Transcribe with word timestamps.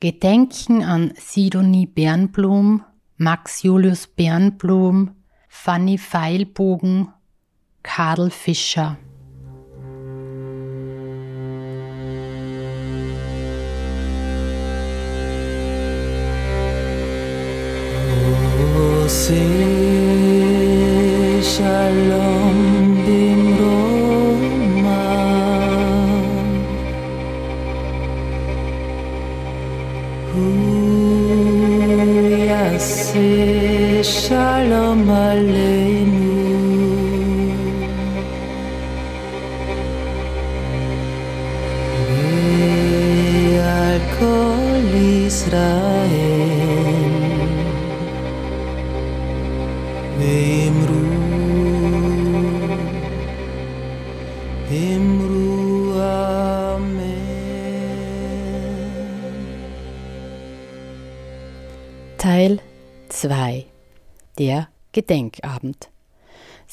Gedenken 0.00 0.84
an 0.84 1.12
Sidonie 1.16 1.86
Bernblum, 1.86 2.84
Max 3.16 3.64
Julius 3.64 4.06
Bernblum, 4.06 5.10
Fanny 5.48 5.98
Feilbogen, 5.98 7.08
Karl 7.82 8.30
Fischer. 8.30 8.96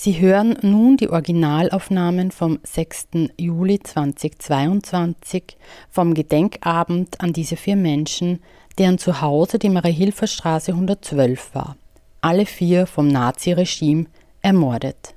Sie 0.06 0.20
hören 0.20 0.56
nun 0.62 0.98
die 0.98 1.10
Originalaufnahmen 1.10 2.30
vom 2.30 2.60
6. 2.62 3.08
Juli 3.40 3.80
2022 3.80 5.58
vom 5.90 6.14
Gedenkabend 6.14 7.20
an 7.22 7.34
diese 7.34 7.56
vier 7.56 7.76
Menschen, 7.76 8.40
deren 8.78 9.00
Zuhause 9.00 9.58
die 9.58 9.72
Marie-Hilfer-Straße 9.72 10.74
112 10.74 11.56
war. 11.56 11.76
Alle 12.22 12.46
vier 12.46 12.86
vom 12.86 13.08
Naziregime 13.08 14.06
ermordet. 14.44 15.16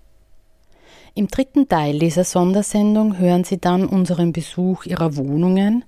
Im 1.15 1.29
dritten 1.29 1.69
Teil 1.69 1.99
dieser 1.99 2.25
Sondersendung 2.25 3.19
hören 3.19 3.45
Sie 3.45 3.59
dann 3.59 3.87
unseren 3.87 4.33
Besuch 4.33 4.87
ihrer 4.87 5.17
Wohnungen, 5.17 5.85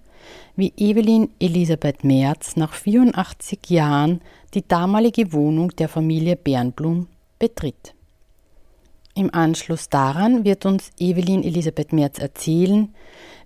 wie 0.57 0.75
Evelyn 0.77 1.31
Elisabeth 1.41 2.05
Merz 2.05 2.57
nach 2.57 2.75
84 2.75 3.61
Jahren 3.71 4.21
die 4.53 4.69
damalige 4.69 5.33
Wohnung 5.33 5.71
der 5.71 5.89
Familie 5.89 6.37
Bernblum 6.37 7.07
betritt. 7.39 7.95
Im 9.15 9.35
Anschluss 9.35 9.89
daran 9.89 10.45
wird 10.45 10.67
uns 10.67 10.91
Evelyn 10.99 11.43
Elisabeth 11.43 11.93
Merz 11.93 12.19
erzählen, 12.19 12.95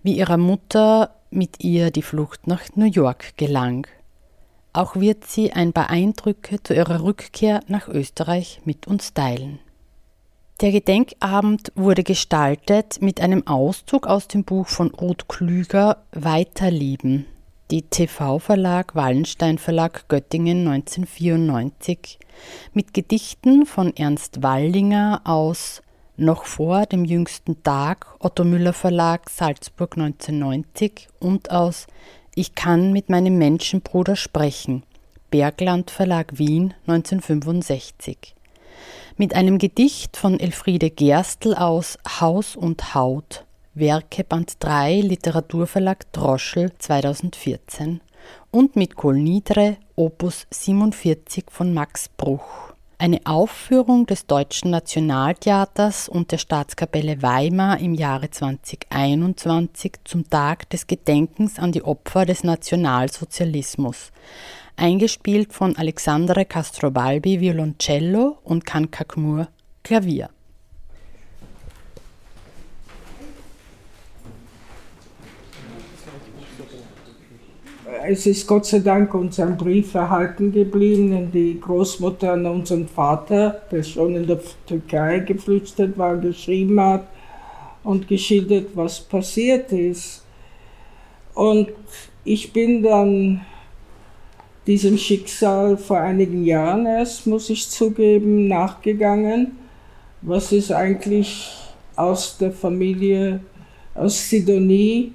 wie 0.02 0.16
ihrer 0.16 0.36
Mutter 0.36 1.14
mit 1.30 1.64
ihr 1.64 1.90
die 1.90 2.02
Flucht 2.02 2.46
nach 2.46 2.62
New 2.74 2.86
York 2.86 3.36
gelang. 3.36 3.86
Auch 4.72 4.96
wird 4.96 5.24
sie 5.24 5.52
ein 5.52 5.72
paar 5.72 5.88
Eindrücke 5.88 6.62
zu 6.62 6.74
ihrer 6.74 7.02
Rückkehr 7.02 7.60
nach 7.68 7.88
Österreich 7.88 8.60
mit 8.64 8.86
uns 8.86 9.14
teilen. 9.14 9.58
Der 10.60 10.70
Gedenkabend 10.70 11.72
wurde 11.74 12.04
gestaltet 12.04 13.00
mit 13.00 13.20
einem 13.20 13.46
Auszug 13.46 14.06
aus 14.06 14.28
dem 14.28 14.44
Buch 14.44 14.68
von 14.68 14.90
Ruth 14.90 15.28
Klüger 15.28 16.04
Weiterlieben, 16.12 17.26
die 17.74 17.82
TV-Verlag 17.82 18.94
Wallenstein 18.94 19.58
Verlag 19.58 20.08
Göttingen 20.08 20.58
1994, 20.68 22.20
mit 22.72 22.94
Gedichten 22.94 23.66
von 23.66 23.96
Ernst 23.96 24.44
Wallinger 24.44 25.22
aus 25.24 25.82
Noch 26.16 26.44
vor 26.44 26.86
dem 26.86 27.04
jüngsten 27.04 27.64
Tag 27.64 28.06
Otto 28.20 28.44
Müller 28.44 28.74
Verlag 28.74 29.28
Salzburg 29.28 29.96
1990 29.98 31.08
und 31.18 31.50
aus 31.50 31.88
Ich 32.36 32.54
kann 32.54 32.92
mit 32.92 33.08
meinem 33.08 33.38
Menschenbruder 33.38 34.14
sprechen 34.14 34.84
Bergland 35.32 35.90
Verlag 35.90 36.38
Wien 36.38 36.74
1965 36.86 38.36
mit 39.16 39.34
einem 39.34 39.58
Gedicht 39.58 40.16
von 40.16 40.38
Elfriede 40.38 40.90
Gerstl 40.90 41.54
aus 41.54 41.98
Haus 42.20 42.54
und 42.54 42.94
Haut, 42.94 43.43
Werke 43.76 44.22
Band 44.22 44.54
3 44.60 45.00
Literaturverlag 45.00 46.12
Droschel 46.12 46.70
2014 46.78 48.00
und 48.52 48.76
mit 48.76 48.94
Kol 48.94 49.18
Nidre 49.18 49.78
Opus 49.96 50.46
47 50.52 51.46
von 51.50 51.74
Max 51.74 52.08
Bruch. 52.08 52.72
Eine 52.98 53.20
Aufführung 53.24 54.06
des 54.06 54.26
Deutschen 54.26 54.70
Nationaltheaters 54.70 56.08
und 56.08 56.30
der 56.30 56.38
Staatskapelle 56.38 57.20
Weimar 57.20 57.80
im 57.80 57.94
Jahre 57.94 58.30
2021 58.30 59.94
zum 60.04 60.30
Tag 60.30 60.70
des 60.70 60.86
Gedenkens 60.86 61.58
an 61.58 61.72
die 61.72 61.82
Opfer 61.82 62.26
des 62.26 62.44
Nationalsozialismus 62.44 64.12
eingespielt 64.76 65.52
von 65.52 65.74
Alexandre 65.76 66.44
Castrobalbi 66.44 67.40
Violoncello 67.40 68.38
und 68.44 68.64
Kankakmur 68.64 69.48
Klavier. 69.82 70.30
Es 78.06 78.26
ist 78.26 78.46
Gott 78.46 78.66
sei 78.66 78.80
Dank 78.80 79.14
uns 79.14 79.40
ein 79.40 79.56
Brief 79.56 79.94
erhalten 79.94 80.52
geblieben, 80.52 81.10
den 81.10 81.32
die 81.32 81.58
Großmutter 81.58 82.34
an 82.34 82.44
unseren 82.44 82.86
Vater, 82.86 83.62
der 83.70 83.82
schon 83.82 84.14
in 84.16 84.26
der 84.26 84.40
Türkei 84.66 85.20
geflüchtet 85.20 85.96
war, 85.96 86.18
geschrieben 86.18 86.78
hat 86.80 87.06
und 87.82 88.06
geschildert, 88.06 88.68
was 88.74 89.00
passiert 89.00 89.72
ist. 89.72 90.22
Und 91.32 91.68
ich 92.24 92.52
bin 92.52 92.82
dann 92.82 93.40
diesem 94.66 94.98
Schicksal 94.98 95.78
vor 95.78 95.98
einigen 95.98 96.44
Jahren 96.44 96.84
erst, 96.84 97.26
muss 97.26 97.48
ich 97.48 97.70
zugeben, 97.70 98.48
nachgegangen. 98.48 99.52
Was 100.20 100.52
ist 100.52 100.72
eigentlich 100.72 101.50
aus 101.96 102.36
der 102.36 102.52
Familie, 102.52 103.40
aus 103.94 104.28
Sidonie 104.28 105.12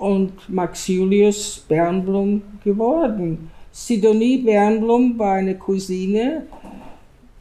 und 0.00 0.32
Max 0.48 0.88
Julius 0.88 1.64
Bernblum 1.68 2.42
geworden? 2.64 3.50
Sidonie 3.70 4.38
Bernblum 4.38 5.18
war 5.18 5.34
eine 5.34 5.56
Cousine, 5.56 6.46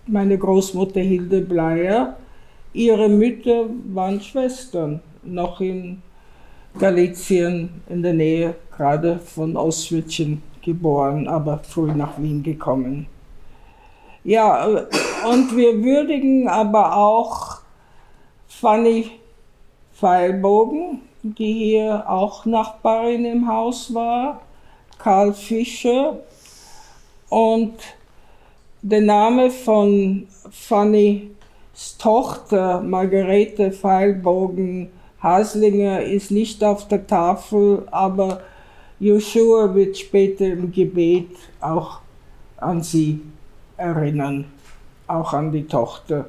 meine 0.05 0.37
Großmutter 0.37 0.99
Hilde 0.99 1.41
Bleier. 1.41 2.17
Ihre 2.73 3.09
Mütter 3.09 3.65
waren 3.93 4.21
Schwestern, 4.21 4.99
noch 5.23 5.59
in 5.59 6.01
Galizien 6.77 7.81
in 7.89 8.03
der 8.03 8.13
Nähe 8.13 8.55
gerade 8.75 9.17
von 9.17 9.57
Oswitschen 9.57 10.41
geboren, 10.61 11.27
aber 11.27 11.59
früh 11.59 11.91
nach 11.91 12.21
Wien 12.21 12.43
gekommen. 12.43 13.07
Ja, 14.23 14.65
und 15.29 15.55
wir 15.55 15.83
würdigen 15.83 16.47
aber 16.47 16.95
auch 16.95 17.59
Fanny 18.47 19.11
Feilbogen, 19.93 21.01
die 21.23 21.53
hier 21.53 22.05
auch 22.07 22.45
Nachbarin 22.45 23.25
im 23.25 23.47
Haus 23.47 23.93
war, 23.93 24.41
Karl 24.97 25.33
Fischer 25.33 26.19
und 27.29 27.73
der 28.81 29.01
Name 29.01 29.49
von 29.49 30.27
Fannys 30.51 31.97
Tochter 31.97 32.81
Margarete 32.81 33.71
Feilbogen 33.71 34.89
Haslinger 35.21 36.01
ist 36.01 36.31
nicht 36.31 36.63
auf 36.63 36.87
der 36.87 37.05
Tafel, 37.05 37.85
aber 37.91 38.41
Joshua 38.99 39.73
wird 39.73 39.97
später 39.97 40.45
im 40.45 40.71
Gebet 40.71 41.35
auch 41.59 41.99
an 42.57 42.81
sie 42.81 43.21
erinnern, 43.75 44.45
auch 45.07 45.33
an 45.33 45.51
die 45.51 45.65
Tochter. 45.67 46.25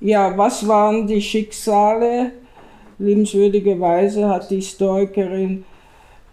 Ja, 0.00 0.36
was 0.36 0.66
waren 0.66 1.06
die 1.06 1.20
Schicksale? 1.20 2.32
Liebenswürdigerweise 3.00 4.28
hat 4.28 4.50
die 4.50 4.56
Historikerin 4.56 5.64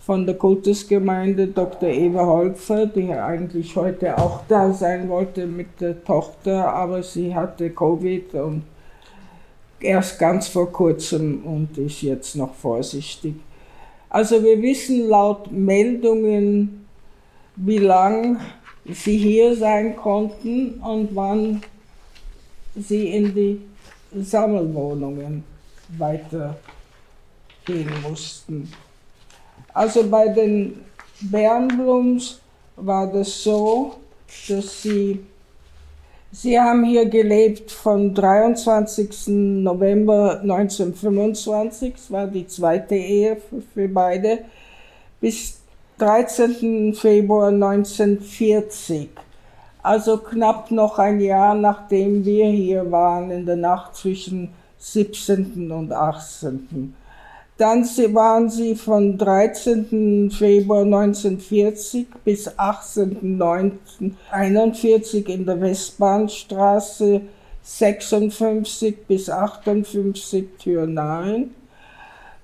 von 0.02 0.26
der 0.26 0.36
Kultusgemeinde 0.36 1.48
Dr. 1.48 1.88
Eva 1.88 2.26
Holzer, 2.26 2.88
die 2.88 3.10
eigentlich 3.14 3.74
heute 3.78 4.18
auch 4.18 4.42
da 4.50 4.74
sein 4.74 5.08
wollte 5.08 5.48
mit 5.48 5.80
der 5.80 6.04
Tochter, 6.04 6.74
aber 6.74 7.04
sie 7.04 7.34
hatte 7.34 7.70
Covid 7.70 8.34
und 8.34 8.64
erst 9.80 10.20
ganz 10.20 10.50
vor 10.50 10.70
kurzem 10.70 11.46
und 11.46 11.78
ist 11.78 12.02
jetzt 12.02 12.36
noch 12.36 12.54
vorsichtig. 12.54 13.36
Also 14.10 14.44
wir 14.44 14.62
wissen 14.62 15.08
laut 15.08 15.50
Meldungen, 15.50 16.86
wie 17.56 17.78
lang 17.78 18.42
sie 18.86 19.18
hier 19.18 19.56
sein 19.56 19.96
konnten 19.96 20.82
und 20.82 21.16
wann 21.16 21.62
sie 22.76 23.08
in 23.08 23.34
die 23.34 23.62
Sammelwohnungen 24.14 25.57
weitergehen 25.90 26.56
mussten. 28.02 28.72
Also 29.74 30.08
bei 30.10 30.28
den 30.30 30.86
Bernblums 31.22 32.40
war 32.76 33.12
das 33.12 33.44
so, 33.44 33.96
dass 34.48 34.82
sie, 34.82 35.26
sie 36.32 36.60
haben 36.60 36.84
hier 36.84 37.08
gelebt 37.08 37.72
von 37.72 38.14
23. 38.14 39.28
November 39.28 40.42
1925, 40.42 41.94
das 41.94 42.12
war 42.12 42.28
die 42.28 42.48
zweite 42.48 42.96
Ehe 42.96 43.38
für 43.74 43.88
beide, 43.88 44.40
bis 45.20 45.60
13. 45.98 46.94
Februar 46.94 47.48
1940. 47.48 49.10
Also 49.82 50.18
knapp 50.18 50.70
noch 50.70 51.00
ein 51.00 51.20
Jahr 51.20 51.56
nachdem 51.56 52.24
wir 52.26 52.48
hier 52.48 52.92
waren, 52.92 53.32
in 53.32 53.46
der 53.46 53.56
Nacht 53.56 53.96
zwischen 53.96 54.50
17. 54.80 55.72
und 55.72 55.92
18. 55.92 56.96
Dann 57.58 57.84
waren 58.14 58.50
sie 58.50 58.76
von 58.76 59.18
13. 59.18 60.30
Februar 60.30 60.84
1940 60.84 62.08
bis 62.24 62.48
18.09.41 62.50 65.28
in 65.28 65.46
der 65.46 65.60
Westbahnstraße 65.60 67.22
56 67.64 69.08
bis 69.08 69.28
58 69.30 70.46
Tür 70.60 70.86
9. 70.86 71.50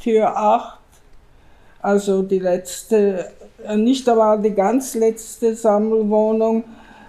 Tür 0.00 0.36
8. 0.36 0.80
Also 1.80 2.22
die 2.22 2.40
letzte, 2.40 3.30
äh, 3.64 3.76
nicht 3.76 4.08
aber 4.08 4.36
die 4.38 4.50
ganz 4.50 4.96
letzte 4.96 5.54
Sammelwohnung, 5.54 6.64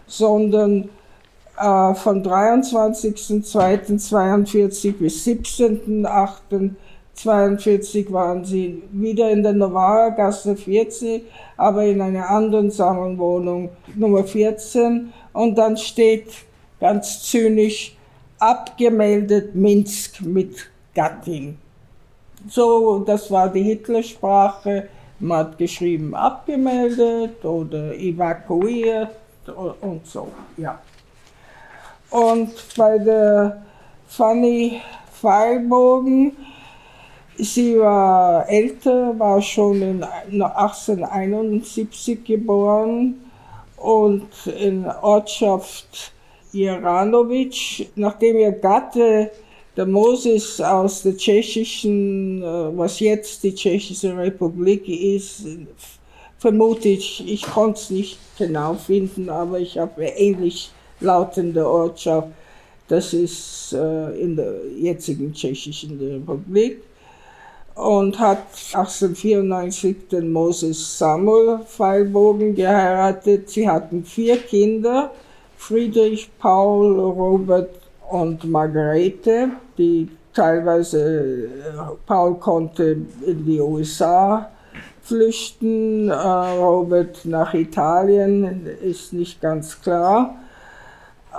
sondern 0.05 0.89
äh, 1.57 1.95
von 1.95 2.23
23.02.42 2.23 4.93
bis 4.93 5.25
17.08. 5.25 6.75
42 7.17 8.11
waren 8.13 8.45
sie 8.45 8.83
wieder 8.91 9.31
in 9.31 9.41
der 9.41 9.53
Novara 9.53 10.09
Gasse 10.09 10.55
40, 10.55 11.23
aber 11.57 11.83
in 11.83 11.99
einer 11.99 12.29
anderen 12.29 12.69
Sammelwohnung 12.69 13.69
Nummer 13.95 14.23
14. 14.23 15.11
Und 15.33 15.57
dann 15.57 15.77
steht 15.77 16.27
ganz 16.79 17.23
zynisch 17.23 17.95
abgemeldet 18.39 19.55
Minsk 19.55 20.21
mit 20.21 20.69
Gattin. 20.93 21.57
So, 22.47 22.99
das 22.99 23.31
war 23.31 23.49
die 23.49 23.63
Hitlersprache. 23.63 24.87
Man 25.19 25.39
hat 25.39 25.57
geschrieben 25.57 26.13
abgemeldet 26.13 27.43
oder 27.43 27.95
evakuiert 27.95 29.09
und 29.81 30.05
so, 30.05 30.27
ja. 30.57 30.79
Und 32.11 32.53
bei 32.77 32.99
der 32.99 33.63
Fanny 34.07 34.81
Pfeilbogen 35.11 36.37
Sie 37.39 37.77
war 37.77 38.49
älter, 38.49 39.13
war 39.19 39.39
schon 39.41 39.81
in 39.81 40.03
1871 40.03 42.23
geboren 42.23 43.15
und 43.77 44.27
in 44.59 44.85
Ortschaft 44.85 46.11
Jeranovic, 46.51 47.89
nachdem 47.95 48.39
ihr 48.39 48.53
Gatte 48.53 49.29
der 49.75 49.85
Moses 49.85 50.59
aus 50.59 51.03
der 51.03 51.15
tschechischen, 51.15 52.41
äh, 52.41 52.75
was 52.75 52.99
jetzt 52.99 53.43
die 53.43 53.53
tschechische 53.53 54.17
Republik 54.17 54.89
ist, 54.89 55.45
vermute 56.39 56.89
ich, 56.89 57.23
ich 57.31 57.43
konnte 57.43 57.79
es 57.79 57.91
nicht 57.91 58.17
genau 58.39 58.73
finden, 58.73 59.29
aber 59.29 59.59
ich 59.59 59.77
habe 59.77 60.03
ähnlich 60.03 60.71
lautende 60.99 61.67
Ortschaft. 61.67 62.29
Das 62.87 63.13
ist 63.13 63.73
äh, 63.73 64.19
in 64.19 64.35
der 64.35 64.55
jetzigen 64.75 65.31
tschechischen 65.33 65.99
Republik 65.99 66.81
und 67.77 68.19
hat 68.19 68.39
1894 68.73 70.07
den 70.11 70.31
Moses 70.31 70.97
Samuel 70.97 71.59
Pfeilbogen 71.59 72.55
geheiratet. 72.55 73.49
Sie 73.49 73.69
hatten 73.69 74.03
vier 74.03 74.37
Kinder, 74.37 75.11
Friedrich, 75.57 76.29
Paul, 76.39 76.99
Robert 76.99 77.69
und 78.09 78.43
Margarete, 78.45 79.49
die 79.77 80.09
teilweise, 80.33 81.49
Paul 82.05 82.35
konnte 82.35 82.97
in 83.25 83.45
die 83.45 83.59
USA 83.59 84.49
flüchten, 85.01 86.09
äh, 86.09 86.13
Robert 86.13 87.25
nach 87.25 87.53
Italien, 87.53 88.67
ist 88.81 89.13
nicht 89.13 89.39
ganz 89.39 89.79
klar. 89.81 90.35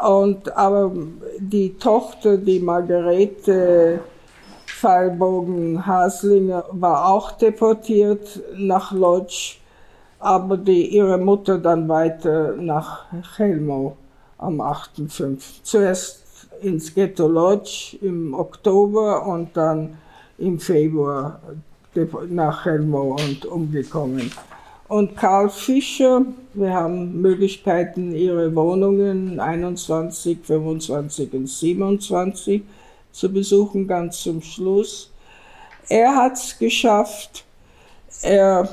Und, 0.07 0.57
aber 0.57 0.93
die 1.39 1.77
Tochter, 1.77 2.37
die 2.39 2.61
Margarete, 2.61 4.01
Fallbogen 4.81 5.85
Haslinger 5.85 6.65
war 6.71 7.09
auch 7.13 7.33
deportiert 7.33 8.41
nach 8.57 8.93
Lodz, 8.93 9.57
aber 10.21 10.57
die, 10.57 10.87
ihre 10.95 11.19
Mutter 11.19 11.59
dann 11.59 11.89
weiter 11.89 12.55
nach 12.57 13.07
Chelmo 13.37 13.97
am 14.39 14.61
8.5. 14.61 15.65
Zuerst 15.65 16.25
ins 16.63 16.95
Ghetto 16.95 17.27
Lodz 17.27 17.97
im 18.01 18.35
Oktober 18.35 19.27
und 19.27 19.57
dann 19.57 19.99
im 20.39 20.61
Februar 20.61 21.41
nach 22.29 22.63
Chelmo 22.63 23.17
und 23.17 23.47
umgekommen. 23.47 24.31
Und 24.87 25.17
Karl 25.17 25.51
Fischer, 25.51 26.23
wir 26.55 26.73
haben 26.73 27.21
Möglichkeiten, 27.21 28.15
ihre 28.15 28.55
Wohnungen 28.55 29.41
21, 29.41 30.39
25 30.45 31.33
und 31.33 31.49
27 31.49 32.63
zu 33.13 33.33
besuchen, 33.33 33.87
ganz 33.87 34.23
zum 34.23 34.43
Schluss. 34.43 35.11
Er 35.89 36.15
hat 36.15 36.35
es 36.35 36.59
geschafft. 36.59 37.45
Er 38.23 38.69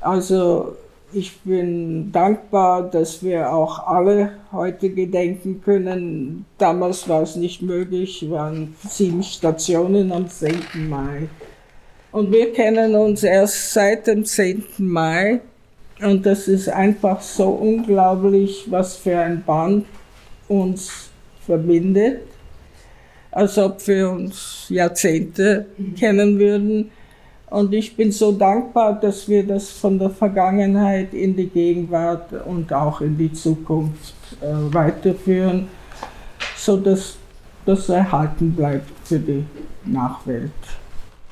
Also 0.01 0.77
ich 1.13 1.39
bin 1.43 2.11
dankbar, 2.13 2.89
dass 2.91 3.23
wir 3.23 3.53
auch 3.53 3.87
alle 3.87 4.33
heute 4.53 4.89
gedenken 4.91 5.61
können. 5.65 6.45
Damals 6.59 7.09
war 7.09 7.23
es 7.23 7.37
nicht 7.37 7.63
möglich, 7.63 8.29
waren 8.29 8.75
sieben 8.89 9.23
Stationen 9.23 10.11
am 10.13 10.29
10. 10.29 10.89
Mai. 10.89 11.29
Und 12.11 12.33
wir 12.33 12.53
kennen 12.53 12.97
uns 12.97 13.23
erst 13.23 13.73
seit 13.73 14.07
dem 14.07 14.25
10. 14.25 14.65
Mai. 14.79 15.41
Und 16.01 16.27
das 16.27 16.49
ist 16.49 16.69
einfach 16.69 17.21
so 17.21 17.49
unglaublich, 17.49 18.67
was 18.69 18.97
für 18.97 19.19
ein 19.19 19.45
Band 19.45 19.87
uns 20.49 21.11
verbindet 21.47 22.23
als 23.35 23.59
ob 23.59 23.87
wir 23.87 24.11
uns 24.11 24.67
Jahrzehnte 24.69 25.67
kennen 25.99 26.39
würden. 26.39 26.91
Und 27.51 27.73
ich 27.75 27.97
bin 27.97 28.11
so 28.11 28.33
dankbar, 28.33 28.99
dass 28.99 29.29
wir 29.29 29.47
das 29.47 29.71
von 29.71 29.99
der 29.99 30.11
Vergangenheit 30.11 31.13
in 31.13 31.37
die 31.37 31.49
Gegenwart 31.49 32.33
und 32.47 32.73
auch 32.73 33.01
in 33.01 33.19
die 33.19 33.33
Zukunft 33.33 34.15
äh, 34.41 34.75
weiterführen, 34.75 35.69
sodass 36.57 37.17
das 37.67 37.89
erhalten 37.89 38.53
bleibt 38.53 38.91
für 39.05 39.19
die 39.19 39.45
Nachwelt. 39.85 40.53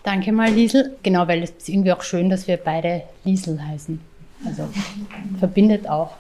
Danke 0.03 0.33
mal, 0.33 0.51
Liesel. 0.51 0.97
Genau, 1.03 1.27
weil 1.29 1.43
es 1.45 1.51
ist 1.51 1.69
irgendwie 1.69 1.93
auch 1.93 2.03
schön, 2.03 2.29
dass 2.29 2.49
wir 2.49 2.57
beide 2.57 3.03
Liesel 3.25 3.65
heißen. 3.65 4.01
Also 4.45 4.69
verbindet 5.39 5.89
auch. 5.89 6.17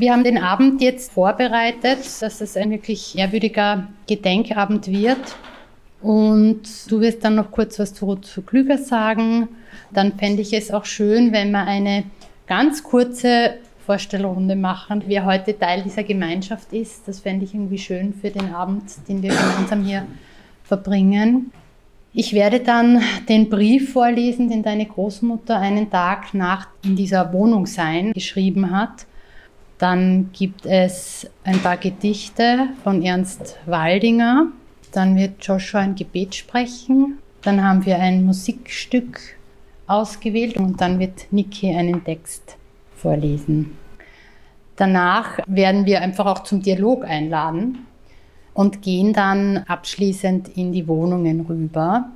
Wir 0.00 0.14
haben 0.14 0.24
den 0.24 0.38
Abend 0.38 0.80
jetzt 0.80 1.12
vorbereitet, 1.12 1.98
dass 2.20 2.40
es 2.40 2.56
ein 2.56 2.70
wirklich 2.70 3.18
ehrwürdiger 3.18 3.86
Gedenkabend 4.08 4.86
wird. 4.88 5.36
Und 6.00 6.62
du 6.88 7.02
wirst 7.02 7.22
dann 7.22 7.34
noch 7.34 7.50
kurz 7.50 7.78
was 7.78 7.92
zu 7.92 8.06
Ruth 8.06 8.40
Klüger 8.46 8.78
sagen. 8.78 9.48
Dann 9.92 10.16
fände 10.16 10.40
ich 10.40 10.54
es 10.54 10.70
auch 10.70 10.86
schön, 10.86 11.32
wenn 11.32 11.50
wir 11.50 11.66
eine 11.66 12.04
ganz 12.46 12.82
kurze 12.82 13.58
Vorstellrunde 13.84 14.56
machen, 14.56 15.02
wer 15.06 15.26
heute 15.26 15.58
Teil 15.58 15.82
dieser 15.82 16.02
Gemeinschaft 16.04 16.72
ist. 16.72 17.06
Das 17.06 17.20
fände 17.20 17.44
ich 17.44 17.52
irgendwie 17.52 17.76
schön 17.76 18.14
für 18.14 18.30
den 18.30 18.54
Abend, 18.54 18.84
den 19.06 19.22
wir 19.22 19.28
gemeinsam 19.28 19.84
hier 19.84 20.06
verbringen. 20.64 21.52
Ich 22.14 22.32
werde 22.32 22.60
dann 22.60 23.02
den 23.28 23.50
Brief 23.50 23.92
vorlesen, 23.92 24.48
den 24.48 24.62
deine 24.62 24.86
Großmutter 24.86 25.58
einen 25.58 25.90
Tag 25.90 26.32
nach 26.32 26.68
in 26.82 26.96
dieser 26.96 27.34
Wohnung 27.34 27.66
sein 27.66 28.14
geschrieben 28.14 28.70
hat. 28.70 29.04
Dann 29.80 30.28
gibt 30.34 30.66
es 30.66 31.26
ein 31.42 31.58
paar 31.60 31.78
Gedichte 31.78 32.68
von 32.84 33.02
Ernst 33.02 33.56
Waldinger. 33.64 34.48
Dann 34.92 35.16
wird 35.16 35.42
Joshua 35.42 35.80
ein 35.80 35.94
Gebet 35.94 36.34
sprechen. 36.34 37.18
Dann 37.40 37.64
haben 37.64 37.86
wir 37.86 37.98
ein 37.98 38.26
Musikstück 38.26 39.18
ausgewählt 39.86 40.58
und 40.58 40.82
dann 40.82 40.98
wird 40.98 41.32
Niki 41.32 41.74
einen 41.74 42.04
Text 42.04 42.58
vorlesen. 42.94 43.78
Danach 44.76 45.38
werden 45.46 45.86
wir 45.86 46.02
einfach 46.02 46.26
auch 46.26 46.42
zum 46.42 46.60
Dialog 46.60 47.06
einladen 47.06 47.86
und 48.52 48.82
gehen 48.82 49.14
dann 49.14 49.64
abschließend 49.66 50.58
in 50.58 50.72
die 50.72 50.86
Wohnungen 50.88 51.46
rüber. 51.48 52.10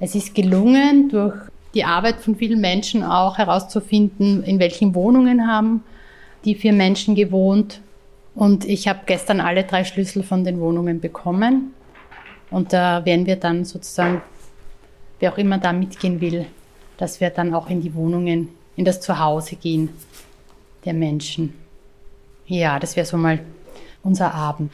Es 0.00 0.14
ist 0.14 0.34
gelungen, 0.34 1.10
durch 1.10 1.36
die 1.74 1.84
Arbeit 1.84 2.16
von 2.16 2.34
vielen 2.34 2.62
Menschen 2.62 3.04
auch 3.04 3.36
herauszufinden, 3.36 4.42
in 4.42 4.58
welchen 4.58 4.94
Wohnungen 4.94 5.46
haben 5.46 5.84
die 6.44 6.54
vier 6.54 6.72
Menschen 6.72 7.14
gewohnt. 7.14 7.80
Und 8.34 8.64
ich 8.64 8.88
habe 8.88 9.00
gestern 9.06 9.40
alle 9.40 9.64
drei 9.64 9.84
Schlüssel 9.84 10.22
von 10.22 10.44
den 10.44 10.60
Wohnungen 10.60 11.00
bekommen. 11.00 11.74
Und 12.50 12.72
da 12.72 13.04
werden 13.04 13.26
wir 13.26 13.36
dann 13.36 13.64
sozusagen, 13.64 14.22
wer 15.18 15.32
auch 15.32 15.38
immer 15.38 15.58
da 15.58 15.72
mitgehen 15.72 16.20
will, 16.20 16.46
dass 16.96 17.20
wir 17.20 17.30
dann 17.30 17.54
auch 17.54 17.68
in 17.68 17.80
die 17.80 17.94
Wohnungen, 17.94 18.48
in 18.76 18.84
das 18.84 19.00
Zuhause 19.00 19.56
gehen 19.56 19.90
der 20.84 20.94
Menschen. 20.94 21.54
Ja, 22.46 22.78
das 22.78 22.96
wäre 22.96 23.06
so 23.06 23.16
mal 23.16 23.40
unser 24.02 24.32
Abend. 24.34 24.72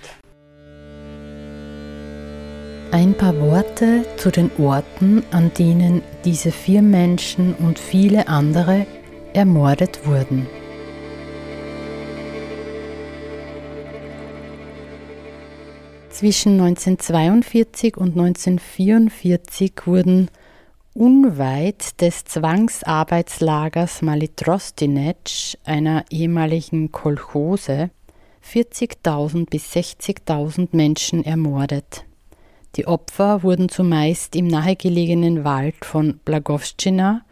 Ein 2.93 3.15
paar 3.15 3.37
Worte 3.41 4.05
zu 4.17 4.31
den 4.31 4.51
Orten, 4.59 5.25
an 5.33 5.51
denen 5.59 6.03
diese 6.25 6.53
vier 6.53 6.81
Menschen 6.81 7.55
und 7.55 7.79
viele 7.79 8.29
andere 8.29 8.87
ermordet 9.33 10.07
wurden. 10.07 10.47
Zwischen 16.15 16.61
1942 16.61 17.97
und 17.97 18.17
1944 18.17 19.73
wurden 19.85 20.31
unweit 20.95 22.01
des 22.01 22.25
Zwangsarbeitslagers 22.25 24.01
Malitrostinec, 24.01 25.59
einer 25.65 26.05
ehemaligen 26.11 26.93
Kolchose, 26.93 27.91
40.000 28.49 29.51
bis 29.51 29.73
60.000 29.73 30.69
Menschen 30.71 31.25
ermordet. 31.25 32.05
Die 32.77 32.87
Opfer 32.87 33.43
wurden 33.43 33.69
zumeist 33.69 34.37
im 34.37 34.47
nahegelegenen 34.47 35.43
Wald 35.43 35.85
von 35.85 36.21
Blagowszczyna 36.25 37.23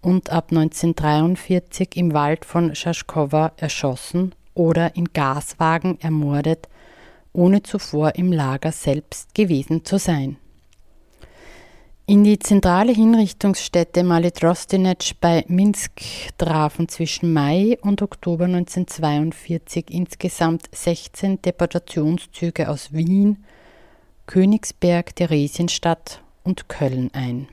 und 0.00 0.30
ab 0.30 0.46
1943 0.52 1.96
im 1.96 2.14
Wald 2.14 2.46
von 2.46 2.74
Schaschkowa 2.74 3.52
erschossen 3.58 4.34
oder 4.54 4.96
in 4.96 5.12
Gaswagen 5.12 6.00
ermordet, 6.00 6.68
ohne 7.32 7.62
zuvor 7.62 8.14
im 8.16 8.32
Lager 8.32 8.72
selbst 8.72 9.34
gewesen 9.34 9.84
zu 9.84 9.98
sein. 9.98 10.36
In 12.04 12.24
die 12.24 12.38
zentrale 12.38 12.92
Hinrichtungsstätte 12.92 14.02
Malitrostinec 14.02 15.12
bei 15.20 15.44
Minsk 15.46 15.92
trafen 16.36 16.88
zwischen 16.88 17.32
Mai 17.32 17.78
und 17.80 18.02
Oktober 18.02 18.44
1942 18.44 19.86
insgesamt 19.88 20.68
16 20.72 21.40
Deportationszüge 21.40 22.68
aus 22.68 22.92
Wien, 22.92 23.44
Königsberg, 24.26 25.14
Theresienstadt 25.14 26.22
und 26.42 26.68
Köln 26.68 27.10
ein. 27.12 27.48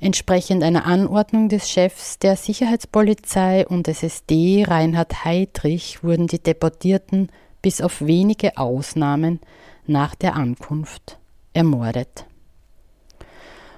Entsprechend 0.00 0.62
einer 0.62 0.84
Anordnung 0.84 1.48
des 1.48 1.70
Chefs 1.70 2.18
der 2.18 2.36
Sicherheitspolizei 2.36 3.66
und 3.66 3.86
des 3.86 4.02
SD 4.02 4.64
Reinhard 4.66 5.24
Heydrich 5.24 6.02
wurden 6.02 6.26
die 6.26 6.42
Deportierten 6.42 7.30
bis 7.66 7.80
auf 7.80 8.00
wenige 8.00 8.58
Ausnahmen 8.58 9.40
nach 9.88 10.14
der 10.14 10.36
Ankunft 10.36 11.18
ermordet. 11.52 12.24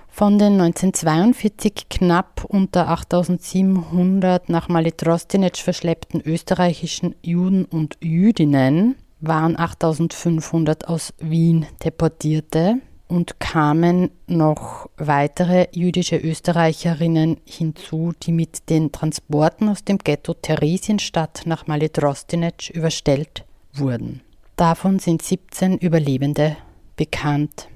Von 0.09 0.39
den 0.39 0.61
1942 0.61 1.89
knapp 1.89 2.45
unter 2.45 2.89
8700 2.89 4.51
nach 4.51 4.69
Malitrostinec 4.69 5.57
verschleppten 5.57 6.21
österreichischen 6.21 7.15
Juden 7.23 7.65
und 7.65 7.97
Jüdinnen 8.03 8.97
waren 9.21 9.59
8500 9.59 10.87
aus 10.87 11.15
Wien 11.19 11.65
Deportierte 11.83 12.83
und 13.07 13.41
kamen 13.41 14.11
noch 14.27 14.91
weitere 14.99 15.69
jüdische 15.73 16.19
Österreicherinnen 16.19 17.39
hinzu, 17.47 18.13
die 18.23 18.33
mit 18.33 18.69
den 18.69 18.93
Transporten 18.93 19.71
aus 19.71 19.83
dem 19.83 19.97
Ghetto 19.97 20.35
Theresienstadt 20.35 21.45
nach 21.47 21.67
Malitrostinec 21.67 22.69
überstellt 22.69 23.47
wurden. 23.79 24.21
Davon 24.57 24.99
sind 24.99 25.23
17 25.23 25.79
Überlebende 25.79 26.57
bekannt 26.97 27.69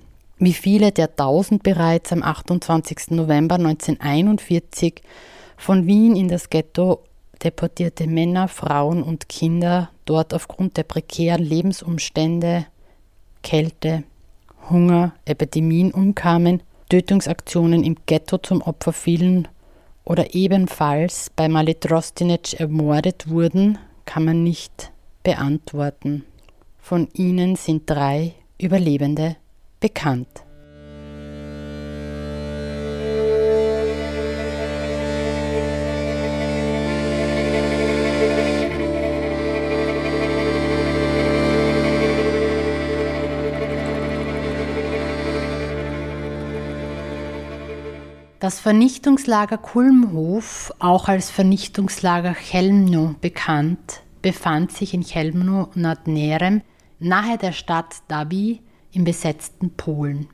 wie 0.43 0.53
viele 0.53 0.91
der 0.91 1.09
1000 1.09 1.63
bereits 1.63 2.13
am 2.13 2.25
28. 2.25 3.11
November 3.11 3.55
1941 3.55 5.01
von 5.57 5.87
Wien 5.87 6.17
in 6.17 6.27
das 6.27 6.51
Ghetto 6.51 7.05
deportierte 7.45 8.09
Männer, 8.09 8.49
Frauen 8.49 9.05
und 9.05 9.29
Kinder 9.29 9.91
dort 10.05 10.35
aufgrund 10.35 10.77
der 10.77 10.83
prekären 10.83 11.45
Lebensumstände, 11.45 12.67
Kälte, 13.45 14.03
Hunger, 14.69 15.13
Epidemien 15.25 15.93
umkamen, 15.93 16.63
Tötungsaktionen 16.89 17.85
im 17.85 17.97
Ghetto 18.07 18.39
zum 18.39 18.63
Opfer 18.63 18.93
fielen 18.93 19.47
oder 20.05 20.35
ebenfalls 20.35 21.31
bei 21.37 21.49
Malitrostinec 21.49 22.55
ermordet 22.59 23.29
wurden, 23.29 23.79
kann 24.07 24.25
man 24.25 24.43
nicht 24.43 24.92
beantworten. 25.23 26.25
Von 26.79 27.09
ihnen 27.13 27.57
sind 27.57 27.89
drei 27.89 28.35
Überlebende 28.59 29.37
bekannt. 29.81 30.45
Das 48.43 48.59
Vernichtungslager 48.59 49.57
Kulmhof, 49.57 50.73
auch 50.81 51.07
als 51.07 51.31
Vernichtungslager 51.31 52.35
Chelmno 52.35 53.15
bekannt, 53.21 54.03
befand 54.23 54.73
sich 54.73 54.95
in 54.95 55.03
Chelmno 55.03 55.69
nad 55.75 56.07
Nerem 56.07 56.63
nahe 56.99 57.37
der 57.37 57.53
Stadt 57.53 57.97
Dabi 58.09 58.61
im 58.93 59.05
besetzten 59.05 59.71
Polen. 59.71 60.29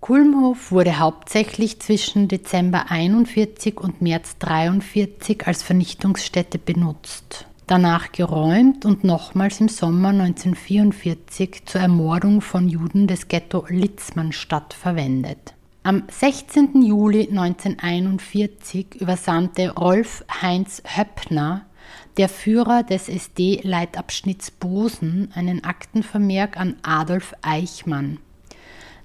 Kulmhof 0.00 0.72
wurde 0.72 0.98
hauptsächlich 0.98 1.80
zwischen 1.80 2.26
Dezember 2.28 2.90
41 2.90 3.78
und 3.80 4.02
März 4.02 4.36
43 4.38 5.46
als 5.46 5.62
Vernichtungsstätte 5.62 6.58
benutzt, 6.58 7.46
danach 7.68 8.10
geräumt 8.10 8.84
und 8.84 9.04
nochmals 9.04 9.60
im 9.60 9.68
Sommer 9.68 10.08
1944 10.08 11.66
zur 11.66 11.80
Ermordung 11.80 12.40
von 12.40 12.68
Juden 12.68 13.06
des 13.06 13.28
Ghetto 13.28 13.64
Litzmannstadt 13.68 14.74
verwendet. 14.74 15.54
Am 15.84 16.02
16. 16.08 16.82
Juli 16.82 17.28
1941 17.28 19.00
übersandte 19.00 19.70
Rolf 19.70 20.24
Heinz 20.42 20.82
Höppner 20.84 21.66
der 22.16 22.28
Führer 22.28 22.82
des 22.82 23.08
SD-Leitabschnitts 23.08 24.50
Bosen 24.50 25.30
einen 25.34 25.64
Aktenvermerk 25.64 26.58
an 26.58 26.76
Adolf 26.82 27.34
Eichmann. 27.42 28.18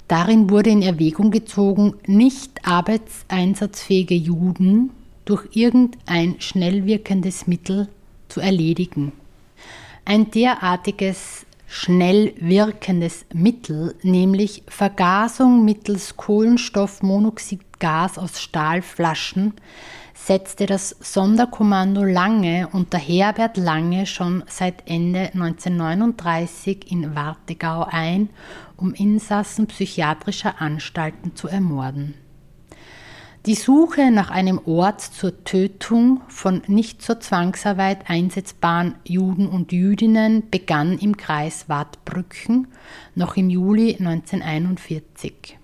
Darin 0.08 0.50
wurde 0.50 0.70
in 0.70 0.82
Erwägung 0.82 1.32
gezogen, 1.32 1.96
nicht 2.06 2.66
arbeitseinsatzfähige 2.66 4.16
Juden 4.16 4.92
durch 5.26 5.50
irgendein 5.52 6.40
schnell 6.40 6.86
wirkendes 6.86 7.48
Mittel 7.48 7.90
zu 8.30 8.40
erledigen. 8.40 9.12
Ein 10.06 10.32
derartiges 10.32 11.46
schnell 11.68 12.34
wirkendes 12.40 13.26
Mittel, 13.34 13.96
nämlich 14.02 14.64
Vergasung 14.68 15.66
mittels 15.66 16.16
Kohlenstoffmonoxidgas 16.16 18.18
aus 18.18 18.42
Stahlflaschen, 18.42 19.54
setzte 20.28 20.66
das 20.66 20.94
Sonderkommando 21.00 22.04
Lange 22.04 22.68
unter 22.74 22.98
Herbert 22.98 23.56
Lange 23.56 24.06
schon 24.06 24.44
seit 24.48 24.86
Ende 24.86 25.32
1939 25.34 26.92
in 26.92 27.16
Wartegau 27.16 27.88
ein, 27.90 28.30
um 28.76 28.94
Insassen 28.94 29.68
psychiatrischer 29.68 30.62
Anstalten 30.62 31.38
zu 31.38 31.48
ermorden. 31.48 32.16
Die 33.46 33.56
Suche 33.56 34.12
nach 34.12 34.30
einem 34.30 34.60
Ort 34.66 35.00
zur 35.00 35.46
Tötung 35.46 36.20
von 36.28 36.62
nicht 36.68 37.02
zur 37.02 37.22
Zwangsarbeit 37.22 38.10
einsetzbaren 38.10 38.96
Juden 39.06 39.48
und 39.48 39.72
Jüdinnen 39.72 40.50
begann 40.52 40.98
im 40.98 41.16
Kreis 41.16 41.70
Wadbrücken 41.70 42.68
noch 43.16 43.38
im 43.38 43.50
Juli 43.50 43.96
1941. 43.98 45.57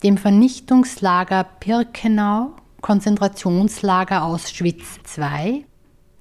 dem 0.02 0.18
Vernichtungslager 0.18 1.46
Birkenau, 1.60 2.54
Konzentrationslager 2.82 4.24
Auschwitz 4.24 4.98
II 5.16 5.67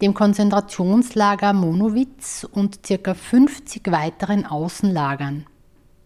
dem 0.02 0.14
Konzentrationslager 0.14 1.52
Monowitz 1.52 2.46
und 2.50 2.80
ca. 2.82 3.14
50 3.14 3.90
weiteren 3.90 4.44
Außenlagern. 4.44 5.46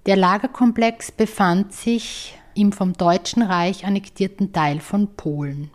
Der 0.07 0.17
Lagerkomplex 0.17 1.13
befand 1.13 1.73
sich 1.73 2.39
im 2.55 2.73
vom 2.73 2.93
Deutschen 2.93 3.43
Reich 3.43 3.85
annektierten 3.85 4.53
Teil 4.53 4.81
von 4.81 5.09
Polen. 5.15 5.71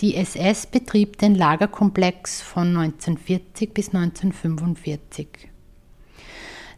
Die 0.00 0.14
SS 0.14 0.66
betrieb 0.66 1.18
den 1.18 1.34
Lagerkomplex 1.34 2.40
von 2.40 2.68
1940 2.68 3.74
bis 3.74 3.88
1945. 3.88 5.48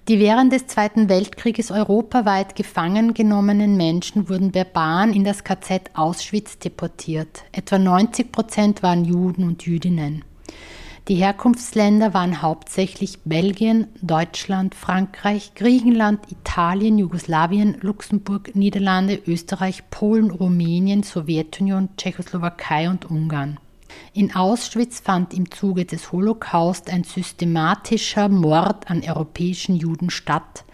Die 0.08 0.18
während 0.18 0.52
des 0.52 0.66
Zweiten 0.66 1.08
Weltkrieges 1.08 1.70
europaweit 1.70 2.56
gefangen 2.56 3.12
genommenen 3.12 3.76
Menschen 3.76 4.28
wurden 4.28 4.50
per 4.50 4.64
Bahn 4.64 5.12
in 5.12 5.24
das 5.24 5.44
KZ 5.44 5.90
Auschwitz 5.94 6.58
deportiert. 6.58 7.44
Etwa 7.52 7.78
90 7.78 8.32
Prozent 8.32 8.82
waren 8.82 9.04
Juden 9.04 9.44
und 9.44 9.66
Jüdinnen. 9.66 10.24
Die 11.08 11.16
Herkunftsländer 11.16 12.14
waren 12.14 12.42
hauptsächlich 12.42 13.20
Belgien, 13.24 13.88
Deutschland, 14.00 14.74
Frankreich, 14.74 15.52
Griechenland, 15.54 16.20
Italien, 16.30 16.98
Jugoslawien, 16.98 17.78
Luxemburg, 17.80 18.54
Niederlande, 18.54 19.20
Österreich, 19.26 19.90
Polen, 19.90 20.30
Rumänien, 20.30 21.02
Sowjetunion, 21.02 21.88
Tschechoslowakei 21.96 22.88
und 22.88 23.10
Ungarn. 23.10 23.58
In 24.12 24.34
Auschwitz 24.36 25.00
fand 25.00 25.34
im 25.34 25.50
Zuge 25.50 25.84
des 25.84 26.12
Holocaust 26.12 26.90
ein 26.90 27.02
systematischer 27.02 28.28
Mord 28.28 28.88
an 28.90 29.02
europäischen 29.04 29.74
Juden 29.74 30.10
statt, 30.10 30.64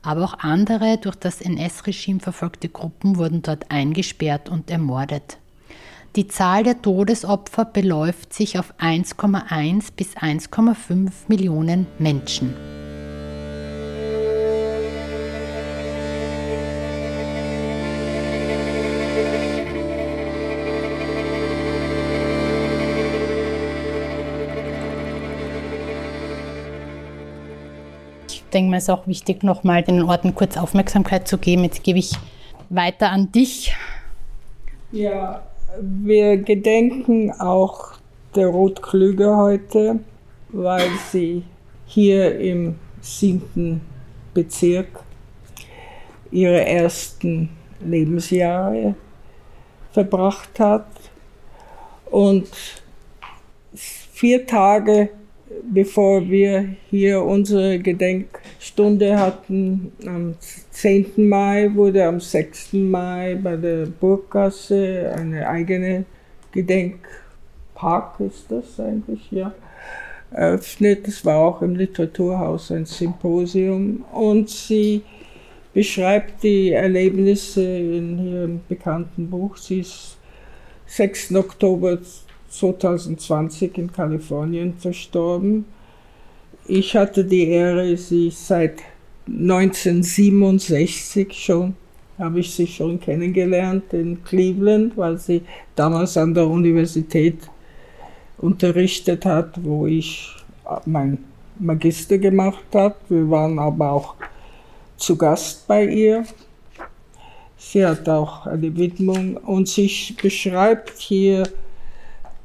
aber 0.00 0.24
auch 0.24 0.38
andere 0.38 0.96
durch 0.98 1.16
das 1.16 1.40
NS-Regime 1.40 2.20
verfolgte 2.20 2.68
Gruppen 2.68 3.16
wurden 3.16 3.42
dort 3.42 3.70
eingesperrt 3.70 4.48
und 4.48 4.70
ermordet. 4.70 5.38
Die 6.14 6.28
Zahl 6.28 6.62
der 6.62 6.82
Todesopfer 6.82 7.64
beläuft 7.64 8.34
sich 8.34 8.58
auf 8.58 8.74
1,1 8.78 9.92
bis 9.96 10.14
1,5 10.14 11.10
Millionen 11.28 11.86
Menschen. 11.98 12.54
Ich 28.28 28.44
denke 28.52 28.70
mir, 28.70 28.76
es 28.76 28.82
ist 28.82 28.90
auch 28.90 29.06
wichtig, 29.06 29.42
nochmal 29.42 29.82
den 29.82 30.02
Orten 30.02 30.34
kurz 30.34 30.58
Aufmerksamkeit 30.58 31.26
zu 31.26 31.38
geben. 31.38 31.64
Jetzt 31.64 31.82
gebe 31.82 31.98
ich 31.98 32.12
weiter 32.68 33.08
an 33.08 33.32
dich. 33.32 33.74
Ja, 34.90 35.42
wir 35.80 36.36
gedenken 36.36 37.32
auch 37.32 37.94
der 38.34 38.48
Rotklüge 38.48 39.36
heute, 39.36 40.00
weil 40.48 40.88
sie 41.10 41.44
hier 41.86 42.38
im 42.38 42.76
siebten 43.00 43.80
Bezirk 44.34 44.88
ihre 46.30 46.64
ersten 46.64 47.50
Lebensjahre 47.80 48.94
verbracht 49.92 50.58
hat. 50.58 50.86
Und 52.06 52.48
vier 53.74 54.46
Tage 54.46 55.10
bevor 55.72 56.28
wir 56.28 56.76
hier 56.90 57.22
unsere 57.22 57.78
Gedenkstunde 57.78 59.18
hatten, 59.18 59.92
am 60.06 60.34
10. 60.70 61.28
Mai 61.28 61.70
wurde 61.74 62.04
am 62.04 62.20
6. 62.20 62.74
Mai 62.74 63.38
bei 63.42 63.56
der 63.56 63.86
Burggasse 63.86 65.12
eine 65.16 65.48
eigene 65.48 66.04
Gedenkpark, 66.52 68.20
ist 68.20 68.50
das 68.50 68.78
eigentlich, 68.80 69.30
ja, 69.30 69.54
eröffnet. 70.30 71.08
Es 71.08 71.24
war 71.24 71.38
auch 71.38 71.62
im 71.62 71.76
Literaturhaus 71.76 72.70
ein 72.70 72.86
Symposium 72.86 74.04
und 74.12 74.48
sie 74.48 75.02
beschreibt 75.74 76.42
die 76.42 76.72
Erlebnisse 76.72 77.62
in 77.62 78.26
ihrem 78.26 78.60
bekannten 78.68 79.28
Buch. 79.30 79.56
Sie 79.56 79.80
ist 79.80 80.18
6. 80.86 81.34
Oktober 81.36 81.98
2020 82.52 83.78
in 83.78 83.92
Kalifornien 83.92 84.74
verstorben. 84.74 85.64
Ich 86.66 86.94
hatte 86.94 87.24
die 87.24 87.48
Ehre, 87.48 87.96
sie 87.96 88.30
seit 88.30 88.80
1967 89.26 91.32
schon, 91.32 91.74
habe 92.18 92.40
ich 92.40 92.54
sie 92.54 92.66
schon 92.66 93.00
kennengelernt 93.00 93.84
in 93.92 94.22
Cleveland, 94.22 94.96
weil 94.96 95.18
sie 95.18 95.42
damals 95.74 96.16
an 96.16 96.34
der 96.34 96.46
Universität 96.46 97.38
unterrichtet 98.38 99.24
hat, 99.24 99.64
wo 99.64 99.86
ich 99.86 100.28
mein 100.84 101.18
Magister 101.58 102.18
gemacht 102.18 102.64
habe. 102.74 102.96
Wir 103.08 103.30
waren 103.30 103.58
aber 103.58 103.92
auch 103.92 104.14
zu 104.96 105.16
Gast 105.16 105.66
bei 105.66 105.86
ihr. 105.86 106.24
Sie 107.56 107.86
hat 107.86 108.08
auch 108.08 108.46
eine 108.46 108.76
Widmung 108.76 109.36
und 109.36 109.68
sie 109.68 109.90
beschreibt 110.20 110.98
hier 110.98 111.44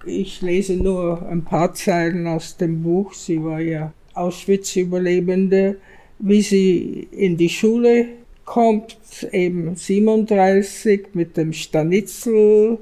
ich 0.07 0.41
lese 0.41 0.75
nur 0.75 1.27
ein 1.27 1.43
paar 1.43 1.73
Zeilen 1.73 2.27
aus 2.27 2.57
dem 2.57 2.83
Buch. 2.83 3.13
Sie 3.13 3.43
war 3.43 3.59
ja 3.59 3.93
Auschwitz-Überlebende. 4.13 5.77
Wie 6.19 6.41
sie 6.41 7.07
in 7.11 7.37
die 7.37 7.49
Schule 7.49 8.07
kommt, 8.45 8.97
eben 9.31 9.75
37 9.75 11.09
mit 11.13 11.37
dem 11.37 11.53
Stanitzel 11.53 12.79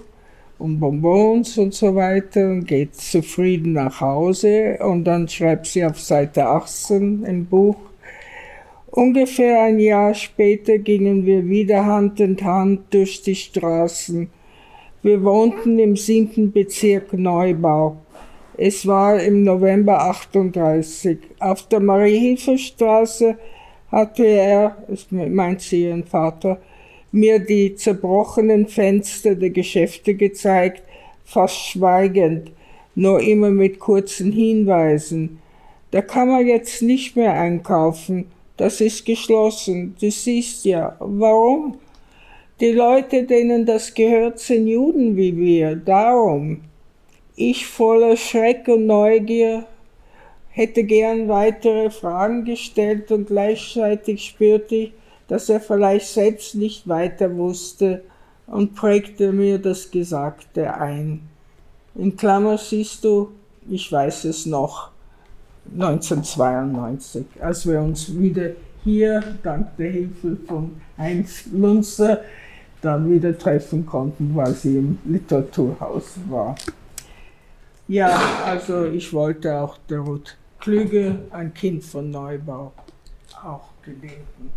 und 0.57 0.79
Bonbons 0.79 1.57
und 1.57 1.73
so 1.73 1.95
weiter 1.95 2.49
und 2.49 2.65
geht 2.65 2.95
zufrieden 2.95 3.73
nach 3.73 3.99
Hause 3.99 4.77
und 4.79 5.03
dann 5.03 5.27
schreibt 5.27 5.67
sie 5.67 5.83
auf 5.83 5.99
Seite 5.99 6.45
18 6.45 7.23
im 7.23 7.45
Buch, 7.45 7.75
Ungefähr 8.95 9.63
ein 9.63 9.77
Jahr 9.77 10.13
später 10.13 10.77
gingen 10.77 11.25
wir 11.25 11.49
wieder 11.49 11.85
Hand 11.85 12.21
in 12.21 12.39
Hand 12.41 12.93
durch 12.93 13.21
die 13.21 13.35
Straßen 13.35 14.29
wir 15.05 15.23
wohnten 15.23 15.77
im 15.77 15.95
siebten 15.95 16.51
Bezirk 16.51 17.13
Neubau. 17.13 17.97
Es 18.57 18.87
war 18.87 19.21
im 19.21 19.43
November 19.43 20.01
38. 20.01 21.19
Auf 21.37 21.67
der 21.67 21.79
Mariehilferstraße 21.79 23.37
hatte 23.91 24.25
er, 24.25 24.77
meint 25.11 25.61
sie 25.61 25.83
ihren 25.83 26.05
Vater, 26.05 26.59
mir 27.11 27.37
die 27.37 27.75
zerbrochenen 27.75 28.67
Fenster 28.67 29.35
der 29.35 29.51
Geschäfte 29.51 30.15
gezeigt, 30.15 30.81
fast 31.23 31.55
schweigend, 31.55 32.51
nur 32.95 33.21
immer 33.21 33.51
mit 33.51 33.77
kurzen 33.77 34.31
Hinweisen. 34.31 35.37
Da 35.91 36.01
kann 36.01 36.29
man 36.29 36.47
jetzt 36.47 36.81
nicht 36.81 37.15
mehr 37.15 37.33
einkaufen, 37.33 38.25
das 38.57 38.81
ist 38.81 39.05
geschlossen, 39.05 39.95
du 40.01 40.09
siehst 40.09 40.65
ja. 40.65 40.95
Warum? 40.99 41.77
Die 42.61 42.71
Leute, 42.71 43.23
denen 43.23 43.65
das 43.65 43.93
gehört, 43.93 44.39
sind 44.39 44.67
Juden 44.67 45.17
wie 45.17 45.35
wir, 45.35 45.75
darum. 45.75 46.61
Ich 47.35 47.67
voller 47.67 48.15
Schreck 48.15 48.69
und 48.69 48.85
Neugier 48.85 49.65
hätte 50.51 50.85
gern 50.85 51.27
weitere 51.27 51.89
Fragen 51.89 52.45
gestellt 52.45 53.11
und 53.11 53.27
gleichzeitig 53.27 54.23
spürte 54.23 54.75
ich, 54.75 54.93
dass 55.27 55.49
er 55.49 55.59
vielleicht 55.59 56.07
selbst 56.07 56.55
nicht 56.55 56.87
weiter 56.87 57.35
wusste 57.35 58.03
und 58.47 58.73
prägte 58.73 59.33
mir 59.33 59.59
das 59.59 59.91
Gesagte 59.91 60.75
ein. 60.75 61.27
In 61.95 62.15
Klammer 62.15 62.57
siehst 62.57 63.03
du, 63.03 63.31
ich 63.69 63.91
weiß 63.91 64.23
es 64.25 64.45
noch, 64.45 64.91
1992, 65.73 67.25
als 67.41 67.67
wir 67.67 67.81
uns 67.81 68.17
wieder 68.17 68.51
hier 68.85 69.21
dank 69.43 69.75
der 69.77 69.91
Hilfe 69.91 70.37
von 70.47 70.79
Heinz 70.97 71.45
Lunzer 71.51 72.21
dann 72.85 73.09
wieder 73.09 73.37
treffen 73.37 73.85
konnten, 73.85 74.35
weil 74.35 74.53
sie 74.53 74.77
im 74.77 74.99
Literaturhaus 75.05 76.19
war. 76.29 76.55
Ja, 77.87 78.19
also 78.45 78.85
ich 78.85 79.11
wollte 79.13 79.59
auch 79.59 79.77
der 79.89 79.99
Ruth 79.99 80.37
Klüge, 80.59 81.19
ein 81.31 81.53
Kind 81.53 81.83
von 81.83 82.09
Neubau, 82.09 82.71
auch 83.43 83.69
gedenken. 83.83 84.49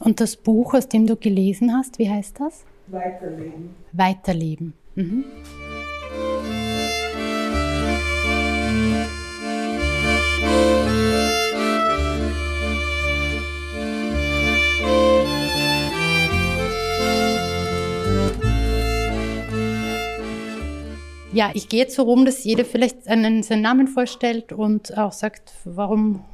Und 0.00 0.20
das 0.20 0.36
Buch, 0.36 0.74
aus 0.74 0.88
dem 0.88 1.06
du 1.06 1.16
gelesen 1.16 1.72
hast, 1.76 1.98
wie 1.98 2.08
heißt 2.08 2.40
das? 2.40 2.64
Weiterleben. 2.88 3.70
Weiterleben. 3.92 4.72
Mhm. 4.94 5.24
Ja, 21.32 21.50
ich 21.52 21.68
gehe 21.68 21.80
jetzt 21.80 21.94
so 21.94 22.02
rum, 22.02 22.24
dass 22.24 22.44
jeder 22.44 22.64
vielleicht 22.64 23.06
einen, 23.06 23.42
seinen 23.42 23.62
Namen 23.62 23.86
vorstellt 23.86 24.52
und 24.52 24.96
auch 24.96 25.12
sagt, 25.12 25.52
warum 25.64 26.24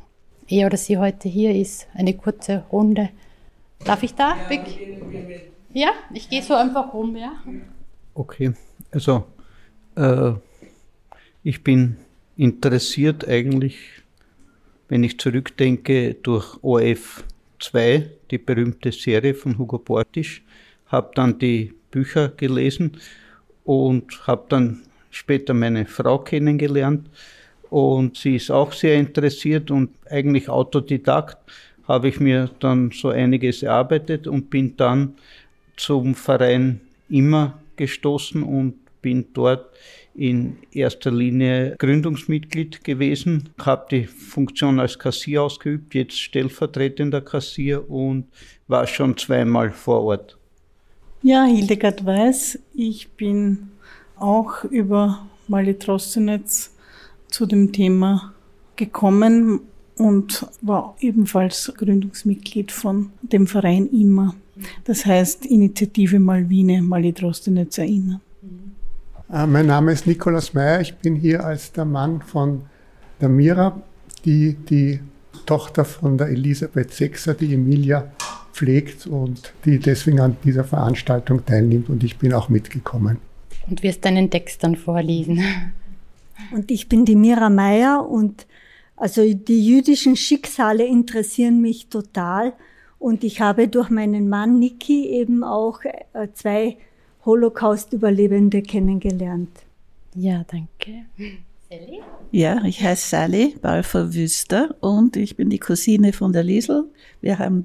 er 0.48 0.66
oder 0.66 0.76
sie 0.76 0.98
heute 0.98 1.28
hier 1.28 1.52
ist. 1.54 1.88
Eine 1.94 2.14
kurze 2.14 2.64
Runde. 2.70 3.10
Darf 3.84 4.04
ich 4.04 4.14
da? 4.14 4.36
Ja, 4.50 4.64
ja 5.72 5.88
ich 6.12 6.28
gehe 6.30 6.42
so 6.42 6.54
einfach 6.54 6.94
rum, 6.94 7.16
ja. 7.16 7.32
Okay, 8.14 8.54
also 8.92 9.24
äh, 9.96 10.32
ich 11.42 11.64
bin 11.64 11.96
interessiert 12.36 13.26
eigentlich, 13.26 13.76
wenn 14.88 15.02
ich 15.02 15.18
zurückdenke, 15.18 16.14
durch 16.14 16.56
ORF 16.62 17.24
2, 17.58 18.10
die 18.30 18.38
berühmte 18.38 18.92
Serie 18.92 19.34
von 19.34 19.58
Hugo 19.58 19.78
Bortisch, 19.78 20.42
habe 20.86 21.10
dann 21.16 21.38
die 21.38 21.74
Bücher 21.90 22.28
gelesen 22.28 22.96
und 23.64 24.26
habe 24.26 24.44
dann 24.48 24.82
später 25.10 25.54
meine 25.54 25.86
Frau 25.86 26.18
kennengelernt. 26.18 27.08
Und 27.70 28.16
sie 28.16 28.36
ist 28.36 28.50
auch 28.50 28.72
sehr 28.72 28.96
interessiert 28.96 29.70
und 29.70 29.90
eigentlich 30.08 30.48
Autodidakt. 30.48 31.38
Habe 31.88 32.08
ich 32.08 32.20
mir 32.20 32.50
dann 32.60 32.90
so 32.92 33.08
einiges 33.08 33.62
erarbeitet 33.62 34.26
und 34.26 34.48
bin 34.48 34.76
dann 34.76 35.14
zum 35.76 36.14
Verein 36.14 36.80
immer 37.08 37.58
gestoßen 37.76 38.42
und 38.42 38.74
bin 39.02 39.26
dort 39.34 39.66
in 40.14 40.56
erster 40.72 41.10
Linie 41.10 41.74
Gründungsmitglied 41.78 42.84
gewesen, 42.84 43.50
habe 43.60 43.86
die 43.90 44.06
Funktion 44.06 44.78
als 44.78 44.98
Kassier 44.98 45.42
ausgeübt, 45.42 45.94
jetzt 45.94 46.18
stellvertretender 46.18 47.20
Kassier 47.20 47.90
und 47.90 48.28
war 48.68 48.86
schon 48.86 49.16
zweimal 49.16 49.72
vor 49.72 50.02
Ort. 50.04 50.38
Ja, 51.26 51.44
Hildegard 51.44 52.04
Weiß, 52.04 52.58
ich 52.74 53.08
bin 53.12 53.70
auch 54.14 54.62
über 54.64 55.26
Mali 55.48 55.72
Trostenetz 55.72 56.70
zu 57.28 57.46
dem 57.46 57.72
Thema 57.72 58.34
gekommen 58.76 59.60
und 59.96 60.46
war 60.60 60.94
ebenfalls 61.00 61.72
Gründungsmitglied 61.78 62.70
von 62.70 63.08
dem 63.22 63.46
Verein 63.46 63.88
IMA. 63.90 64.34
Das 64.84 65.06
heißt 65.06 65.46
Initiative 65.46 66.20
Malvine, 66.20 66.82
Mali 66.82 67.14
Trostenetz 67.14 67.78
erinnern. 67.78 68.20
Äh, 69.32 69.46
mein 69.46 69.64
Name 69.64 69.92
ist 69.92 70.06
Nikolaus 70.06 70.52
Meyer. 70.52 70.82
Ich 70.82 70.94
bin 70.94 71.16
hier 71.16 71.42
als 71.42 71.72
der 71.72 71.86
Mann 71.86 72.20
von 72.20 72.64
der 73.22 73.30
Mira, 73.30 73.80
die 74.26 74.58
die 74.68 75.00
Tochter 75.46 75.86
von 75.86 76.18
der 76.18 76.26
Elisabeth 76.28 76.92
Sechser, 76.92 77.32
die 77.32 77.54
Emilia 77.54 78.12
pflegt 78.54 79.06
und 79.06 79.52
die 79.64 79.78
deswegen 79.78 80.20
an 80.20 80.36
dieser 80.44 80.64
Veranstaltung 80.64 81.44
teilnimmt 81.44 81.90
und 81.90 82.04
ich 82.04 82.16
bin 82.18 82.32
auch 82.32 82.48
mitgekommen. 82.48 83.18
Und 83.68 83.82
wirst 83.82 84.04
deinen 84.04 84.30
Text 84.30 84.62
dann 84.62 84.76
vorlesen. 84.76 85.42
Und 86.52 86.70
ich 86.70 86.88
bin 86.88 87.04
die 87.04 87.16
Mira 87.16 87.50
Meyer 87.50 88.08
und 88.08 88.46
also 88.96 89.22
die 89.32 89.66
jüdischen 89.66 90.16
Schicksale 90.16 90.84
interessieren 90.86 91.60
mich 91.60 91.88
total. 91.88 92.52
Und 92.98 93.24
ich 93.24 93.40
habe 93.40 93.68
durch 93.68 93.90
meinen 93.90 94.28
Mann 94.28 94.58
Niki 94.58 95.08
eben 95.08 95.44
auch 95.44 95.80
äh, 95.84 96.28
zwei 96.32 96.76
Holocaust-Überlebende 97.24 98.62
kennengelernt. 98.62 99.50
Ja, 100.14 100.44
danke. 100.46 101.06
Sally? 101.68 102.00
Ja, 102.30 102.64
ich 102.64 102.82
heiße 102.82 103.08
Sally 103.08 103.56
Balfer 103.60 104.14
Wüster 104.14 104.76
und 104.80 105.16
ich 105.16 105.36
bin 105.36 105.50
die 105.50 105.58
Cousine 105.58 106.12
von 106.12 106.32
der 106.32 106.44
Liesel. 106.44 106.84
Wir 107.20 107.38
haben 107.38 107.64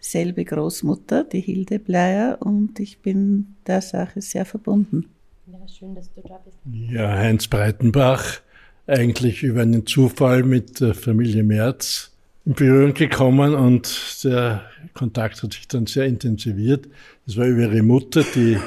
dieselbe 0.00 0.44
Großmutter, 0.44 1.24
die 1.24 1.40
Hilde 1.40 1.78
Bleier, 1.78 2.38
und 2.40 2.80
ich 2.80 3.00
bin 3.00 3.56
der 3.66 3.80
Sache 3.80 4.20
sehr 4.20 4.44
verbunden. 4.44 5.06
Ja, 5.46 5.58
schön, 5.68 5.94
dass 5.94 6.12
du 6.12 6.22
da 6.22 6.40
bist. 6.44 6.56
Ja, 6.90 7.10
Heinz 7.10 7.46
Breitenbach, 7.46 8.40
eigentlich 8.86 9.42
über 9.42 9.62
einen 9.62 9.86
Zufall 9.86 10.42
mit 10.42 10.80
der 10.80 10.94
Familie 10.94 11.42
Merz 11.42 12.12
in 12.44 12.54
Berührung 12.54 12.94
gekommen 12.94 13.54
und 13.54 14.24
der 14.24 14.62
Kontakt 14.94 15.42
hat 15.42 15.52
sich 15.52 15.68
dann 15.68 15.86
sehr 15.86 16.06
intensiviert. 16.06 16.88
Das 17.26 17.36
war 17.36 17.46
über 17.46 17.62
ihre 17.62 17.82
Mutter, 17.82 18.24
die 18.34 18.58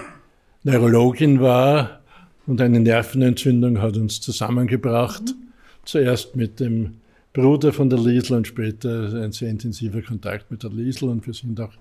Neurologin 0.64 1.40
war 1.40 2.02
und 2.46 2.60
eine 2.62 2.80
Nervenentzündung 2.80 3.82
hat 3.82 3.96
uns 3.96 4.20
zusammengebracht. 4.20 5.22
Mhm. 5.22 5.48
Zuerst 5.86 6.36
mit 6.36 6.60
dem 6.60 6.99
Bruder 7.40 7.72
von 7.72 7.90
der 7.90 8.00
Liesel 8.00 8.36
und 8.36 8.48
später 8.48 9.14
ein 9.24 9.32
sehr 9.32 9.50
intensiver 9.50 10.02
Kontakt 10.02 10.52
mit 10.52 10.64
der 10.64 10.72
Liesel 10.72 11.08
und 11.08 11.26
wir 11.26 11.34
sind 11.34 11.60
auch 11.62 11.72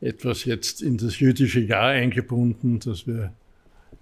etwas 0.00 0.46
jetzt 0.46 0.80
in 0.80 0.96
das 0.96 1.20
jüdische 1.20 1.60
Jahr 1.60 1.90
eingebunden, 1.90 2.78
das 2.78 3.06
wir 3.06 3.32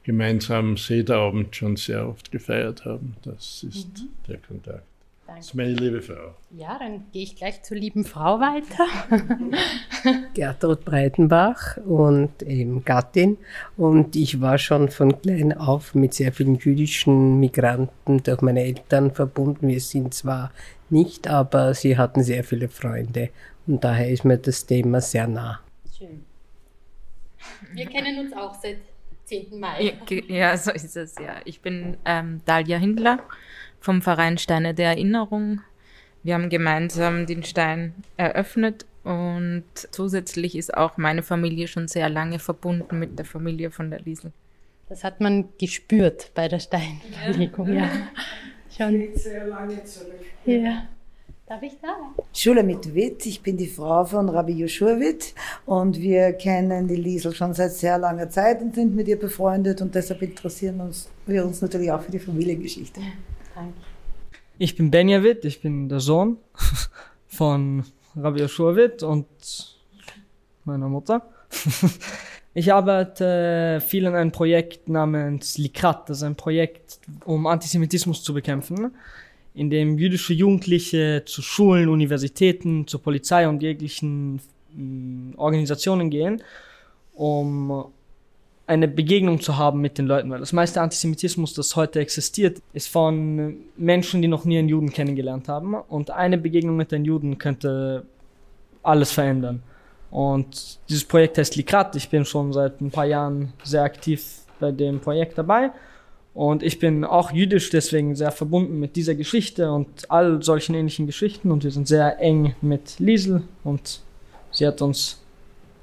gemeinsam 0.05 0.77
Sederabend 0.77 1.57
schon 1.57 1.75
sehr 1.75 2.09
oft 2.09 2.31
gefeiert 2.31 2.85
haben. 2.85 3.16
Das 3.22 3.64
ist 3.68 3.88
mhm. 3.99 4.09
der 4.29 4.38
Kontakt. 4.38 4.96
Danke. 5.27 5.41
Das 5.41 5.47
ist 5.47 5.55
meine 5.55 5.73
liebe 5.73 6.01
Frau. 6.03 6.37
Ja, 6.51 6.79
dann 6.79 7.05
gehe 7.11 7.25
ich 7.25 7.35
gleich 7.35 7.62
zur 7.62 7.77
lieben 7.77 8.05
Frau 8.05 8.39
weiter. 8.39 8.87
Gertrud 10.35 10.85
Breitenbach 10.85 11.79
und 11.79 12.43
eben 12.43 12.85
Gattin. 12.85 13.37
Und 13.77 14.15
ich 14.15 14.41
war 14.41 14.57
schon 14.59 14.89
von 14.89 15.21
klein 15.21 15.53
auf 15.53 15.97
mit 15.97 16.15
sehr 16.15 16.33
vielen 16.33 16.57
jüdischen 16.57 17.41
Migranten 17.41 18.23
durch 18.23 18.41
meine 18.41 18.62
Eltern 18.62 19.11
verbunden. 19.11 19.67
Wir 19.67 19.81
sind 19.81 20.15
zwar 20.15 20.53
nicht, 20.91 21.27
aber 21.27 21.75
sie 21.75 21.99
hatten 21.99 22.23
sehr 22.23 22.45
viele 22.45 22.69
Freunde. 22.69 23.31
Und 23.67 23.83
daher 23.83 24.09
ist 24.09 24.25
mir 24.25 24.39
das 24.39 24.65
Thema 24.65 25.01
sehr 25.01 25.27
nah. 25.27 25.61
Schön. 25.99 26.25
Wir 27.73 27.87
kennen 27.87 28.21
uns 28.21 28.33
auch 28.33 28.55
seit 28.55 28.79
10. 29.25 29.59
Mai. 29.59 29.99
Ja, 30.29 30.57
so 30.57 30.71
ist 30.71 30.97
es, 30.97 31.17
ja. 31.19 31.41
Ich 31.45 31.61
bin 31.61 31.97
ähm, 32.05 32.43
Dalia 32.45 32.79
Hindler 32.79 33.19
vom 33.87 34.03
Verein 34.03 34.37
Steine 34.37 34.75
der 34.75 34.88
Erinnerung. 34.88 35.61
Wir 36.25 36.35
haben 36.35 36.49
gemeinsam 36.49 37.25
den 37.25 37.44
Stein 37.44 37.94
eröffnet 38.16 38.85
und 39.05 39.62
zusätzlich 39.92 40.57
ist 40.57 40.77
auch 40.77 40.96
meine 40.96 41.22
Familie 41.22 41.68
schon 41.68 41.87
sehr 41.87 42.09
lange 42.09 42.40
verbunden 42.40 42.99
mit 42.99 43.16
der 43.16 43.25
Familie 43.25 43.70
von 43.70 43.90
der 43.90 44.01
Liesel. 44.01 44.33
Das 44.88 45.05
hat 45.05 45.20
man 45.20 45.51
gespürt 45.61 46.33
bei 46.35 46.49
der 46.49 46.59
Steinverlegung, 46.59 47.68
ja. 47.68 47.85
ja. 47.85 47.90
Schon. 48.77 49.09
sehr 49.14 49.46
lange 49.46 49.85
zurück. 49.85 50.20
Ja. 50.44 50.88
Darf 51.46 51.62
ich 51.62 51.79
da? 51.81 51.94
Schule 52.33 52.64
mit 52.64 52.92
Witt. 52.92 53.25
Ich 53.25 53.40
bin 53.40 53.57
die 53.57 53.68
Frau 53.68 54.05
von 54.05 54.29
Rabbi 54.29 54.55
Joshua 54.55 54.99
Witt 54.99 55.33
und 55.64 55.96
wir 56.01 56.33
kennen 56.33 56.88
die 56.88 56.96
Liesel 56.96 57.33
schon 57.33 57.55
seit 57.55 57.70
sehr 57.70 57.99
langer 57.99 58.29
Zeit 58.31 58.61
und 58.62 58.75
sind 58.75 58.96
mit 58.96 59.07
ihr 59.07 59.18
befreundet 59.18 59.81
und 59.81 59.94
deshalb 59.94 60.22
interessieren 60.22 60.81
uns, 60.81 61.09
wir 61.25 61.46
uns 61.46 61.62
natürlich 61.62 61.92
auch 61.92 62.03
für 62.03 62.11
die 62.11 62.18
Familiengeschichte. 62.18 63.01
Ich 64.59 64.77
bin 64.77 64.90
Benja 64.90 65.23
Witt, 65.23 65.45
ich 65.45 65.61
bin 65.61 65.88
der 65.88 66.01
Sohn 66.01 66.38
von 67.27 67.85
Rabbi 68.14 68.40
Joshua 68.40 68.75
und 69.03 69.27
meiner 70.64 70.88
Mutter. 70.88 71.29
ich 72.55 72.73
arbeite 72.73 73.83
viel 73.87 74.07
an 74.07 74.14
einem 74.14 74.33
Projekt 74.33 74.88
namens 74.88 75.59
Likrat, 75.59 76.09
das 76.09 76.19
ist 76.19 76.23
ein 76.23 76.37
Projekt, 76.37 77.01
um 77.25 77.47
Antisemitismus 77.47 78.23
zu 78.23 78.35
bekämpfen, 78.35 78.95
in 79.55 79.71
dem 79.71 79.99
jüdische 79.99 80.35
Jugendliche 80.35 81.23
zu 81.25 81.42
Schulen, 81.42 81.88
Universitäten, 81.88 82.87
zur 82.87 83.03
Polizei 83.03 83.49
und 83.49 83.62
jeglichen 83.62 84.40
mm, 84.75 85.35
Organisationen 85.37 86.11
gehen, 86.11 86.42
um 87.14 87.92
eine 88.67 88.89
Begegnung 88.89 89.41
zu 89.41 89.57
haben 89.57 89.81
mit 89.81 89.97
den 89.97 90.07
Leuten, 90.07 90.29
weil 90.31 90.41
das 90.41 90.53
meiste 90.53 90.81
Antisemitismus, 90.81 91.55
das 91.55 91.77
heute 91.77 92.01
existiert, 92.01 92.61
ist 92.73 92.89
von 92.89 93.59
Menschen, 93.77 94.23
die 94.23 94.29
noch 94.29 94.45
nie 94.45 94.59
einen 94.59 94.69
Juden 94.69 94.91
kennengelernt 94.91 95.49
haben. 95.49 95.75
Und 95.75 96.11
eine 96.11 96.37
Begegnung 96.37 96.77
mit 96.77 96.91
den 96.91 97.05
Juden 97.05 97.39
könnte 97.39 98.05
alles 98.83 99.13
verändern. 99.13 99.63
Und 100.11 100.79
dieses 100.89 101.05
Projekt 101.05 101.39
heißt 101.39 101.57
Likrat. 101.57 101.95
Ich 101.95 102.09
bin 102.09 102.25
schon 102.25 102.53
seit 102.53 102.81
ein 102.81 102.91
paar 102.91 103.07
Jahren 103.07 103.53
sehr 103.63 103.83
aktiv 103.83 104.41
bei 104.59 104.73
dem 104.73 105.01
Projekt 105.01 105.39
dabei. 105.39 105.71
Und 106.35 106.63
ich 106.63 106.79
bin 106.79 107.05
auch 107.05 107.31
jüdisch, 107.31 107.71
deswegen 107.71 108.15
sehr 108.15 108.31
verbunden 108.31 108.79
mit 108.79 108.97
dieser 108.97 109.15
Geschichte 109.15 109.71
und 109.73 110.11
all 110.11 110.43
solchen 110.43 110.75
ähnlichen 110.75 111.07
Geschichten. 111.07 111.51
Und 111.51 111.65
wir 111.65 111.71
sind 111.71 111.87
sehr 111.89 112.21
eng 112.21 112.55
mit 112.61 112.99
Liesel 112.99 113.43
und 113.65 114.01
sie 114.51 114.67
hat 114.67 114.83
uns 114.83 115.23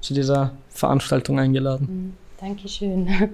zu 0.02 0.13
dieser 0.13 0.54
Veranstaltung 0.69 1.39
eingeladen. 1.39 1.88
Mhm. 1.89 2.22
Dankeschön. 2.43 3.08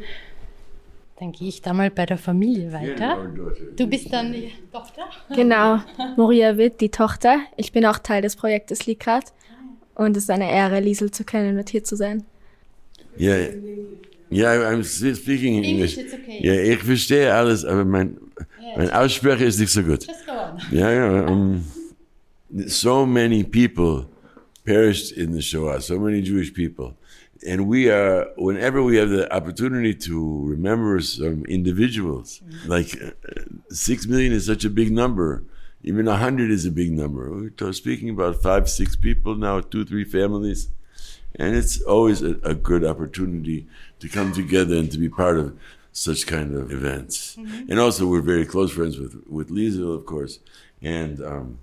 Dann 1.20 1.32
gehe 1.32 1.50
ich 1.50 1.64
da 1.64 1.74
mal 1.74 1.90
bei 1.90 2.06
der 2.06 2.20
Familie 2.20 2.72
weiter. 2.72 3.30
Du 3.76 3.88
bist 3.88 4.14
dann 4.14 4.32
die 4.32 4.54
Tochter? 4.72 5.02
Genau, 5.36 5.80
Moria 6.16 6.58
Witt, 6.58 6.80
die 6.80 6.88
Tochter. 6.88 7.40
Ich 7.58 7.74
bin 7.74 7.86
auch 7.86 7.98
Teil 7.98 8.22
des 8.22 8.38
Projektes 8.38 8.86
Likat. 8.86 9.34
Und 9.96 10.16
es 10.16 10.24
ist 10.24 10.30
eine 10.30 10.50
Ehre, 10.50 10.80
Liesel 10.80 11.12
zu 11.12 11.26
kennen 11.26 11.58
und 11.58 11.70
hier 11.70 11.84
zu 11.84 11.98
sein. 11.98 12.24
Ja, 13.18 13.36
ja, 14.30 14.52
I'm 14.52 14.84
speaking 14.84 15.58
in 15.58 15.64
English. 15.66 15.98
Okay. 15.98 16.40
Ja, 16.42 16.54
ich 16.54 16.80
verstehe 16.80 17.34
alles, 17.34 17.66
aber 17.66 17.84
mein, 17.84 18.16
mein 18.78 18.90
Aussprache 18.92 19.44
ist 19.44 19.60
nicht 19.60 19.74
so 19.74 19.84
gut. 19.84 20.08
Ja, 20.72 20.92
ja. 20.92 21.28
Um, 21.28 21.66
so 22.68 23.06
many 23.06 23.44
people 23.44 24.06
perished 24.64 25.12
in 25.18 25.34
the 25.34 25.42
Shoah, 25.42 25.82
so 25.82 26.00
many 26.00 26.20
Jewish 26.20 26.54
people. 26.54 26.94
And 27.46 27.68
we 27.68 27.90
are 27.90 28.28
whenever 28.38 28.84
we 28.84 28.98
have 28.98 29.10
the 29.10 29.34
opportunity 29.34 29.94
to 29.94 30.46
remember 30.46 31.00
some 31.00 31.46
individuals 31.46 32.42
like 32.66 33.02
uh, 33.02 33.12
six 33.70 34.06
million 34.06 34.34
is 34.34 34.46
such 34.46 34.66
a 34.66 34.70
big 34.70 34.92
number. 34.92 35.44
Even 35.82 36.10
a 36.10 36.18
hundred 36.18 36.52
is 36.52 36.66
a 36.66 36.72
big 36.72 36.92
number. 36.92 37.32
We're 37.32 37.74
speaking 37.74 38.10
about 38.10 38.42
five 38.42 38.70
six 38.70 38.96
people 38.96 39.36
now 39.36 39.62
two 39.62 39.86
three 39.86 40.04
families. 40.04 40.70
And 41.36 41.56
it's 41.56 41.82
always 41.82 42.22
a, 42.22 42.36
a 42.44 42.54
good 42.54 42.84
opportunity 42.84 43.68
to 44.00 44.10
come 44.10 44.34
together 44.34 44.76
and 44.76 44.92
to 44.92 44.98
be 44.98 45.08
part 45.08 45.38
of 45.38 45.58
such 45.94 46.28
kind 46.28 46.56
of 46.56 46.72
events. 46.72 47.36
Mm-hmm. 47.36 47.72
and 47.72 47.80
also 47.80 48.06
we're 48.08 48.22
very 48.22 48.46
close 48.46 48.72
friends 48.72 48.98
with 49.00 49.24
with 49.28 49.50
Liesel 49.50 49.96
of 49.96 50.06
course. 50.06 50.40
And 50.82 51.24
um, 51.24 51.60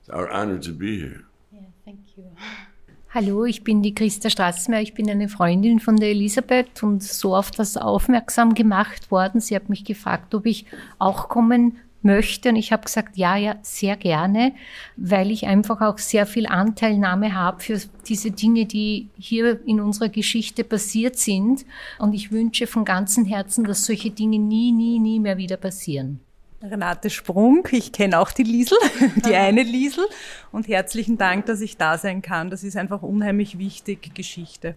it's 0.00 0.08
our 0.08 0.30
honor 0.30 0.58
to 0.58 0.72
be 0.72 1.00
here. 1.00 1.24
Yeah 1.52 1.60
thank 1.84 2.00
you 2.16 2.24
Hallo, 3.12 3.44
ich 3.44 3.64
bin 3.64 3.82
die 3.82 3.92
Christa 3.92 4.30
Straßmeier, 4.30 4.82
ich 4.82 4.94
bin 4.94 5.10
eine 5.10 5.28
Freundin 5.28 5.80
von 5.80 5.96
der 5.96 6.10
Elisabeth 6.10 6.84
und 6.84 7.02
so 7.02 7.34
auf 7.34 7.50
das 7.50 7.76
aufmerksam 7.76 8.54
gemacht 8.54 9.10
worden. 9.10 9.40
Sie 9.40 9.56
hat 9.56 9.68
mich 9.68 9.84
gefragt, 9.84 10.32
ob 10.32 10.46
ich 10.46 10.64
auch 11.00 11.28
kommen 11.28 11.78
möchte 12.02 12.50
und 12.50 12.56
ich 12.56 12.70
habe 12.70 12.84
gesagt, 12.84 13.16
ja, 13.16 13.34
ja, 13.34 13.56
sehr 13.62 13.96
gerne, 13.96 14.52
weil 14.96 15.32
ich 15.32 15.48
einfach 15.48 15.80
auch 15.80 15.98
sehr 15.98 16.24
viel 16.24 16.46
Anteilnahme 16.46 17.34
habe 17.34 17.60
für 17.60 17.80
diese 18.06 18.30
Dinge, 18.30 18.66
die 18.66 19.08
hier 19.18 19.58
in 19.66 19.80
unserer 19.80 20.08
Geschichte 20.08 20.62
passiert 20.62 21.18
sind 21.18 21.66
und 21.98 22.12
ich 22.12 22.30
wünsche 22.30 22.68
von 22.68 22.84
ganzem 22.84 23.24
Herzen, 23.24 23.64
dass 23.64 23.86
solche 23.86 24.12
Dinge 24.12 24.38
nie, 24.38 24.70
nie, 24.70 25.00
nie 25.00 25.18
mehr 25.18 25.36
wieder 25.36 25.56
passieren. 25.56 26.20
Renate 26.62 27.08
Sprung, 27.08 27.66
ich 27.70 27.90
kenne 27.90 28.18
auch 28.18 28.32
die 28.32 28.42
Liesel, 28.42 28.76
die 29.24 29.34
eine 29.34 29.62
Liesel. 29.62 30.04
Und 30.52 30.68
herzlichen 30.68 31.16
Dank, 31.16 31.46
dass 31.46 31.60
ich 31.60 31.78
da 31.78 31.96
sein 31.96 32.20
kann. 32.20 32.50
Das 32.50 32.64
ist 32.64 32.76
einfach 32.76 33.02
unheimlich 33.02 33.58
wichtig, 33.58 34.14
Geschichte. 34.14 34.74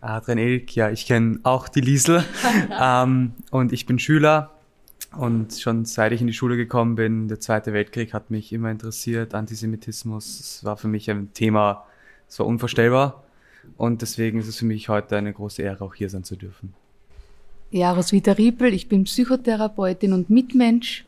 Adrian 0.00 0.38
Ilk, 0.38 0.74
ja, 0.74 0.90
ich 0.90 1.06
kenne 1.06 1.40
auch 1.42 1.68
die 1.68 1.80
Liesel. 1.80 2.24
Ähm, 2.78 3.32
und 3.50 3.72
ich 3.72 3.86
bin 3.86 3.98
Schüler. 3.98 4.50
Und 5.16 5.54
schon 5.54 5.84
seit 5.84 6.12
ich 6.12 6.20
in 6.20 6.26
die 6.26 6.32
Schule 6.32 6.56
gekommen 6.56 6.94
bin, 6.94 7.28
der 7.28 7.40
Zweite 7.40 7.72
Weltkrieg 7.72 8.12
hat 8.12 8.30
mich 8.30 8.52
immer 8.52 8.70
interessiert, 8.70 9.34
Antisemitismus, 9.34 10.40
es 10.40 10.64
war 10.64 10.76
für 10.76 10.88
mich 10.88 11.10
ein 11.10 11.32
Thema, 11.32 11.86
es 12.28 12.38
war 12.38 12.46
unvorstellbar. 12.46 13.24
Und 13.76 14.02
deswegen 14.02 14.38
ist 14.38 14.48
es 14.48 14.56
für 14.56 14.66
mich 14.66 14.88
heute 14.88 15.16
eine 15.16 15.32
große 15.32 15.62
Ehre, 15.62 15.84
auch 15.84 15.94
hier 15.94 16.10
sein 16.10 16.24
zu 16.24 16.36
dürfen. 16.36 16.74
Ja, 17.70 17.92
Roswitha 17.92 18.32
Riepel, 18.32 18.72
ich 18.72 18.88
bin 18.88 19.04
Psychotherapeutin 19.04 20.12
und 20.12 20.28
Mitmensch 20.30 21.04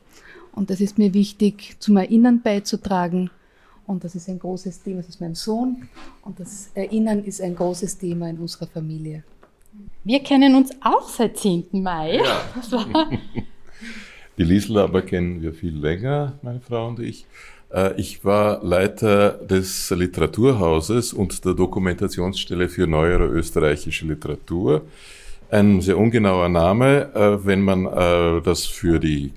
und 0.59 0.71
das 0.71 0.81
ist 0.81 0.99
mir 0.99 1.14
wichtig, 1.14 1.77
zum 1.79 1.97
Erinnern 1.97 2.42
beizutragen. 2.42 3.31
Und 3.87 4.03
das 4.03 4.16
ist 4.16 4.29
ein 4.29 4.40
großes 4.40 4.83
Thema. 4.83 4.99
Das 4.99 5.09
ist 5.09 5.21
mein 5.21 5.37
Sohn. 5.37 5.88
Und 6.23 6.40
das 6.40 6.71
Erinnern 6.75 7.23
ist 7.25 7.40
ein 7.40 7.55
großes 7.55 7.97
Thema 7.97 8.29
in 8.29 8.38
unserer 8.38 8.66
Familie. 8.66 9.23
Wir 10.03 10.21
kennen 10.21 10.57
uns 10.57 10.71
auch 10.83 11.09
seit 11.09 11.38
10. 11.38 11.66
Mai. 11.73 12.16
Ja. 12.16 12.42
Die 14.38 14.42
Liesel 14.42 14.79
aber 14.79 15.03
kennen 15.03 15.40
wir 15.40 15.53
viel 15.53 15.77
länger, 15.77 16.35
meine 16.42 16.61
Frau 16.61 16.88
und 16.88 16.99
ich. 16.99 17.27
Äh, 17.73 17.99
ich 18.01 18.25
war 18.25 18.62
Leiter 18.64 19.35
des 19.35 19.90
Literaturhauses 19.90 21.12
und 21.12 21.44
der 21.44 21.55
Dokumentationsstelle 21.55 22.68
für 22.68 22.88
neuere 22.88 23.27
österreichische 23.27 24.07
Literatur. 24.07 24.83
Ein 25.51 25.81
sehr 25.81 25.97
ungenauer 25.97 26.49
Name, 26.49 27.14
äh, 27.14 27.47
wenn 27.47 27.62
man 27.62 27.87
äh, 27.87 28.42
das 28.42 28.66
für 28.66 28.99
die 28.99 29.33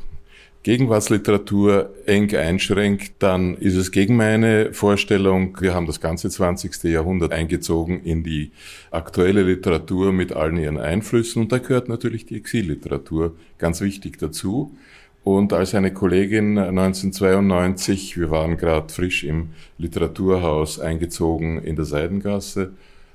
Gegenwartsliteratur 0.63 1.89
eng 2.05 2.35
einschränkt, 2.35 3.13
dann 3.17 3.55
ist 3.55 3.75
es 3.75 3.91
gegen 3.91 4.15
meine 4.15 4.73
Vorstellung, 4.73 5.57
wir 5.59 5.73
haben 5.73 5.87
das 5.87 5.99
ganze 5.99 6.29
20. 6.29 6.83
Jahrhundert 6.83 7.33
eingezogen 7.33 8.03
in 8.03 8.23
die 8.23 8.51
aktuelle 8.91 9.41
Literatur 9.41 10.13
mit 10.13 10.33
allen 10.33 10.57
ihren 10.57 10.77
Einflüssen 10.77 11.41
und 11.41 11.51
da 11.51 11.57
gehört 11.57 11.89
natürlich 11.89 12.27
die 12.27 12.35
Exilliteratur 12.35 13.35
ganz 13.57 13.81
wichtig 13.81 14.19
dazu. 14.19 14.75
Und 15.23 15.51
als 15.51 15.73
eine 15.73 15.93
Kollegin 15.93 16.57
1992, 16.57 18.17
wir 18.19 18.29
waren 18.29 18.57
gerade 18.57 18.91
frisch 18.93 19.23
im 19.23 19.49
Literaturhaus 19.79 20.79
eingezogen 20.79 21.61
in 21.61 21.75
der 21.75 21.85
Seidengasse, 21.85 22.73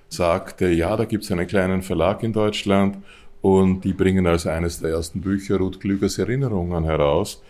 sagte, 0.09 0.69
ja, 0.69 0.97
da 0.97 1.05
gibt 1.05 1.25
es 1.25 1.33
einen 1.33 1.47
kleinen 1.47 1.83
Verlag 1.83 2.23
in 2.23 2.33
Deutschland 2.33 2.99
und 3.47 3.85
die 3.85 3.93
bringen 3.93 4.27
als 4.27 4.45
eines 4.45 4.81
der 4.81 4.91
ersten 4.91 5.21
Bücher 5.21 5.59
Ruth 5.59 5.79
Klügers 5.79 6.19
Erinnerungen 6.19 6.83
heraus. 6.83 7.41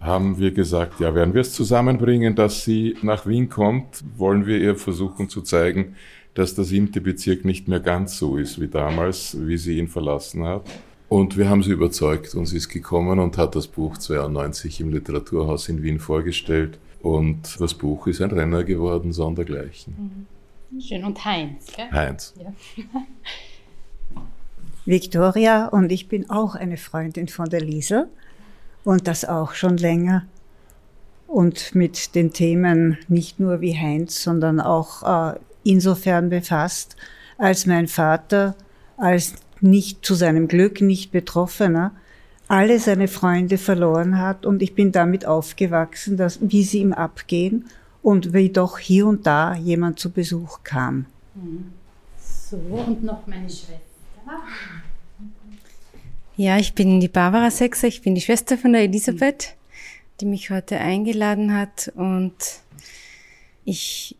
Haben 0.00 0.36
wir 0.40 0.50
gesagt, 0.50 0.98
ja, 0.98 1.14
werden 1.14 1.32
wir 1.32 1.42
es 1.42 1.52
zusammenbringen, 1.52 2.34
dass 2.34 2.64
sie 2.64 2.96
nach 3.02 3.24
Wien 3.24 3.48
kommt, 3.48 4.02
wollen 4.16 4.46
wir 4.46 4.58
ihr 4.58 4.74
versuchen 4.74 5.28
zu 5.28 5.42
zeigen, 5.42 5.94
dass 6.34 6.56
der 6.56 6.64
siebte 6.64 7.00
Bezirk 7.00 7.44
nicht 7.44 7.68
mehr 7.68 7.78
ganz 7.78 8.18
so 8.18 8.36
ist 8.36 8.60
wie 8.60 8.66
damals, 8.66 9.36
wie 9.38 9.58
sie 9.58 9.78
ihn 9.78 9.86
verlassen 9.86 10.42
hat. 10.42 10.62
Und 11.08 11.36
wir 11.36 11.48
haben 11.48 11.62
sie 11.62 11.70
überzeugt 11.70 12.34
und 12.34 12.46
sie 12.46 12.56
ist 12.56 12.68
gekommen 12.68 13.20
und 13.20 13.38
hat 13.38 13.54
das 13.54 13.68
Buch 13.68 13.96
92 13.96 14.80
im 14.80 14.90
Literaturhaus 14.90 15.68
in 15.68 15.84
Wien 15.84 16.00
vorgestellt. 16.00 16.80
Und 17.00 17.60
das 17.60 17.74
Buch 17.74 18.08
ist 18.08 18.20
ein 18.20 18.32
Renner 18.32 18.64
geworden, 18.64 19.12
sondergleichen. 19.12 20.26
Mhm. 20.72 20.80
Schön. 20.80 21.04
Und 21.04 21.24
Heinz, 21.24 21.66
gell? 21.76 21.90
Heinz. 21.92 22.34
Ja. 22.36 22.82
Victoria 24.88 25.66
und 25.66 25.92
ich 25.92 26.08
bin 26.08 26.30
auch 26.30 26.54
eine 26.54 26.78
Freundin 26.78 27.28
von 27.28 27.50
der 27.50 27.60
Liesel 27.60 28.08
und 28.84 29.06
das 29.06 29.26
auch 29.26 29.52
schon 29.52 29.76
länger. 29.76 30.24
Und 31.26 31.74
mit 31.74 32.14
den 32.14 32.32
Themen 32.32 32.96
nicht 33.06 33.38
nur 33.38 33.60
wie 33.60 33.76
Heinz, 33.76 34.22
sondern 34.22 34.60
auch 34.60 35.34
äh, 35.34 35.38
insofern 35.62 36.30
befasst, 36.30 36.96
als 37.36 37.66
mein 37.66 37.86
Vater 37.86 38.56
als 38.96 39.34
nicht 39.60 40.06
zu 40.06 40.14
seinem 40.14 40.48
Glück 40.48 40.80
nicht 40.80 41.12
Betroffener 41.12 41.92
alle 42.48 42.78
seine 42.78 43.08
Freunde 43.08 43.58
verloren 43.58 44.18
hat 44.18 44.46
und 44.46 44.62
ich 44.62 44.74
bin 44.74 44.90
damit 44.90 45.26
aufgewachsen, 45.26 46.16
dass, 46.16 46.38
wie 46.40 46.62
sie 46.62 46.78
ihm 46.78 46.94
abgehen 46.94 47.66
und 48.02 48.32
wie 48.32 48.48
doch 48.48 48.78
hier 48.78 49.06
und 49.06 49.26
da 49.26 49.54
jemand 49.54 49.98
zu 49.98 50.10
Besuch 50.10 50.60
kam. 50.64 51.04
So, 52.18 52.56
und 52.56 53.04
noch 53.04 53.26
meine 53.26 53.50
Schwester. 53.50 53.87
Ja, 56.36 56.56
ich 56.58 56.74
bin 56.74 57.00
die 57.00 57.08
Barbara 57.08 57.50
Sechser, 57.50 57.88
ich 57.88 58.02
bin 58.02 58.14
die 58.14 58.20
Schwester 58.20 58.56
von 58.56 58.72
der 58.72 58.82
Elisabeth, 58.82 59.56
die 60.20 60.26
mich 60.26 60.50
heute 60.50 60.78
eingeladen 60.78 61.52
hat 61.52 61.92
und 61.96 62.34
ich 63.64 64.16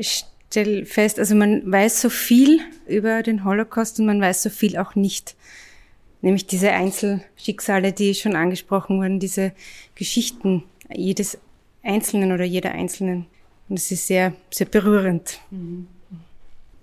stelle 0.00 0.84
fest, 0.86 1.18
also 1.18 1.34
man 1.34 1.70
weiß 1.70 2.02
so 2.02 2.10
viel 2.10 2.60
über 2.86 3.22
den 3.22 3.44
Holocaust 3.44 3.98
und 3.98 4.06
man 4.06 4.20
weiß 4.20 4.42
so 4.42 4.50
viel 4.50 4.76
auch 4.76 4.94
nicht. 4.94 5.36
Nämlich 6.20 6.46
diese 6.46 6.72
Einzelschicksale, 6.72 7.92
die 7.92 8.14
schon 8.14 8.36
angesprochen 8.36 8.98
wurden, 8.98 9.20
diese 9.20 9.52
Geschichten 9.94 10.64
jedes 10.92 11.38
Einzelnen 11.82 12.32
oder 12.32 12.44
jeder 12.44 12.72
Einzelnen. 12.72 13.26
Und 13.68 13.78
es 13.78 13.90
ist 13.90 14.06
sehr, 14.06 14.34
sehr 14.50 14.66
berührend. 14.66 15.40
Mhm. 15.50 15.86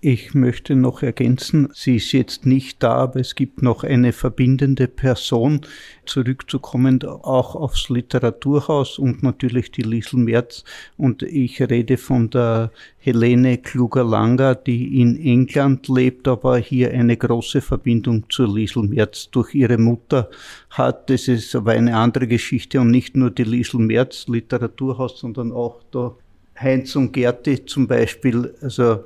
Ich 0.07 0.35
möchte 0.35 0.75
noch 0.75 1.01
ergänzen, 1.01 1.69
sie 1.73 1.95
ist 1.95 2.11
jetzt 2.11 2.45
nicht 2.45 2.83
da, 2.83 2.93
aber 2.93 3.19
es 3.21 3.33
gibt 3.33 3.63
noch 3.63 3.83
eine 3.83 4.13
verbindende 4.13 4.87
Person. 4.87 5.61
Zurückzukommen 6.05 7.03
auch 7.03 7.55
aufs 7.55 7.89
Literaturhaus 7.89 8.99
und 8.99 9.23
natürlich 9.23 9.71
die 9.71 9.81
Liesel 9.81 10.19
Merz. 10.19 10.63
Und 10.95 11.23
ich 11.23 11.59
rede 11.59 11.97
von 11.97 12.29
der 12.29 12.71
Helene 12.99 13.57
Kluger-Langer, 13.57 14.53
die 14.53 15.01
in 15.01 15.19
England 15.19 15.87
lebt, 15.87 16.27
aber 16.27 16.59
hier 16.59 16.91
eine 16.91 17.17
große 17.17 17.61
Verbindung 17.61 18.25
zur 18.29 18.53
Liesel 18.55 18.83
Merz 18.83 19.31
durch 19.31 19.55
ihre 19.55 19.79
Mutter 19.79 20.29
hat. 20.69 21.09
Das 21.09 21.27
ist 21.27 21.55
aber 21.55 21.71
eine 21.71 21.97
andere 21.97 22.27
Geschichte 22.27 22.79
und 22.79 22.91
nicht 22.91 23.17
nur 23.17 23.31
die 23.31 23.43
Liesel 23.43 23.79
Merz 23.79 24.27
Literaturhaus, 24.27 25.17
sondern 25.19 25.51
auch 25.51 25.81
da 25.89 26.15
Heinz 26.59 26.95
und 26.95 27.11
Gerti 27.11 27.65
zum 27.65 27.87
Beispiel. 27.87 28.53
Also 28.61 28.99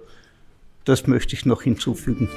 das 0.86 1.08
möchte 1.08 1.36
ich 1.36 1.46
noch 1.46 1.62
hinzufügen. 1.62 2.30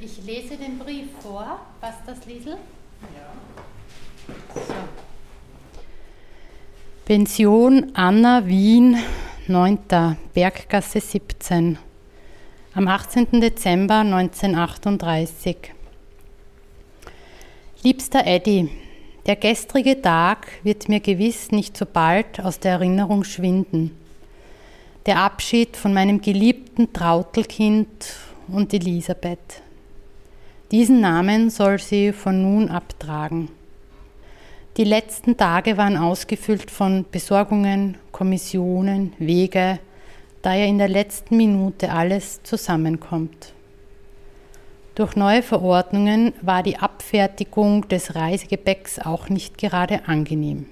Ich 0.00 0.24
lese 0.24 0.56
den 0.56 0.78
Brief 0.78 1.06
vor. 1.20 1.60
Was 1.80 1.94
das, 2.06 2.26
Liesel? 2.26 2.56
Ja. 3.14 3.32
So. 4.54 4.74
Pension 7.04 7.90
Anna 7.94 8.46
Wien 8.46 8.96
9. 9.48 10.16
Berggasse 10.34 11.00
17 11.00 11.76
am 12.74 12.86
18. 12.86 13.40
Dezember 13.40 13.96
1938. 13.96 15.56
Liebster 17.82 18.24
Eddie, 18.24 18.70
der 19.26 19.34
gestrige 19.34 20.00
Tag 20.00 20.46
wird 20.62 20.88
mir 20.88 21.00
gewiss 21.00 21.50
nicht 21.50 21.76
so 21.76 21.86
bald 21.92 22.38
aus 22.38 22.60
der 22.60 22.74
Erinnerung 22.74 23.24
schwinden. 23.24 23.96
Der 25.06 25.18
Abschied 25.18 25.76
von 25.76 25.92
meinem 25.92 26.20
geliebten 26.20 26.92
Trautelkind 26.92 28.14
und 28.46 28.72
Elisabeth. 28.72 29.60
Diesen 30.70 31.00
Namen 31.00 31.50
soll 31.50 31.80
sie 31.80 32.12
von 32.12 32.42
nun 32.42 32.68
ab 32.68 32.96
tragen. 33.00 33.48
Die 34.78 34.84
letzten 34.84 35.36
Tage 35.36 35.76
waren 35.76 35.98
ausgefüllt 35.98 36.70
von 36.70 37.04
Besorgungen, 37.10 37.98
Kommissionen, 38.10 39.12
Wege, 39.18 39.78
da 40.40 40.54
ja 40.54 40.64
in 40.64 40.78
der 40.78 40.88
letzten 40.88 41.36
Minute 41.36 41.92
alles 41.92 42.42
zusammenkommt. 42.42 43.52
Durch 44.94 45.14
neue 45.14 45.42
Verordnungen 45.42 46.32
war 46.40 46.62
die 46.62 46.78
Abfertigung 46.78 47.86
des 47.88 48.14
Reisegepäcks 48.14 48.98
auch 48.98 49.28
nicht 49.28 49.58
gerade 49.58 50.08
angenehm. 50.08 50.64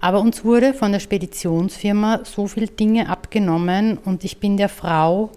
Aber 0.00 0.18
uns 0.18 0.44
wurde 0.44 0.74
von 0.74 0.90
der 0.90 1.00
Speditionsfirma 1.00 2.24
so 2.24 2.48
viel 2.48 2.66
Dinge 2.66 3.08
abgenommen 3.08 3.96
und 3.96 4.24
ich 4.24 4.38
bin 4.38 4.56
der 4.56 4.68
Frau 4.68 5.30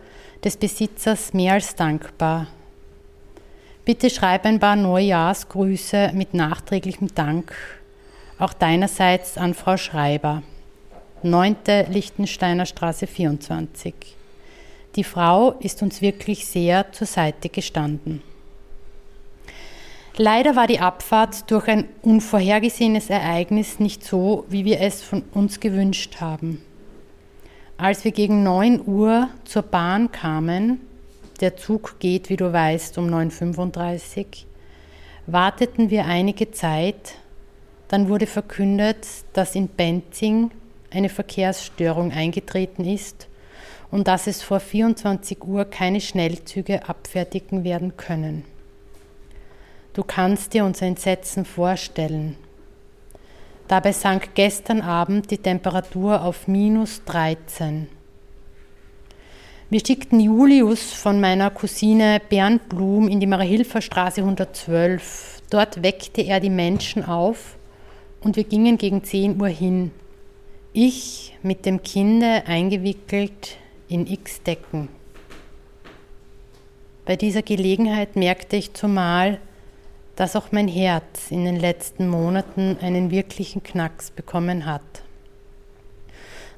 des 0.44 0.58
Besitzers 0.58 1.32
mehr 1.34 1.54
als 1.54 1.76
dankbar, 1.76 2.48
Bitte 3.88 4.10
schreib 4.10 4.44
ein 4.44 4.60
paar 4.60 4.76
Neujahrsgrüße 4.76 6.12
mit 6.14 6.34
nachträglichem 6.34 7.16
Dank, 7.16 7.56
auch 8.38 8.52
deinerseits 8.52 9.38
an 9.38 9.54
Frau 9.54 9.78
Schreiber. 9.78 10.44
9. 11.24 11.56
Lichtensteiner 11.88 12.66
Straße 12.66 13.08
24. 13.08 13.94
Die 14.98 15.06
Frau 15.06 15.52
ist 15.62 15.82
uns 15.82 16.02
wirklich 16.02 16.46
sehr 16.48 16.92
zur 16.92 17.08
Seite 17.08 17.48
gestanden. 17.48 18.22
Leider 20.18 20.58
war 20.58 20.68
die 20.68 20.82
Abfahrt 20.82 21.50
durch 21.50 21.70
ein 21.70 21.86
unvorhergesehenes 22.02 23.10
Ereignis 23.10 23.80
nicht 23.80 24.04
so, 24.04 24.44
wie 24.50 24.66
wir 24.66 24.82
es 24.82 25.02
von 25.02 25.24
uns 25.34 25.62
gewünscht 25.62 26.18
haben. 26.20 26.62
Als 27.78 28.04
wir 28.04 28.12
gegen 28.12 28.44
9 28.44 28.82
Uhr 28.86 29.30
zur 29.46 29.62
Bahn 29.62 30.12
kamen, 30.12 30.82
der 31.38 31.58
Zug 31.58 32.00
geht, 32.00 32.30
wie 32.30 32.38
du 32.38 32.52
weißt, 32.52 32.98
um 32.98 33.08
9.35 33.08 34.20
Uhr. 34.20 34.26
Warteten 35.28 35.90
wir 35.90 36.06
einige 36.06 36.52
Zeit, 36.52 37.16
dann 37.88 38.10
wurde 38.10 38.28
verkündet, 38.28 39.06
dass 39.34 39.56
in 39.56 39.68
Benzing 39.68 40.52
eine 40.92 41.10
Verkehrsstörung 41.10 42.12
eingetreten 42.12 42.86
ist 42.86 43.28
und 43.92 44.08
dass 44.08 44.28
es 44.28 44.42
vor 44.42 44.60
24 44.60 45.44
Uhr 45.44 45.66
keine 45.66 46.02
Schnellzüge 46.02 46.88
abfertigen 46.88 47.64
werden 47.64 47.98
können. 47.98 48.44
Du 49.94 50.04
kannst 50.04 50.54
dir 50.54 50.64
unser 50.64 50.86
Entsetzen 50.86 51.44
vorstellen. 51.46 52.38
Dabei 53.68 53.92
sank 53.92 54.30
gestern 54.34 54.82
Abend 54.82 55.32
die 55.32 55.40
Temperatur 55.40 56.22
auf 56.22 56.48
minus 56.48 57.04
13. 57.06 57.88
Wir 59.70 59.82
schickten 59.86 60.22
Julius 60.22 60.94
von 60.94 61.20
meiner 61.20 61.50
Cousine 61.50 62.22
Bernd 62.30 62.70
Blum 62.70 63.10
in 63.10 63.20
die 63.20 63.28
Marie-Hilfer-Straße 63.28 64.22
112. 64.22 65.42
Dort 65.50 65.84
weckte 65.84 66.22
er 66.22 66.40
die 66.40 66.50
Menschen 66.50 67.04
auf 67.04 67.58
und 68.22 68.38
wir 68.38 68.46
gingen 68.46 68.78
gegen 68.78 69.04
10 69.04 69.42
Uhr 69.42 69.50
hin. 69.50 69.92
Ich 70.72 71.38
mit 71.44 71.66
dem 71.66 71.84
Kinde 71.84 72.44
eingewickelt 72.48 73.58
in 73.90 74.08
x 74.08 74.42
Decken. 74.42 74.88
Bei 77.04 77.18
dieser 77.18 77.42
Gelegenheit 77.42 78.16
merkte 78.16 78.56
ich 78.56 78.74
zumal, 78.74 79.38
dass 80.16 80.38
auch 80.38 80.54
mein 80.54 80.70
Herz 80.70 81.30
in 81.30 81.44
den 81.44 81.58
letzten 81.58 82.08
Monaten 82.08 82.78
einen 82.80 83.12
wirklichen 83.12 83.64
Knacks 83.64 84.12
bekommen 84.12 84.66
hat. 84.66 85.04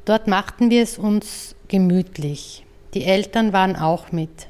Dort 0.05 0.27
machten 0.27 0.69
wir 0.69 0.83
es 0.83 0.99
uns 0.99 1.55
gemütlich. 1.67 2.65
Die 2.93 3.05
Eltern 3.05 3.53
waren 3.53 3.75
auch 3.75 4.11
mit. 4.11 4.47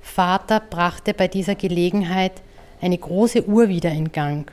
Vater 0.00 0.60
brachte 0.60 1.14
bei 1.14 1.28
dieser 1.28 1.54
Gelegenheit 1.54 2.42
eine 2.80 2.98
große 2.98 3.46
Uhr 3.46 3.68
wieder 3.68 3.90
in 3.90 4.10
Gang, 4.10 4.50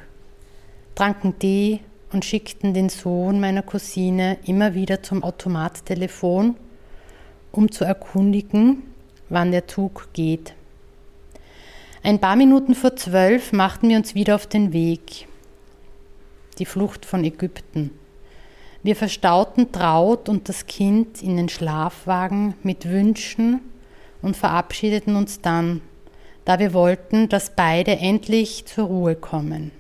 tranken 0.94 1.40
Tee 1.40 1.80
und 2.12 2.24
schickten 2.24 2.74
den 2.74 2.90
Sohn 2.90 3.40
meiner 3.40 3.64
Cousine 3.64 4.38
immer 4.46 4.74
wieder 4.76 5.02
zum 5.02 5.24
Automattelefon, 5.24 6.56
um 7.52 7.72
zu 7.72 7.84
erkundigen, 7.84 8.84
wann 9.30 9.52
der 9.52 9.68
Zug 9.68 10.10
geht. 10.14 10.54
Ein 12.04 12.20
paar 12.20 12.36
Minuten 12.36 12.76
vor 12.76 12.96
zwölf 12.96 13.52
machten 13.52 13.90
wir 13.90 13.98
uns 13.98 14.14
wieder 14.14 14.36
auf 14.36 14.46
den 14.46 14.72
Weg. 14.72 15.28
Die 16.60 16.66
Flucht 16.66 17.06
von 17.06 17.24
Ägypten. 17.24 17.90
Wir 18.86 18.96
verstauten 18.96 19.72
Traut 19.72 20.30
und 20.30 20.48
das 20.48 20.68
Kind 20.68 21.24
in 21.24 21.38
den 21.38 21.50
Schlafwagen 21.50 22.54
mit 22.62 22.88
Wünschen 22.88 23.62
und 24.22 24.38
verabschiedeten 24.38 25.16
uns 25.16 25.42
dann, 25.42 25.82
da 26.46 26.60
wir 26.60 26.72
wollten, 26.72 27.28
dass 27.28 27.56
beide 27.56 27.98
endlich 27.98 28.66
zur 28.68 28.86
Ruhe 28.86 29.16
kommen. 29.16 29.72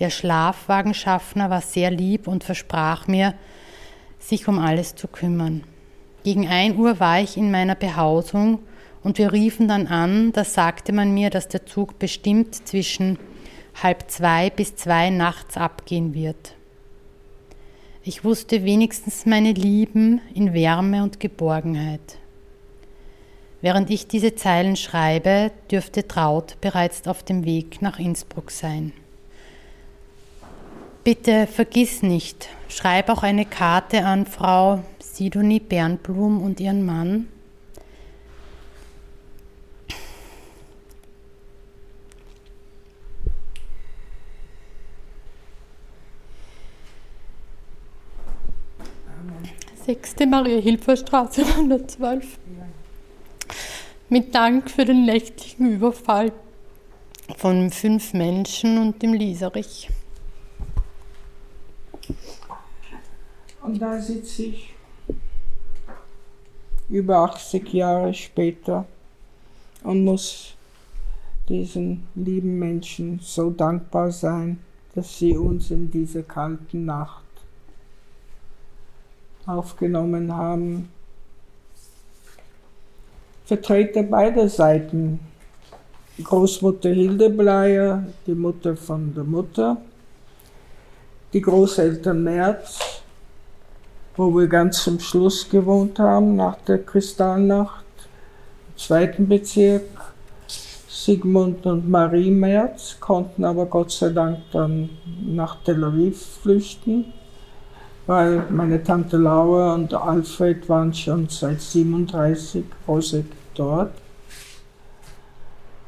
Der 0.00 0.10
Schlafwagenschaffner 0.10 1.50
war 1.50 1.60
sehr 1.60 1.92
lieb 1.92 2.26
und 2.26 2.42
versprach 2.42 3.06
mir, 3.06 3.34
sich 4.18 4.48
um 4.48 4.58
alles 4.58 4.96
zu 4.96 5.06
kümmern. 5.06 5.62
Gegen 6.24 6.48
ein 6.48 6.76
Uhr 6.76 6.98
war 6.98 7.20
ich 7.20 7.36
in 7.36 7.52
meiner 7.52 7.76
Behausung 7.76 8.58
und 9.04 9.18
wir 9.18 9.32
riefen 9.32 9.68
dann 9.68 9.86
an, 9.86 10.32
da 10.32 10.42
sagte 10.42 10.92
man 10.92 11.14
mir, 11.14 11.30
dass 11.30 11.46
der 11.46 11.64
Zug 11.64 12.00
bestimmt 12.00 12.56
zwischen 12.66 13.20
halb 13.80 14.10
zwei 14.10 14.50
bis 14.50 14.74
zwei 14.74 15.10
nachts 15.10 15.56
abgehen 15.56 16.12
wird. 16.12 16.55
Ich 18.08 18.22
wusste 18.22 18.62
wenigstens 18.62 19.26
meine 19.26 19.50
Lieben 19.50 20.20
in 20.32 20.54
Wärme 20.54 21.02
und 21.02 21.18
Geborgenheit. 21.18 22.18
Während 23.60 23.90
ich 23.90 24.06
diese 24.06 24.36
Zeilen 24.36 24.76
schreibe, 24.76 25.50
dürfte 25.72 26.06
Traut 26.06 26.56
bereits 26.60 27.08
auf 27.08 27.24
dem 27.24 27.44
Weg 27.44 27.82
nach 27.82 27.98
Innsbruck 27.98 28.52
sein. 28.52 28.92
Bitte 31.02 31.48
vergiss 31.48 32.04
nicht, 32.04 32.48
schreib 32.68 33.08
auch 33.08 33.24
eine 33.24 33.44
Karte 33.44 34.04
an 34.04 34.24
Frau 34.24 34.84
Sidonie 35.00 35.58
Bernblum 35.58 36.40
und 36.40 36.60
ihren 36.60 36.86
Mann 36.86 37.26
6. 49.86 50.16
Maria-Hilfer-Straße 50.28 51.42
112. 51.46 52.38
Mit 54.08 54.34
Dank 54.34 54.68
für 54.68 54.84
den 54.84 55.04
nächtlichen 55.04 55.70
Überfall 55.70 56.32
von 57.36 57.70
fünf 57.70 58.12
Menschen 58.12 58.78
und 58.78 59.00
dem 59.00 59.14
Lieserich. 59.14 59.88
Und 63.62 63.80
da 63.80 64.00
sitze 64.00 64.42
ich. 64.42 64.74
über 66.88 67.18
80 67.18 67.72
Jahre 67.72 68.12
später 68.12 68.86
und 69.84 70.04
muss 70.04 70.54
diesen 71.48 72.08
lieben 72.16 72.58
Menschen 72.58 73.20
so 73.22 73.50
dankbar 73.50 74.10
sein, 74.10 74.58
dass 74.96 75.16
sie 75.18 75.36
uns 75.36 75.70
in 75.70 75.92
dieser 75.92 76.24
kalten 76.24 76.86
Nacht 76.86 77.25
aufgenommen 79.46 80.34
haben. 80.34 80.88
Vertreter 83.44 84.02
beider 84.02 84.48
Seiten, 84.48 85.20
Großmutter 86.22 86.90
Hildebleier, 86.90 88.04
die 88.26 88.34
Mutter 88.34 88.76
von 88.76 89.14
der 89.14 89.24
Mutter, 89.24 89.76
die 91.32 91.40
Großeltern 91.40 92.24
Merz, 92.24 93.02
wo 94.16 94.34
wir 94.34 94.48
ganz 94.48 94.82
zum 94.82 94.98
Schluss 94.98 95.48
gewohnt 95.48 95.98
haben, 95.98 96.36
nach 96.36 96.56
der 96.66 96.82
Kristallnacht, 96.82 97.84
im 98.70 98.78
zweiten 98.78 99.28
Bezirk, 99.28 99.84
Sigmund 100.88 101.64
und 101.66 101.88
Marie 101.88 102.30
Merz, 102.30 102.96
konnten 102.98 103.44
aber 103.44 103.66
Gott 103.66 103.92
sei 103.92 104.08
Dank 104.08 104.38
dann 104.50 104.88
nach 105.24 105.62
Tel 105.62 105.84
Aviv 105.84 106.40
flüchten, 106.42 107.12
weil 108.06 108.44
meine 108.50 108.82
Tante 108.82 109.16
Laura 109.16 109.74
und 109.74 109.92
Alfred 109.92 110.68
waren 110.68 110.94
schon 110.94 111.28
seit 111.28 111.60
37 111.60 112.64
Rosek 112.86 113.26
dort. 113.54 113.92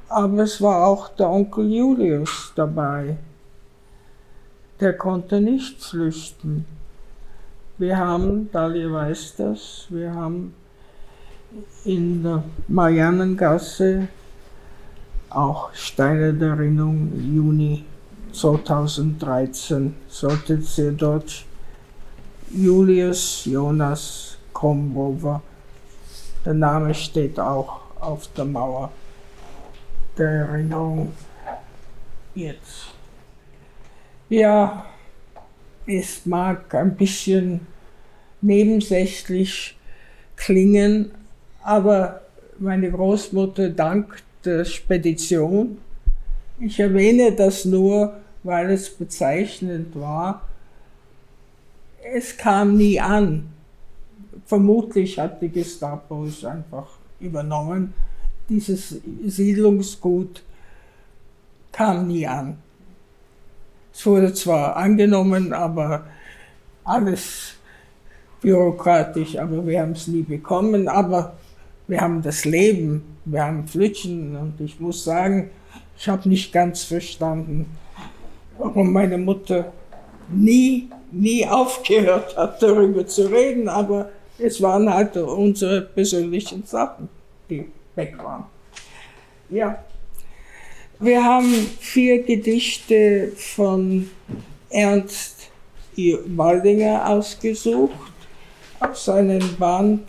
Aber 0.08 0.42
es 0.42 0.60
war 0.60 0.86
auch 0.86 1.08
der 1.10 1.28
Onkel 1.28 1.70
Julius 1.70 2.52
dabei. 2.54 3.16
Der 4.80 4.96
konnte 4.96 5.40
nicht 5.40 5.82
flüchten. 5.82 6.64
Wir 7.76 7.96
haben, 7.96 8.50
Dalia 8.50 8.92
weiß 8.92 9.36
das, 9.36 9.86
wir 9.88 10.12
haben 10.12 10.54
in 11.84 12.22
der 12.22 12.42
Mariannengasse 12.66 14.08
auch 15.30 15.72
Steine 15.74 16.34
der 16.34 16.50
Erinnerung, 16.50 17.12
Juni 17.32 17.84
2013, 18.32 19.94
sollte 20.08 20.60
ihr 20.76 20.92
dort 20.92 21.44
Julius 22.50 23.44
Jonas 23.44 24.38
Komrover, 24.54 25.42
der 26.44 26.54
Name 26.54 26.94
steht 26.94 27.38
auch 27.38 27.80
auf 28.00 28.26
der 28.36 28.46
Mauer 28.46 28.90
der 30.16 30.46
Erinnerung 30.46 31.12
jetzt. 32.34 32.86
Ja, 34.30 34.86
es 35.86 36.24
mag 36.24 36.74
ein 36.74 36.96
bisschen 36.96 37.66
nebensächlich 38.40 39.76
klingen, 40.36 41.10
aber 41.62 42.22
meine 42.58 42.90
Großmutter 42.90 43.68
dankt 43.68 44.22
der 44.44 44.64
Spedition. 44.64 45.78
Ich 46.60 46.80
erwähne 46.80 47.32
das 47.32 47.66
nur, 47.66 48.14
weil 48.42 48.70
es 48.70 48.88
bezeichnend 48.88 49.94
war. 49.98 50.47
Es 52.02 52.36
kam 52.36 52.76
nie 52.76 53.00
an. 53.00 53.48
Vermutlich 54.46 55.18
hat 55.18 55.42
die 55.42 55.48
Gestapo 55.48 56.24
es 56.24 56.44
einfach 56.44 56.86
übernommen. 57.20 57.92
Dieses 58.48 59.00
Siedlungsgut 59.26 60.42
kam 61.72 62.08
nie 62.08 62.26
an. 62.26 62.58
Es 63.92 64.06
wurde 64.06 64.32
zwar 64.32 64.76
angenommen, 64.76 65.52
aber 65.52 66.06
alles 66.84 67.54
bürokratisch, 68.40 69.36
aber 69.36 69.66
wir 69.66 69.80
haben 69.82 69.92
es 69.92 70.06
nie 70.06 70.22
bekommen. 70.22 70.88
Aber 70.88 71.36
wir 71.88 72.00
haben 72.00 72.22
das 72.22 72.44
Leben, 72.44 73.02
wir 73.24 73.44
haben 73.44 73.66
Flitschen 73.66 74.36
und 74.36 74.60
ich 74.60 74.78
muss 74.78 75.04
sagen, 75.04 75.50
ich 75.96 76.08
habe 76.08 76.28
nicht 76.28 76.52
ganz 76.52 76.84
verstanden, 76.84 77.66
warum 78.56 78.92
meine 78.92 79.18
Mutter 79.18 79.72
nie, 80.30 80.88
nie 81.12 81.46
aufgehört 81.46 82.36
hat, 82.36 82.62
darüber 82.62 83.06
zu 83.06 83.26
reden, 83.26 83.68
aber 83.68 84.10
es 84.38 84.60
waren 84.62 84.92
halt 84.92 85.16
unsere 85.16 85.82
persönlichen 85.82 86.64
Sachen, 86.64 87.08
die 87.48 87.66
weg 87.94 88.16
waren. 88.22 88.44
Ja, 89.50 89.82
wir 91.00 91.24
haben 91.24 91.52
vier 91.80 92.22
Gedichte 92.22 93.32
von 93.36 94.10
Ernst 94.70 95.50
Waldinger 95.96 97.08
ausgesucht 97.08 98.12
auf 98.78 98.96
seinen 98.96 99.56
Band 99.56 100.02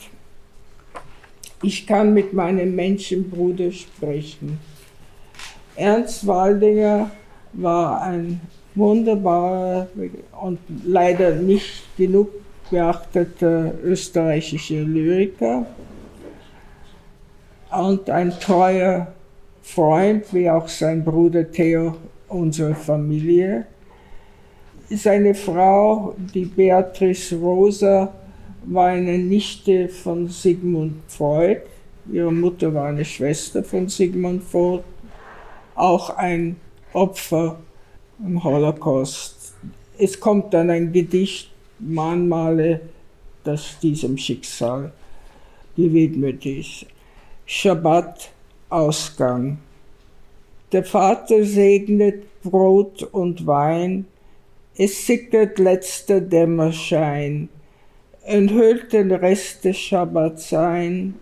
ich 1.62 1.86
kann 1.86 2.14
mit 2.14 2.32
meinem 2.32 2.76
Menschenbruder 2.76 3.72
sprechen. 3.72 4.60
Ernst 5.76 6.26
Waldinger 6.26 7.12
war 7.54 8.02
ein 8.02 8.40
wunderbarer 8.76 9.88
und 10.42 10.60
leider 10.86 11.36
nicht 11.36 11.84
genug 11.98 12.30
beachteter 12.70 13.74
österreichischer 13.84 14.82
Lyriker 14.82 15.66
und 17.72 18.10
ein 18.10 18.32
treuer 18.40 19.08
Freund, 19.62 20.34
wie 20.34 20.50
auch 20.50 20.68
sein 20.68 21.04
Bruder 21.04 21.50
Theo 21.52 21.96
unserer 22.28 22.76
Familie. 22.76 23.66
Seine 24.90 25.36
Frau, 25.36 26.16
die 26.34 26.46
Beatrice 26.46 27.36
Rosa, 27.36 28.12
war 28.66 28.88
eine 28.88 29.18
Nichte 29.18 29.88
von 29.88 30.28
Sigmund 30.28 30.96
Freud. 31.08 31.62
Ihre 32.12 32.32
Mutter 32.32 32.74
war 32.74 32.88
eine 32.88 33.06
Schwester 33.06 33.64
von 33.64 33.88
Sigmund 33.88 34.44
Freud, 34.44 34.84
auch 35.76 36.10
ein 36.18 36.56
Opfer 36.94 37.60
im 38.26 38.44
Holocaust. 38.44 39.54
Es 39.98 40.20
kommt 40.20 40.54
dann 40.54 40.70
ein 40.70 40.92
Gedicht, 40.92 41.52
Mahnmale, 41.80 42.82
das 43.44 43.80
diesem 43.80 44.18
Schicksal 44.18 44.92
gewidmet 45.76 46.46
ist. 46.46 46.86
Schabbat, 47.46 48.32
Ausgang. 48.70 49.58
Der 50.72 50.84
Vater 50.84 51.44
segnet 51.44 52.42
Brot 52.44 53.04
und 53.04 53.48
Wein, 53.48 54.06
es 54.76 55.06
sickert 55.06 55.58
letzter 55.58 56.22
Dämmerschein 56.22 57.50
enthüllt 58.30 58.94
den 58.94 59.12
Rest 59.12 59.66
des 59.66 59.78
Schabbats 59.78 60.54
ein. 60.54 61.16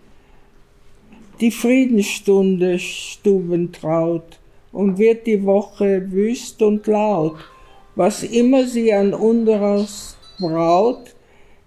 Die 1.40 1.50
Friedensstunde 1.50 2.78
stubentraut 2.78 4.38
und 4.72 4.98
wird 4.98 5.26
die 5.26 5.44
Woche 5.44 6.10
wüst 6.10 6.62
und 6.62 6.86
laut. 6.86 7.36
Was 7.94 8.22
immer 8.22 8.64
sie 8.64 8.92
an 8.92 9.14
Unteraus 9.14 10.16
braut, 10.38 11.14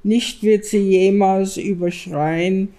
nicht 0.04 0.44
wird 0.44 0.66
sie 0.66 0.90
jemals 0.90 1.58
überschreien 1.58 2.74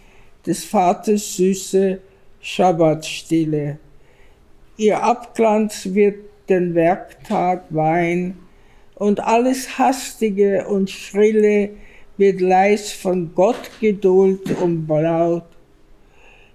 des 0.46 0.64
Vaters 0.64 1.36
süße 1.36 2.00
Schabbatstille. 2.40 3.78
Ihr 4.76 5.02
Abglanz 5.02 5.88
wird 5.92 6.16
den 6.48 6.74
Werktag 6.74 7.64
Wein 7.70 8.36
und 8.96 9.20
alles 9.20 9.78
Hastige 9.78 10.66
und 10.66 10.90
Schrille 10.90 11.70
wird 12.16 12.40
leis 12.40 12.92
von 12.92 13.34
Gott 13.34 13.70
Geduld 13.80 14.60
umbraut, 14.60 15.46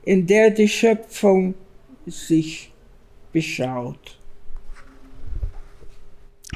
in 0.03 0.27
der 0.27 0.49
die 0.49 0.67
Schöpfung 0.67 1.55
sich 2.05 2.71
beschaut. 3.37 4.17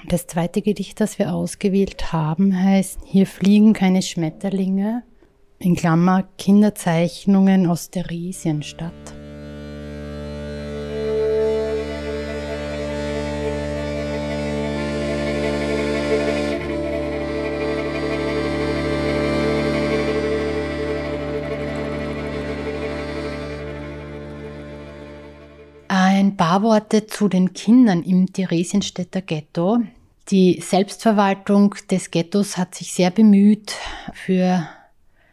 Das 0.08 0.26
zweite 0.26 0.64
Gedicht, 0.64 1.00
das 1.00 1.20
wir 1.20 1.32
ausgewählt 1.32 2.12
haben, 2.12 2.60
heißt 2.60 3.02
Hier 3.06 3.28
fliegen 3.28 3.74
keine 3.74 4.02
Schmetterlinge, 4.02 5.04
in 5.60 5.76
Klammer 5.76 6.28
Kinderzeichnungen 6.40 7.68
aus 7.68 7.92
der 7.92 8.10
Riesienstadt. 8.10 9.21
Paar 26.42 26.64
Worte 26.64 27.06
zu 27.06 27.28
den 27.28 27.54
Kindern 27.54 28.02
im 28.02 28.34
Theresienstädter 28.34 29.22
Ghetto. 29.22 29.78
Die 30.30 30.60
Selbstverwaltung 30.60 31.76
des 31.92 32.10
Ghettos 32.10 32.58
hat 32.58 32.74
sich 32.74 32.94
sehr 32.94 33.12
bemüht, 33.12 33.76
für 34.14 34.68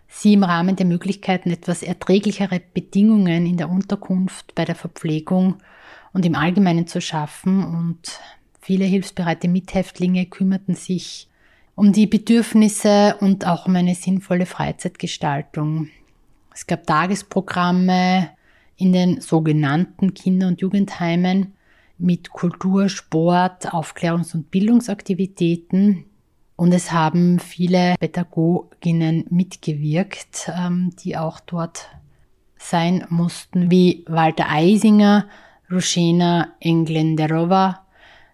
sie 0.07 0.35
im 0.35 0.45
Rahmen 0.45 0.77
der 0.77 0.85
Möglichkeiten 0.85 1.51
etwas 1.51 1.83
erträglichere 1.83 2.61
Bedingungen 2.75 3.47
in 3.47 3.57
der 3.57 3.71
Unterkunft, 3.71 4.55
bei 4.55 4.67
der 4.67 4.75
Verpflegung 4.75 5.55
und 6.13 6.27
im 6.27 6.35
Allgemeinen 6.35 6.87
zu 6.87 7.01
schaffen. 7.01 7.65
Und 7.65 8.21
viele 8.61 8.85
hilfsbereite 8.85 9.49
Mithäftlinge 9.49 10.27
kümmerten 10.27 10.75
sich 10.75 11.27
um 11.75 11.95
die 11.95 12.07
Bedürfnisse 12.07 13.17
und 13.21 13.47
auch 13.47 13.65
um 13.65 13.75
eine 13.77 13.95
sinnvolle 13.95 14.45
Freizeitgestaltung. 14.45 15.89
Es 16.53 16.67
gab 16.67 16.87
Tagesprogramme 16.87 18.29
in 18.79 18.93
den 18.93 19.21
sogenannten 19.21 20.15
Kinder- 20.15 20.49
und 20.49 20.61
Jugendheimen 20.61 21.53
mit 21.99 22.31
Kultur, 22.31 22.89
Sport, 22.89 23.75
Aufklärungs- 23.75 24.35
und 24.35 24.51
Bildungsaktivitäten. 24.51 26.05
Und 26.57 26.73
es 26.73 26.93
haben 26.93 27.41
viele 27.41 27.97
Pädagoginnen 27.99 29.27
mitgewirkt, 29.31 30.51
ähm, 30.57 30.91
die 31.03 31.17
auch 31.17 31.41
dort 31.41 31.89
sein 32.57 33.05
mussten, 33.11 33.71
wie 33.71 34.05
Walter 34.09 34.49
Eisinger, 34.49 35.27
Rushena 35.71 36.55
Englenderova, 36.61 37.87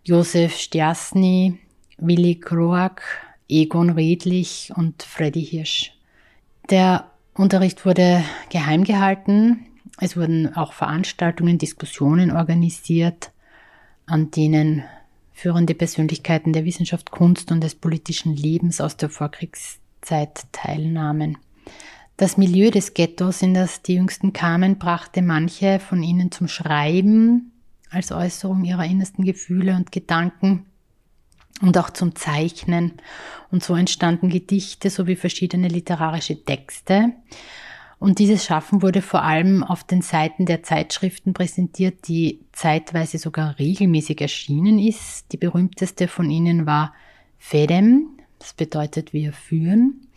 Josef 0.04 0.56
Stersny, 0.56 1.58
Willi 1.98 2.36
Kroak, 2.36 3.02
Egon 3.48 3.90
Redlich 3.90 4.72
und 4.74 5.02
Freddy 5.02 5.44
Hirsch. 5.44 5.92
Der 6.70 7.10
Unterricht 7.34 7.84
wurde 7.84 8.22
geheim 8.50 8.84
gehalten. 8.84 9.66
Es 9.98 10.16
wurden 10.16 10.54
auch 10.56 10.72
Veranstaltungen, 10.72 11.58
Diskussionen 11.58 12.30
organisiert, 12.30 13.30
an 14.06 14.30
denen 14.30 14.84
führende 15.32 15.74
Persönlichkeiten 15.74 16.52
der 16.52 16.64
Wissenschaft, 16.64 17.10
Kunst 17.10 17.50
und 17.52 17.62
des 17.62 17.74
politischen 17.74 18.34
Lebens 18.34 18.80
aus 18.80 18.96
der 18.96 19.08
Vorkriegszeit 19.08 20.46
teilnahmen. 20.52 21.38
Das 22.16 22.36
Milieu 22.36 22.70
des 22.70 22.94
Ghettos, 22.94 23.42
in 23.42 23.54
das 23.54 23.82
die 23.82 23.94
Jüngsten 23.94 24.32
kamen, 24.32 24.78
brachte 24.78 25.22
manche 25.22 25.80
von 25.80 26.02
ihnen 26.02 26.30
zum 26.30 26.46
Schreiben 26.46 27.52
als 27.90 28.12
Äußerung 28.12 28.64
ihrer 28.64 28.84
innersten 28.84 29.24
Gefühle 29.24 29.74
und 29.74 29.90
Gedanken 29.90 30.66
und 31.60 31.76
auch 31.78 31.90
zum 31.90 32.14
Zeichnen. 32.14 32.92
Und 33.50 33.64
so 33.64 33.74
entstanden 33.74 34.28
Gedichte 34.28 34.90
sowie 34.90 35.16
verschiedene 35.16 35.68
literarische 35.68 36.44
Texte. 36.44 37.12
Und 37.98 38.18
dieses 38.18 38.44
Schaffen 38.44 38.82
wurde 38.82 39.02
vor 39.02 39.22
allem 39.22 39.62
auf 39.62 39.84
den 39.84 40.02
Seiten 40.02 40.46
der 40.46 40.62
Zeitschriften 40.62 41.32
präsentiert, 41.32 42.08
die 42.08 42.40
zeitweise 42.52 43.18
sogar 43.18 43.58
regelmäßig 43.58 44.20
erschienen 44.20 44.78
ist. 44.78 45.32
Die 45.32 45.36
berühmteste 45.36 46.08
von 46.08 46.30
ihnen 46.30 46.66
war 46.66 46.92
Fedem, 47.38 48.08
das 48.38 48.52
bedeutet 48.52 49.12
wir 49.12 49.32
führen, 49.32 50.08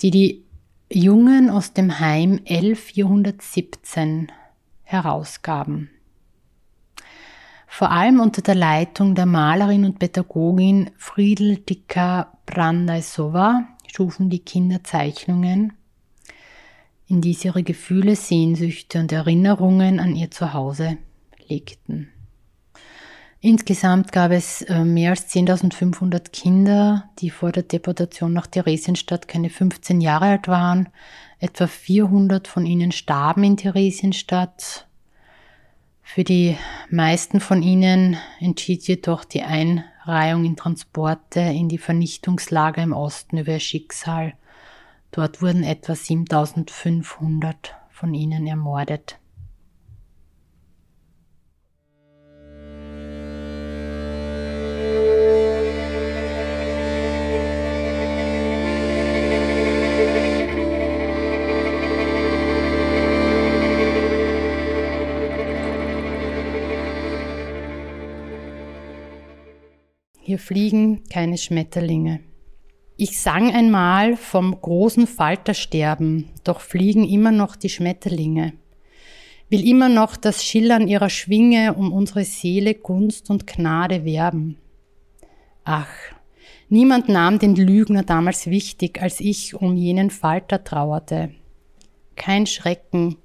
die 0.00 0.10
die 0.10 0.44
Jungen 0.90 1.50
aus 1.50 1.72
dem 1.72 1.98
Heim 2.00 2.40
1117 2.48 4.30
herausgaben. 4.82 5.90
Vor 7.66 7.90
allem 7.90 8.20
unter 8.20 8.40
der 8.40 8.54
Leitung 8.54 9.16
der 9.16 9.26
Malerin 9.26 9.84
und 9.84 9.98
Pädagogin 9.98 10.90
Friedel 10.96 11.56
Dicker 11.56 12.32
Brandaisova 12.46 13.66
schufen 13.92 14.30
die 14.30 14.38
Kinder 14.38 14.84
Zeichnungen, 14.84 15.72
in 17.14 17.20
die 17.20 17.34
sie 17.34 17.48
ihre 17.48 17.62
Gefühle, 17.62 18.16
Sehnsüchte 18.16 18.98
und 18.98 19.12
Erinnerungen 19.12 20.00
an 20.00 20.16
ihr 20.16 20.32
Zuhause 20.32 20.98
legten. 21.48 22.08
Insgesamt 23.40 24.10
gab 24.10 24.32
es 24.32 24.62
äh, 24.62 24.84
mehr 24.84 25.10
als 25.10 25.28
10.500 25.32 26.30
Kinder, 26.30 27.10
die 27.18 27.30
vor 27.30 27.52
der 27.52 27.62
Deportation 27.62 28.32
nach 28.32 28.46
Theresienstadt 28.46 29.28
keine 29.28 29.50
15 29.50 30.00
Jahre 30.00 30.24
alt 30.24 30.48
waren. 30.48 30.88
Etwa 31.38 31.66
400 31.66 32.48
von 32.48 32.66
ihnen 32.66 32.90
starben 32.90 33.44
in 33.44 33.56
Theresienstadt. 33.58 34.88
Für 36.02 36.24
die 36.24 36.56
meisten 36.90 37.38
von 37.38 37.62
ihnen 37.62 38.16
entschied 38.40 38.88
jedoch 38.88 39.24
die 39.24 39.42
Einreihung 39.42 40.44
in 40.46 40.56
Transporte 40.56 41.40
in 41.40 41.68
die 41.68 41.78
Vernichtungslager 41.78 42.82
im 42.82 42.92
Osten 42.92 43.38
über 43.38 43.52
ihr 43.52 43.60
Schicksal. 43.60 44.32
Dort 45.14 45.40
wurden 45.40 45.62
etwa 45.62 45.94
7500 45.94 47.76
von 47.88 48.14
ihnen 48.14 48.48
ermordet. 48.48 49.20
Hier 70.18 70.40
fliegen 70.40 71.04
keine 71.04 71.38
Schmetterlinge. 71.38 72.33
Ich 72.96 73.20
sang 73.20 73.52
einmal 73.52 74.16
vom 74.16 74.60
großen 74.60 75.08
Faltersterben, 75.08 76.30
doch 76.44 76.60
fliegen 76.60 77.04
immer 77.04 77.32
noch 77.32 77.56
die 77.56 77.68
Schmetterlinge. 77.68 78.52
Will 79.48 79.66
immer 79.68 79.88
noch 79.88 80.16
das 80.16 80.44
Schillern 80.44 80.86
ihrer 80.86 81.10
Schwinge 81.10 81.74
um 81.74 81.92
unsere 81.92 82.24
Seele 82.24 82.74
Gunst 82.74 83.30
und 83.30 83.48
Gnade 83.48 84.04
werben. 84.04 84.58
Ach, 85.64 85.88
niemand 86.68 87.08
nahm 87.08 87.40
den 87.40 87.56
Lügner 87.56 88.04
damals 88.04 88.46
wichtig, 88.46 89.02
als 89.02 89.18
ich 89.18 89.56
um 89.56 89.74
jenen 89.74 90.10
Falter 90.10 90.62
trauerte. 90.62 91.34
Kein 92.14 92.46
Schrecken, 92.46 93.16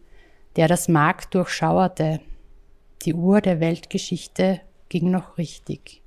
der 0.56 0.68
das 0.68 0.88
Mark 0.88 1.30
durchschauerte. 1.30 2.22
Die 3.04 3.14
Uhr 3.14 3.40
der 3.40 3.60
Weltgeschichte 3.60 4.62
ging 4.90 5.12
noch 5.12 5.38
richtig. 5.38 6.02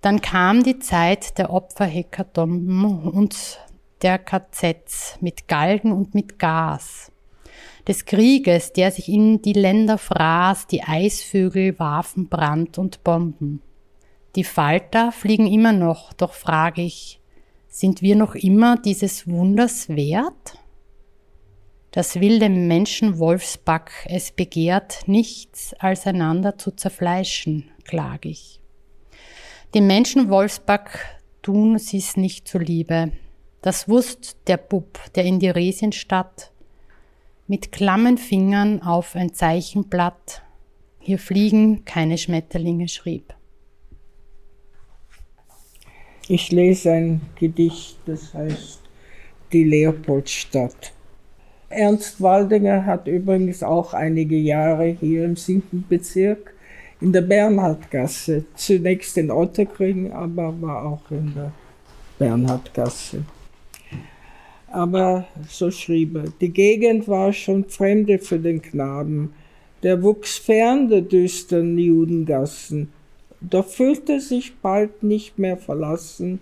Dann 0.00 0.22
kam 0.22 0.62
die 0.62 0.78
Zeit 0.78 1.36
der 1.36 1.52
Opferhekatomben 1.52 3.06
und 3.08 3.58
der 4.02 4.18
KZs 4.18 5.18
mit 5.20 5.46
Galgen 5.46 5.92
und 5.92 6.14
mit 6.14 6.38
Gas. 6.38 7.12
Des 7.86 8.06
Krieges, 8.06 8.72
der 8.72 8.90
sich 8.92 9.08
in 9.08 9.42
die 9.42 9.52
Länder 9.52 9.98
fraß, 9.98 10.66
die 10.66 10.82
Eisvögel 10.82 11.78
warfen 11.78 12.28
Brand 12.28 12.78
und 12.78 13.04
Bomben. 13.04 13.62
Die 14.36 14.44
Falter 14.44 15.12
fliegen 15.12 15.46
immer 15.46 15.72
noch, 15.72 16.12
doch 16.12 16.32
frage 16.32 16.82
ich, 16.82 17.20
sind 17.68 18.00
wir 18.00 18.16
noch 18.16 18.34
immer 18.34 18.76
dieses 18.76 19.28
Wunders 19.28 19.88
wert? 19.88 20.58
Das 21.90 22.20
wilde 22.20 22.48
Menschenwolfsback, 22.48 24.06
es 24.08 24.30
begehrt 24.30 25.08
nichts, 25.08 25.74
als 25.74 26.06
einander 26.06 26.56
zu 26.56 26.70
zerfleischen, 26.70 27.70
klag 27.84 28.24
ich. 28.24 28.59
Dem 29.74 29.86
Menschen 29.86 30.28
Wolfsback 30.28 31.20
tun 31.42 31.78
sie's 31.78 32.16
nicht 32.16 32.48
zuliebe. 32.48 33.12
Das 33.62 33.88
wusst 33.88 34.36
der 34.46 34.56
Bub, 34.56 34.98
der 35.14 35.24
in 35.24 35.38
die 35.38 35.50
Resienstadt 35.50 36.50
mit 37.46 37.72
klammen 37.72 38.18
Fingern 38.18 38.82
auf 38.82 39.16
ein 39.16 39.34
Zeichenblatt 39.34 40.42
hier 41.02 41.18
fliegen 41.18 41.84
keine 41.84 42.18
Schmetterlinge 42.18 42.86
schrieb. 42.86 43.34
Ich 46.28 46.52
lese 46.52 46.92
ein 46.92 47.20
Gedicht, 47.34 47.98
das 48.06 48.34
heißt 48.34 48.80
Die 49.52 49.64
Leopoldstadt. 49.64 50.92
Ernst 51.70 52.20
Waldinger 52.20 52.84
hat 52.84 53.08
übrigens 53.08 53.62
auch 53.62 53.94
einige 53.94 54.36
Jahre 54.36 54.96
hier 55.00 55.24
im 55.24 55.36
7. 55.36 55.86
Bezirk 55.88 56.54
in 57.00 57.12
der 57.12 57.22
Bernhardgasse. 57.22 58.44
Zunächst 58.54 59.16
in 59.16 59.30
Otterkring, 59.30 60.12
aber 60.12 60.54
war 60.60 60.84
auch 60.84 61.10
in 61.10 61.32
der 61.34 61.52
Bernhardgasse. 62.18 63.24
Aber 64.68 65.26
so 65.48 65.70
schrieb 65.70 66.14
er, 66.14 66.24
die 66.40 66.50
Gegend 66.50 67.08
war 67.08 67.32
schon 67.32 67.64
Fremde 67.64 68.18
für 68.18 68.38
den 68.38 68.62
Knaben. 68.62 69.32
Der 69.82 70.02
wuchs 70.02 70.36
fern 70.36 70.88
der 70.88 71.00
düsteren 71.00 71.78
Judengassen, 71.78 72.92
doch 73.40 73.66
fühlte 73.66 74.20
sich 74.20 74.54
bald 74.56 75.02
nicht 75.02 75.38
mehr 75.38 75.56
verlassen, 75.56 76.40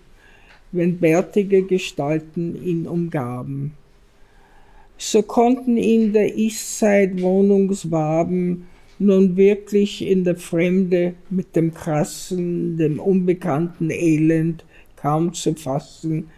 wenn 0.71 0.99
bärtige 0.99 1.63
Gestalten 1.63 2.61
ihn 2.63 2.85
umgaben. 2.85 3.73
So 4.97 5.23
konnten 5.23 5.77
ihn 5.77 6.11
der 6.11 6.35
Eastside 6.35 7.21
Wohnungswaben 7.21 8.67
nun 8.99 9.37
wirklich 9.37 10.05
in 10.05 10.25
der 10.25 10.35
Fremde 10.35 11.15
mit 11.29 11.55
dem 11.55 11.73
krassen, 11.73 12.77
dem 12.77 12.99
unbekannten 12.99 13.89
Elend 13.89 14.65
kaum 14.97 15.33
zu 15.33 15.55
fassen, 15.55 16.29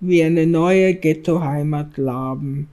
wie 0.00 0.22
eine 0.22 0.46
neue 0.46 0.94
Ghettoheimat 0.94 1.96
laben. 1.96 2.68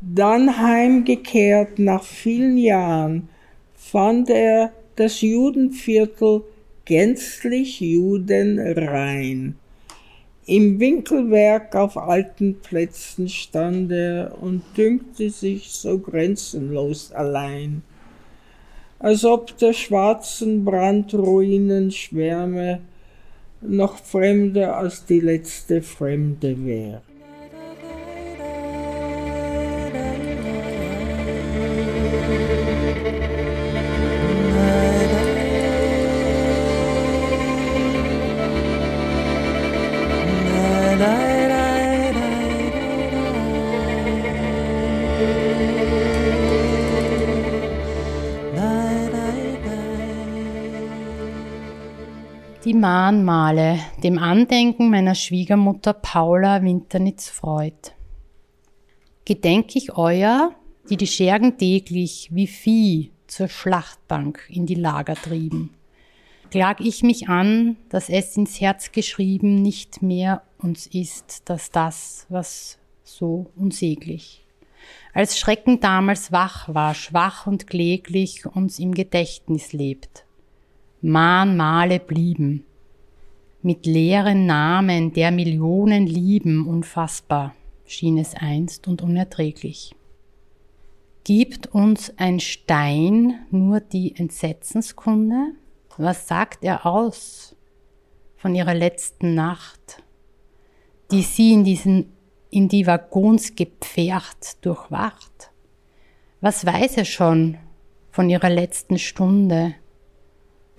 Dann 0.00 0.58
heimgekehrt 0.58 1.78
nach 1.78 2.04
vielen 2.04 2.56
Jahren 2.56 3.28
fand 3.74 4.30
er 4.30 4.72
das 4.96 5.20
Judenviertel 5.20 6.42
gänzlich 6.84 7.80
judenrein. 7.80 9.56
Im 10.46 10.80
Winkelwerk 10.80 11.76
auf 11.76 11.96
alten 11.96 12.60
Plätzen 12.60 13.28
stand 13.28 13.92
er 13.92 14.36
und 14.40 14.62
dünkte 14.76 15.30
sich 15.30 15.68
so 15.68 15.98
grenzenlos 15.98 17.12
allein 17.12 17.82
als 19.00 19.24
ob 19.24 19.56
der 19.58 19.72
schwarzen 19.72 20.64
Brandruinen 20.64 21.90
Schwärme 21.90 22.80
noch 23.62 23.96
fremder 23.96 24.76
als 24.76 25.04
die 25.04 25.20
letzte 25.20 25.82
Fremde 25.82 26.64
wäre. 26.64 27.02
Die 52.64 52.74
Mahnmale, 52.74 53.78
dem 54.04 54.18
Andenken 54.18 54.90
meiner 54.90 55.14
Schwiegermutter 55.14 55.94
Paula 55.94 56.60
Winternitz-Freud. 56.62 57.94
Gedenk 59.24 59.74
ich 59.76 59.96
euer, 59.96 60.54
die 60.90 60.98
die 60.98 61.06
Schergen 61.06 61.56
täglich 61.56 62.28
wie 62.32 62.46
Vieh 62.46 63.12
zur 63.28 63.48
Schlachtbank 63.48 64.44
in 64.50 64.66
die 64.66 64.74
Lager 64.74 65.14
trieben. 65.14 65.72
Klag 66.50 66.80
ich 66.80 67.02
mich 67.02 67.30
an, 67.30 67.78
dass 67.88 68.10
es 68.10 68.36
ins 68.36 68.60
Herz 68.60 68.92
geschrieben 68.92 69.62
nicht 69.62 70.02
mehr 70.02 70.42
uns 70.58 70.86
ist, 70.86 71.48
dass 71.48 71.70
das, 71.70 72.26
was 72.28 72.78
so 73.02 73.46
unsäglich. 73.56 74.44
Als 75.14 75.38
Schrecken 75.38 75.80
damals 75.80 76.30
wach 76.30 76.68
war, 76.74 76.94
schwach 76.94 77.46
und 77.46 77.68
kläglich 77.68 78.44
uns 78.44 78.78
im 78.78 78.92
Gedächtnis 78.92 79.72
lebt. 79.72 80.26
Mahnmale 81.02 81.98
blieben, 81.98 82.64
mit 83.62 83.86
leeren 83.86 84.46
Namen 84.46 85.12
der 85.12 85.30
Millionen 85.30 86.06
lieben, 86.06 86.66
unfassbar 86.66 87.54
schien 87.86 88.18
es 88.18 88.34
einst 88.34 88.86
und 88.86 89.02
unerträglich. 89.02 89.94
Gibt 91.24 91.66
uns 91.68 92.12
ein 92.16 92.40
Stein 92.40 93.46
nur 93.50 93.80
die 93.80 94.14
Entsetzenskunde? 94.16 95.52
Was 95.96 96.28
sagt 96.28 96.64
er 96.64 96.86
aus 96.86 97.54
von 98.36 98.54
ihrer 98.54 98.74
letzten 98.74 99.34
Nacht, 99.34 100.02
die 101.10 101.22
sie 101.22 101.52
in, 101.52 101.64
diesen, 101.64 102.12
in 102.50 102.68
die 102.68 102.86
Waggons 102.86 103.54
gepfercht 103.54 104.64
durchwacht? 104.64 105.50
Was 106.40 106.64
weiß 106.64 106.96
er 106.96 107.04
schon 107.04 107.58
von 108.10 108.30
ihrer 108.30 108.48
letzten 108.50 108.98
Stunde, 108.98 109.74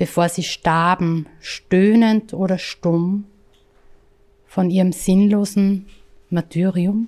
bevor 0.02 0.30
sie 0.30 0.41
starben, 0.41 1.28
stöhnend 1.41 2.34
oder 2.34 2.58
stumm, 2.58 3.26
von 4.47 4.72
ihrem 4.72 4.93
sinnlosen 4.93 5.86
Martyrium? 6.32 7.08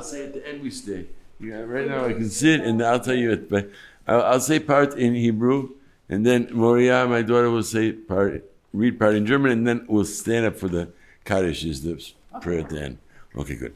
I'll 0.00 0.02
say 0.02 0.24
at 0.24 0.34
the 0.34 0.46
end 0.46 0.62
we 0.62 0.70
stay. 0.70 1.06
Yeah, 1.40 1.60
right 1.60 1.86
now 1.86 2.06
I 2.06 2.12
can 2.14 2.30
sit 2.30 2.60
and 2.60 2.82
I'll 2.82 3.00
tell 3.00 3.14
you 3.14 3.32
it, 3.32 3.50
but 3.50 3.70
I'll, 4.06 4.22
I'll 4.22 4.40
say 4.40 4.58
part 4.58 4.94
in 4.94 5.14
Hebrew 5.14 5.70
and 6.08 6.24
then 6.24 6.48
Moria, 6.52 7.06
my 7.06 7.22
daughter, 7.22 7.50
will 7.50 7.62
say 7.62 7.92
part, 7.92 8.44
read 8.72 8.98
part 8.98 9.14
in 9.14 9.26
German, 9.26 9.50
and 9.52 9.66
then 9.66 9.84
we'll 9.88 10.04
stand 10.04 10.46
up 10.46 10.56
for 10.56 10.68
the 10.68 10.90
Kaddish, 11.24 11.64
is 11.64 11.82
the 11.82 12.00
prayer 12.40 12.60
at 12.60 12.68
the 12.68 12.80
end. 12.80 12.98
Okay, 13.36 13.56
good. 13.56 13.74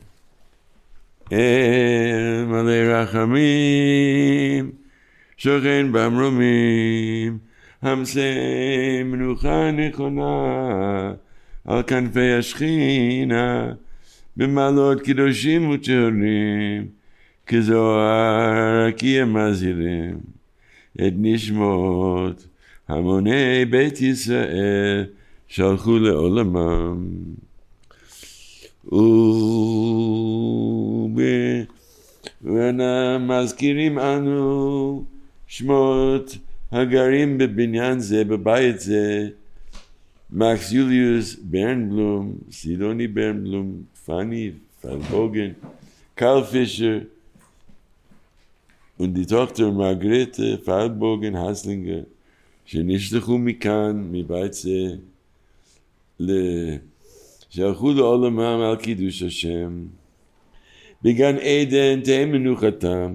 El 1.31 2.47
Malei 2.47 3.07
Rachamim, 3.07 4.75
Shochen 5.37 5.91
Bamrumim, 5.93 7.41
Hamsei 7.83 9.03
Menucha 9.05 9.73
Nechona, 9.75 11.19
על 11.67 11.83
כנפי 11.83 12.33
השכינה, 12.33 13.75
במעלות 14.38 15.02
קדושים 15.02 15.70
וצ'רים, 15.70 16.88
כזוהר 17.48 18.92
כי 18.98 19.22
הם 19.22 19.34
מזהירים 19.34 20.18
את 20.96 21.14
נשמות 21.18 22.48
המוני 22.88 23.66
בית 23.66 24.02
ישראל 24.02 25.06
שהלכו 25.48 26.00
לעולמם. 26.00 27.06
ומזכירים 32.42 34.00
אנו 34.00 35.04
שמות 35.48 36.38
הגרים 36.72 37.38
בבניין 37.38 38.00
זה, 38.00 38.24
בבית 38.24 38.80
זה, 38.80 39.28
Max 40.34 40.72
Julius 40.72 41.36
Bernblum, 41.36 42.26
Sidoni 42.50 43.08
Bernblum, 43.08 43.86
Fanny 44.06 44.54
Verbogen, 44.82 45.56
Karl 46.16 46.44
Fischer 46.44 47.02
und 48.98 49.14
die 49.14 49.26
Tochter 49.26 49.72
Margrethe 49.72 50.58
Fallbogen 50.60 51.36
Haslinger, 51.36 52.06
שנשלחו 52.66 53.38
מכאן, 53.38 54.08
מבית 54.12 54.54
זה, 54.54 54.96
שהלכו 57.50 57.94
לעולמם 57.94 58.40
על 58.40 58.76
קידוש 58.76 59.24
השם. 59.24 59.86
בגן 61.04 61.36
עדן 61.38 62.02
תהא 62.02 62.26
מנוחתם, 62.26 63.14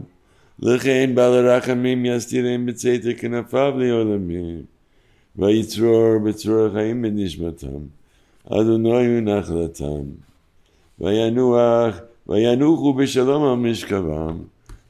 לכן 0.58 1.10
בעל 1.14 1.46
הרחמים 1.46 2.06
יסתירם 2.06 2.66
בצאתר 2.66 3.14
כנפיו 3.18 3.74
לעולמים. 3.78 4.62
ויצרור 5.36 6.18
בצרור 6.18 6.66
החיים 6.66 7.02
בנשמתם, 7.02 7.82
אדוני 8.46 9.20
נחלתם, 9.20 10.04
וינוח, 10.99 11.95
וינוחו 12.27 12.93
בשלום 12.93 13.43
על 13.43 13.71
משכבם, 13.71 14.37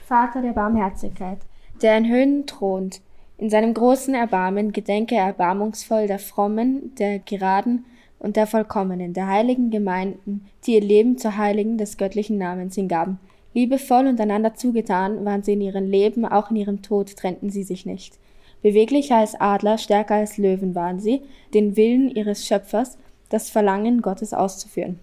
Vater 0.07 0.41
der 0.41 0.53
Barmherzigkeit, 0.53 1.37
der 1.83 1.97
in 1.99 2.09
Höhen 2.09 2.47
thront, 2.47 2.99
in 3.37 3.51
seinem 3.51 3.75
großen 3.75 4.15
Erbarmen 4.15 4.73
gedenke 4.73 5.15
er 5.15 5.27
erbarmungsvoll 5.27 6.07
der 6.07 6.17
Frommen, 6.17 6.95
der 6.95 7.19
Geraden 7.19 7.85
und 8.17 8.35
der 8.35 8.47
Vollkommenen, 8.47 9.13
der 9.13 9.27
heiligen 9.27 9.69
Gemeinden, 9.69 10.47
die 10.65 10.73
ihr 10.73 10.81
Leben 10.81 11.19
zur 11.19 11.37
Heiligen 11.37 11.77
des 11.77 11.97
göttlichen 11.97 12.39
Namens 12.39 12.73
hingaben, 12.73 13.19
Liebevoll 13.53 14.07
und 14.07 14.21
einander 14.21 14.53
zugetan 14.53 15.25
waren 15.25 15.43
sie 15.43 15.53
in 15.53 15.61
ihrem 15.61 15.89
Leben, 15.89 16.25
auch 16.25 16.51
in 16.51 16.55
ihrem 16.55 16.81
Tod 16.81 17.15
trennten 17.15 17.49
sie 17.49 17.63
sich 17.63 17.85
nicht. 17.85 18.17
Beweglicher 18.64 19.16
als 19.16 19.38
Adler, 19.38 19.76
stärker 19.76 20.14
als 20.14 20.38
Löwen 20.38 20.74
waren 20.74 20.98
sie, 20.98 21.20
den 21.52 21.76
Willen 21.76 22.08
ihres 22.08 22.46
Schöpfers, 22.46 22.96
das 23.28 23.50
Verlangen 23.50 24.00
Gottes 24.00 24.32
auszuführen. 24.32 24.98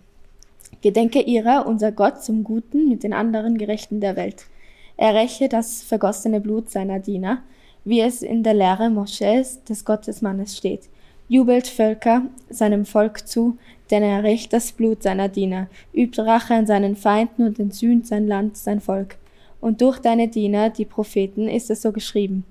Gedenke 0.82 1.22
ihrer, 1.22 1.68
unser 1.68 1.92
Gott, 1.92 2.24
zum 2.24 2.44
Guten 2.44 2.90
mit 2.90 3.04
den 3.04 3.14
anderen 3.14 3.60
Gerechten 3.60 4.02
der 4.02 4.16
Welt. 4.16 4.48
Er 4.98 5.14
räche 5.14 5.48
das 5.48 5.84
vergossene 5.84 6.42
Blut 6.42 6.72
seiner 6.72 6.98
Diener, 6.98 7.44
wie 7.86 8.02
es 8.02 8.24
in 8.24 8.42
der 8.42 8.56
Lehre 8.56 8.90
Mosches 8.90 9.64
des 9.64 9.86
Gottesmannes 9.86 10.58
steht. 10.58 10.90
Jubelt 11.28 11.68
Völker 11.68 12.24
seinem 12.50 12.84
Volk 12.84 13.28
zu, 13.28 13.60
denn 13.92 14.02
er 14.02 14.24
rächt 14.24 14.54
das 14.54 14.72
Blut 14.72 15.04
seiner 15.04 15.30
Diener, 15.30 15.68
übt 15.94 16.20
Rache 16.20 16.56
an 16.56 16.66
seinen 16.66 16.96
Feinden 16.96 17.46
und 17.46 17.60
entsühnt 17.60 18.08
sein 18.08 18.26
Land, 18.26 18.58
sein 18.58 18.82
Volk. 18.82 19.18
Und 19.60 19.82
durch 19.82 20.00
deine 20.00 20.30
Diener, 20.30 20.72
die 20.72 20.86
Propheten, 20.86 21.48
ist 21.48 21.70
es 21.70 21.84
so 21.84 21.92
geschrieben. 21.92 22.44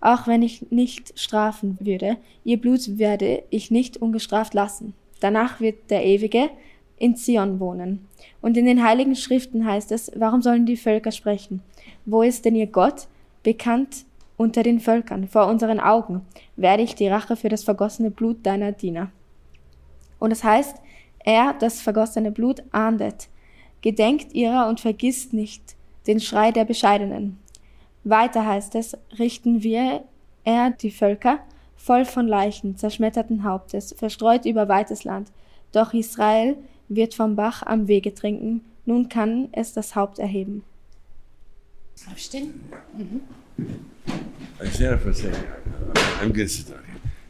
Auch 0.00 0.26
wenn 0.26 0.42
ich 0.42 0.70
nicht 0.70 1.18
strafen 1.18 1.76
würde, 1.80 2.16
ihr 2.44 2.60
Blut 2.60 2.98
werde 2.98 3.42
ich 3.50 3.70
nicht 3.70 3.96
ungestraft 3.96 4.54
lassen. 4.54 4.94
Danach 5.20 5.60
wird 5.60 5.90
der 5.90 6.04
Ewige 6.04 6.50
in 6.98 7.16
Zion 7.16 7.60
wohnen. 7.60 8.06
Und 8.40 8.56
in 8.56 8.66
den 8.66 8.84
heiligen 8.84 9.16
Schriften 9.16 9.66
heißt 9.66 9.92
es, 9.92 10.10
warum 10.14 10.42
sollen 10.42 10.66
die 10.66 10.76
Völker 10.76 11.12
sprechen? 11.12 11.62
Wo 12.04 12.22
ist 12.22 12.44
denn 12.44 12.54
ihr 12.54 12.66
Gott? 12.66 13.08
Bekannt 13.42 14.04
unter 14.36 14.62
den 14.62 14.78
Völkern, 14.78 15.26
vor 15.26 15.46
unseren 15.46 15.80
Augen, 15.80 16.22
werde 16.56 16.82
ich 16.82 16.94
die 16.94 17.08
Rache 17.08 17.36
für 17.36 17.48
das 17.48 17.64
vergossene 17.64 18.10
Blut 18.10 18.44
deiner 18.44 18.72
Diener. 18.72 19.10
Und 20.18 20.30
es 20.30 20.44
heißt, 20.44 20.76
er, 21.24 21.54
das 21.58 21.80
vergossene 21.80 22.30
Blut, 22.30 22.62
ahndet, 22.70 23.28
gedenkt 23.82 24.34
ihrer 24.34 24.68
und 24.68 24.80
vergisst 24.80 25.32
nicht 25.32 25.76
den 26.06 26.20
Schrei 26.20 26.52
der 26.52 26.64
Bescheidenen. 26.64 27.38
Weiter 28.04 28.46
heißt 28.46 28.74
es, 28.74 28.96
richten 29.18 29.62
wir, 29.62 30.04
er, 30.44 30.70
die 30.70 30.90
Völker, 30.90 31.40
voll 31.76 32.04
von 32.04 32.26
Leichen, 32.26 32.76
zerschmetterten 32.76 33.44
Hauptes, 33.44 33.94
verstreut 33.96 34.44
über 34.46 34.68
weites 34.68 35.04
Land. 35.04 35.30
Doch 35.72 35.92
Israel 35.92 36.56
wird 36.88 37.14
vom 37.14 37.36
Bach 37.36 37.62
am 37.62 37.88
Wege 37.88 38.14
trinken, 38.14 38.62
nun 38.86 39.08
kann 39.08 39.48
es 39.52 39.72
das 39.72 39.94
Haupt 39.94 40.18
erheben. 40.18 40.64
Aufstehen. 42.10 42.60
Mhm. 42.96 43.20
I 44.60 44.66
stand 44.66 44.94
up 44.94 45.00
for 45.00 45.10
a 45.10 45.14
second. 45.14 45.44
I'm 46.22 46.32
good 46.32 46.48
to 46.48 46.72
talk. 46.72 46.82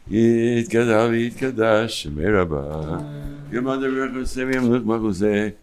Yit 0.07 0.69
gadal, 0.69 1.13
yit 1.13 1.37
kadash, 1.37 2.07
meraba. 2.09 3.03
Your 3.51 3.61
mother 3.61 3.89
rechus, 3.89 4.33
semiyam 4.33 4.69
luch 4.69 4.83
machuse. 4.83 5.53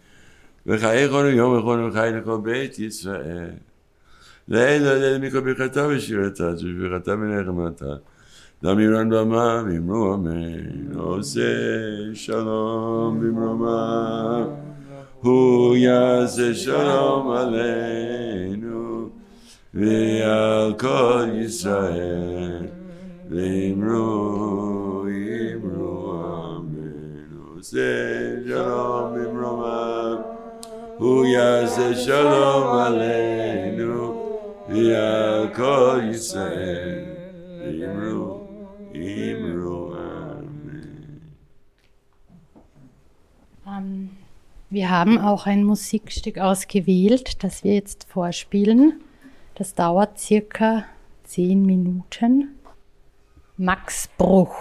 V'chayechonu 0.65 1.35
yom 1.35 1.59
echonu 1.59 1.91
v'chayechonu 1.91 2.43
beit 2.43 2.77
Yisrael. 2.77 3.59
לאל 4.49 4.87
אל 4.87 5.17
מכל 5.21 5.39
ברכתה 5.39 5.87
ושירתה, 5.87 6.57
שברכתה 6.57 7.15
מנחמתה. 7.15 7.95
דמירן 8.63 9.09
במה 9.09 9.63
ואמרו 9.65 10.13
אמן. 10.13 10.97
עושה 10.97 11.41
שלום 12.13 13.19
במרומה. 13.19 14.45
הוא 15.21 15.75
יעשה 15.75 16.53
שלום 16.53 17.31
עלינו 17.31 19.09
ועל 19.73 20.73
כל 20.79 21.25
ישראל. 21.33 22.65
ואמרו, 23.29 25.05
אמרו 25.55 26.13
אמן. 26.57 27.57
עושה 27.57 27.79
שלום 28.47 29.13
במרומה. 29.15 30.15
הוא 30.97 31.25
יעשה 31.25 31.95
שלום 31.95 32.77
עלינו 32.77 34.16
ועל 34.76 35.54
כל 35.54 36.00
ישראל. 36.10 37.04
אמרו, 37.62 38.40
אמרו 38.94 39.94
אמן. 39.94 40.82
Ähm, 43.66 44.10
wir 44.70 44.88
haben 44.90 45.18
auch 45.18 45.46
ein 45.46 45.64
Musikstück 45.64 46.38
ausgewählt, 46.38 47.44
das 47.44 47.62
wir 47.62 47.74
jetzt 47.74 48.06
vorspielen. 48.08 49.02
Das 49.54 49.74
dauert 49.74 50.18
circa 50.18 50.84
zehn 51.24 51.66
Minuten. 51.66 52.56
Max 53.58 54.08
Bruch, 54.16 54.56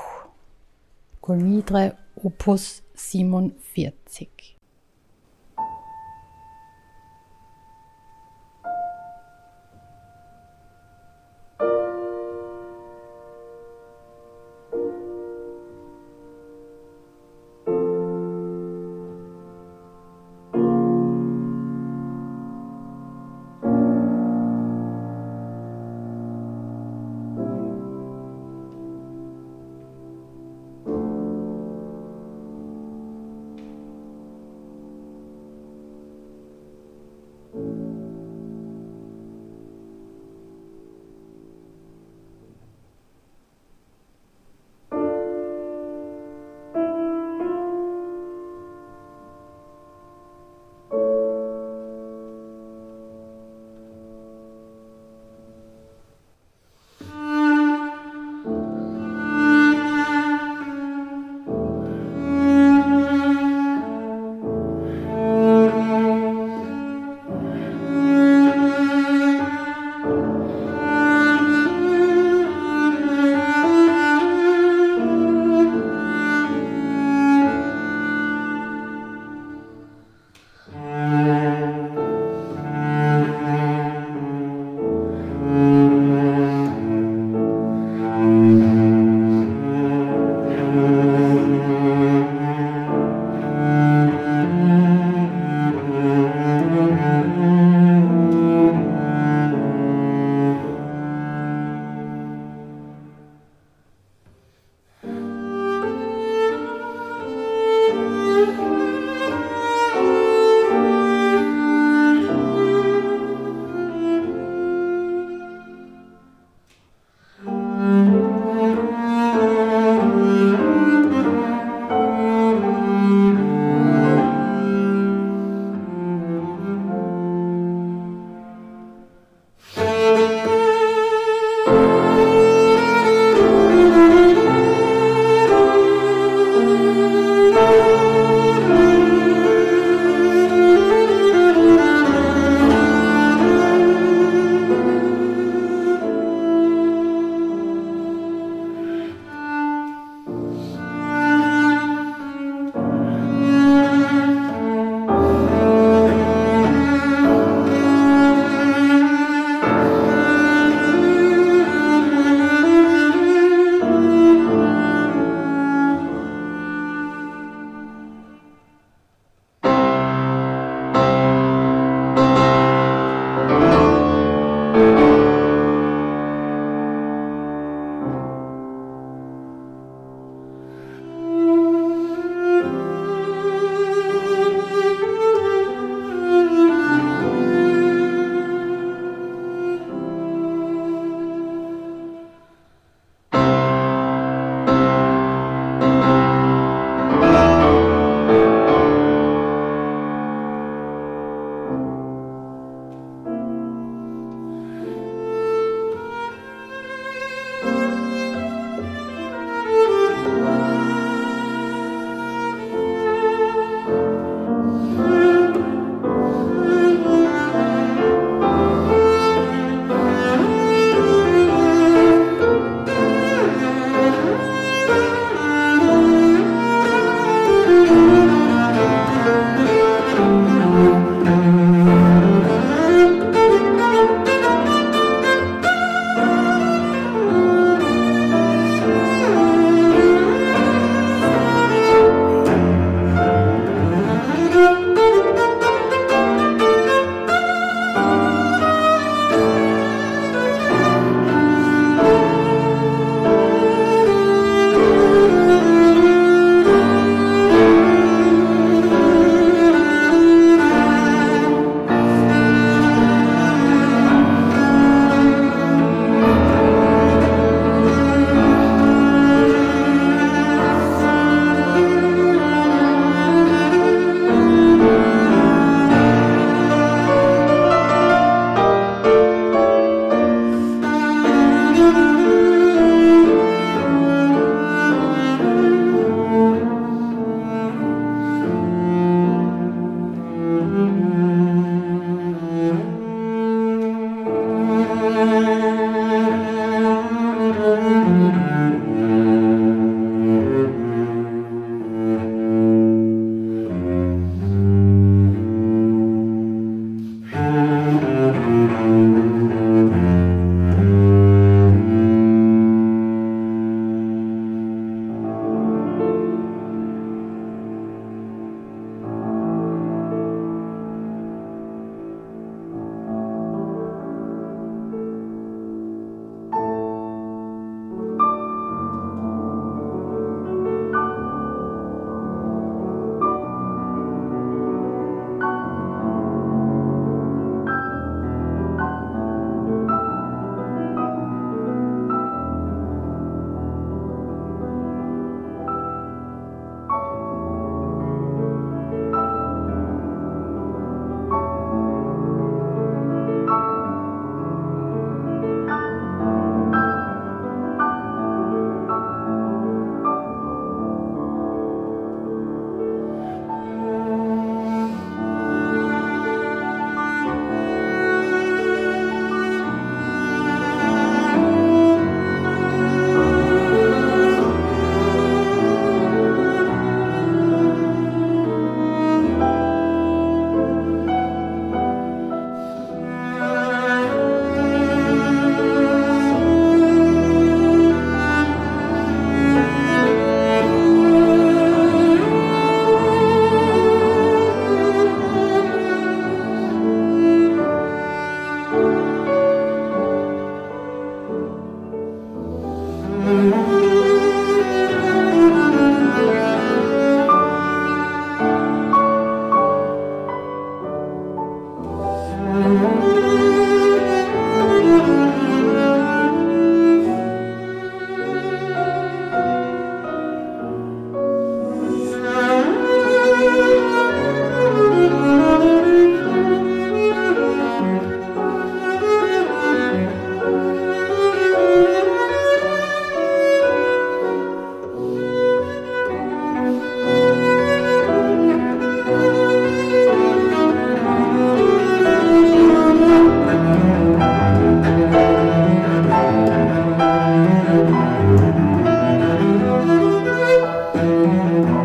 Colmidre 1.21 1.97
Opus 2.15 2.83
47. 2.93 4.04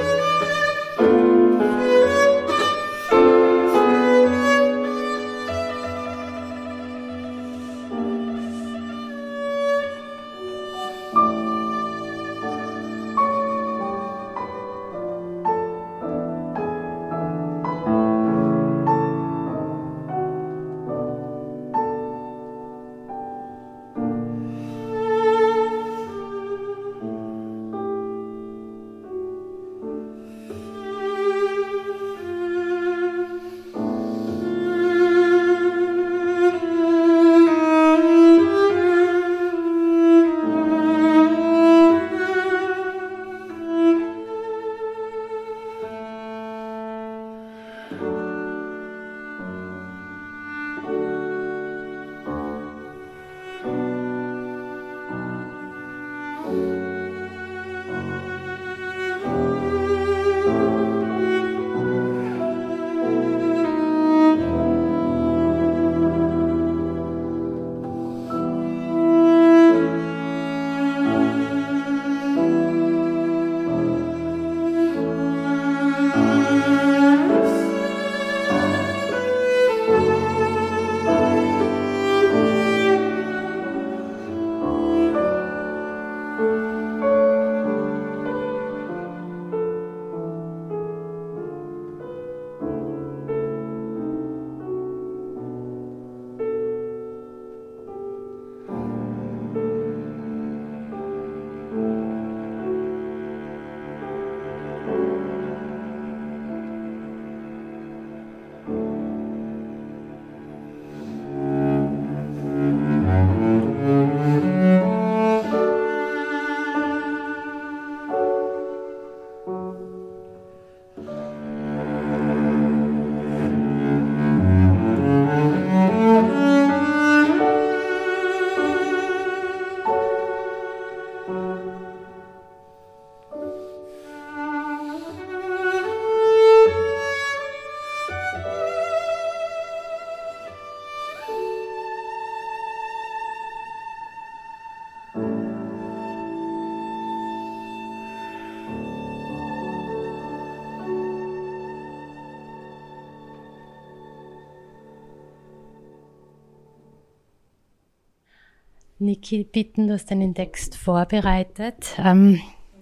Niki 159.06 159.44
bitten, 159.44 159.86
du 159.86 159.94
hast 159.94 160.10
einen 160.10 160.34
Text 160.34 160.74
vorbereitet. 160.74 161.94
Ähm, 161.96 162.40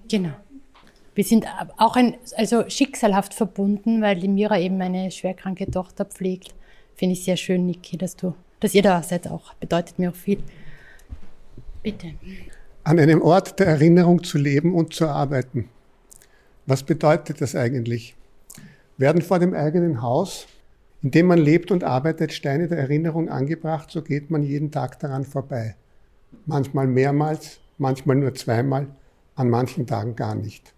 genau. 0.09 0.31
Wir 1.15 1.23
sind 1.23 1.47
auch 1.77 1.97
ein, 1.97 2.17
also 2.37 2.69
schicksalhaft 2.69 3.35
verbunden, 3.35 4.03
weil 4.03 4.19
die 4.19 4.29
Mira 4.29 4.59
eben 4.59 4.81
eine 4.81 5.11
schwerkranke 5.11 5.71
Tochter 5.71 6.07
pflegt. 6.07 6.55
Finde 6.97 7.13
ich 7.13 7.25
sehr 7.25 7.37
schön, 7.37 7.67
Niki, 7.67 7.99
dass 7.99 8.17
du, 8.17 8.35
dass 8.59 8.75
ihr 8.75 8.83
da 8.83 9.03
seid 9.03 9.29
auch. 9.29 9.55
Bedeutet 9.55 9.99
mir 9.99 10.11
auch 10.11 10.15
viel. 10.15 10.43
Bitte. 11.83 12.15
An 12.83 12.99
einem 12.99 13.23
Ort 13.23 13.61
der 13.61 13.67
Erinnerung 13.67 14.25
zu 14.25 14.39
leben 14.39 14.75
und 14.75 14.95
zu 14.95 15.07
arbeiten. 15.07 15.69
Was 16.67 16.83
bedeutet 16.83 17.41
das 17.41 17.55
eigentlich? 17.55 18.17
Werden 18.97 19.23
vor 19.23 19.39
dem 19.39 19.55
eigenen 19.55 20.01
Haus, 20.01 20.47
in 21.03 21.11
dem 21.11 21.27
man 21.27 21.39
lebt 21.39 21.71
und 21.71 21.85
arbeitet, 21.85 22.33
Steine 22.33 22.67
der 22.67 22.79
Erinnerung 22.79 23.29
angebracht, 23.29 23.91
so 23.91 24.01
geht 24.01 24.31
man 24.31 24.43
jeden 24.43 24.71
Tag 24.71 24.99
daran 24.99 25.25
vorbei 25.25 25.77
manchmal 26.47 26.87
mehrmals, 26.87 27.61
manchmal 27.79 28.17
nur 28.17 28.35
zweimal, 28.35 28.89
an 29.35 29.51
manchen 29.51 29.87
Tagen 29.87 30.17
gar 30.17 30.35
nicht. 30.35 30.75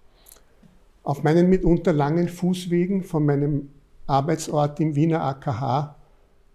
Auf 1.02 1.22
meinen 1.22 1.48
mitunter 1.48 1.92
langen 1.92 2.28
Fußwegen 2.28 3.02
von 3.02 3.26
meinem 3.26 3.70
Arbeitsort 4.06 4.80
im 4.80 4.94
Wiener 4.96 5.22
AKH 5.22 5.96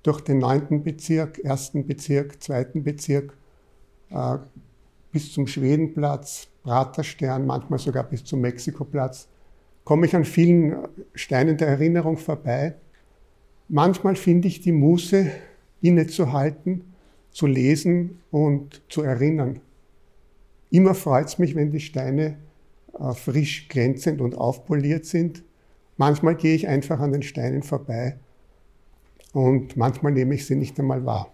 durch 0.03 0.21
den 0.21 0.39
9. 0.39 0.83
Bezirk, 0.83 1.39
1. 1.45 1.71
Bezirk, 1.85 2.41
2. 2.41 2.65
Bezirk 2.75 3.37
äh, 4.09 4.37
bis 5.11 5.31
zum 5.33 5.47
Schwedenplatz, 5.47 6.47
Praterstern, 6.63 7.45
manchmal 7.45 7.79
sogar 7.79 8.03
bis 8.03 8.23
zum 8.23 8.41
Mexikoplatz, 8.41 9.27
komme 9.83 10.05
ich 10.05 10.15
an 10.15 10.25
vielen 10.25 10.87
Steinen 11.13 11.57
der 11.57 11.67
Erinnerung 11.67 12.17
vorbei. 12.17 12.75
Manchmal 13.67 14.15
finde 14.15 14.47
ich 14.47 14.61
die 14.61 14.71
Muße, 14.71 15.31
innezuhalten 15.81 16.90
zu 17.31 17.47
lesen 17.47 18.19
und 18.29 18.81
zu 18.89 19.01
erinnern. 19.01 19.61
Immer 20.69 20.95
freut 20.95 21.27
es 21.27 21.39
mich, 21.39 21.55
wenn 21.55 21.71
die 21.71 21.79
Steine 21.79 22.37
äh, 22.97 23.13
frisch 23.13 23.67
glänzend 23.67 24.21
und 24.21 24.35
aufpoliert 24.35 25.05
sind. 25.05 25.43
Manchmal 25.97 26.35
gehe 26.35 26.55
ich 26.55 26.67
einfach 26.67 26.99
an 26.99 27.11
den 27.11 27.23
Steinen 27.23 27.63
vorbei 27.63 28.17
und 29.33 29.77
manchmal 29.77 30.11
nehme 30.11 30.35
ich 30.35 30.45
sie 30.45 30.55
nicht 30.55 30.79
einmal 30.79 31.05
wahr. 31.05 31.31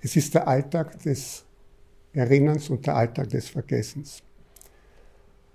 Es 0.00 0.16
ist 0.16 0.34
der 0.34 0.46
Alltag 0.46 1.02
des 1.02 1.44
Erinnerns 2.12 2.70
und 2.70 2.86
der 2.86 2.96
Alltag 2.96 3.30
des 3.30 3.48
Vergessens. 3.48 4.22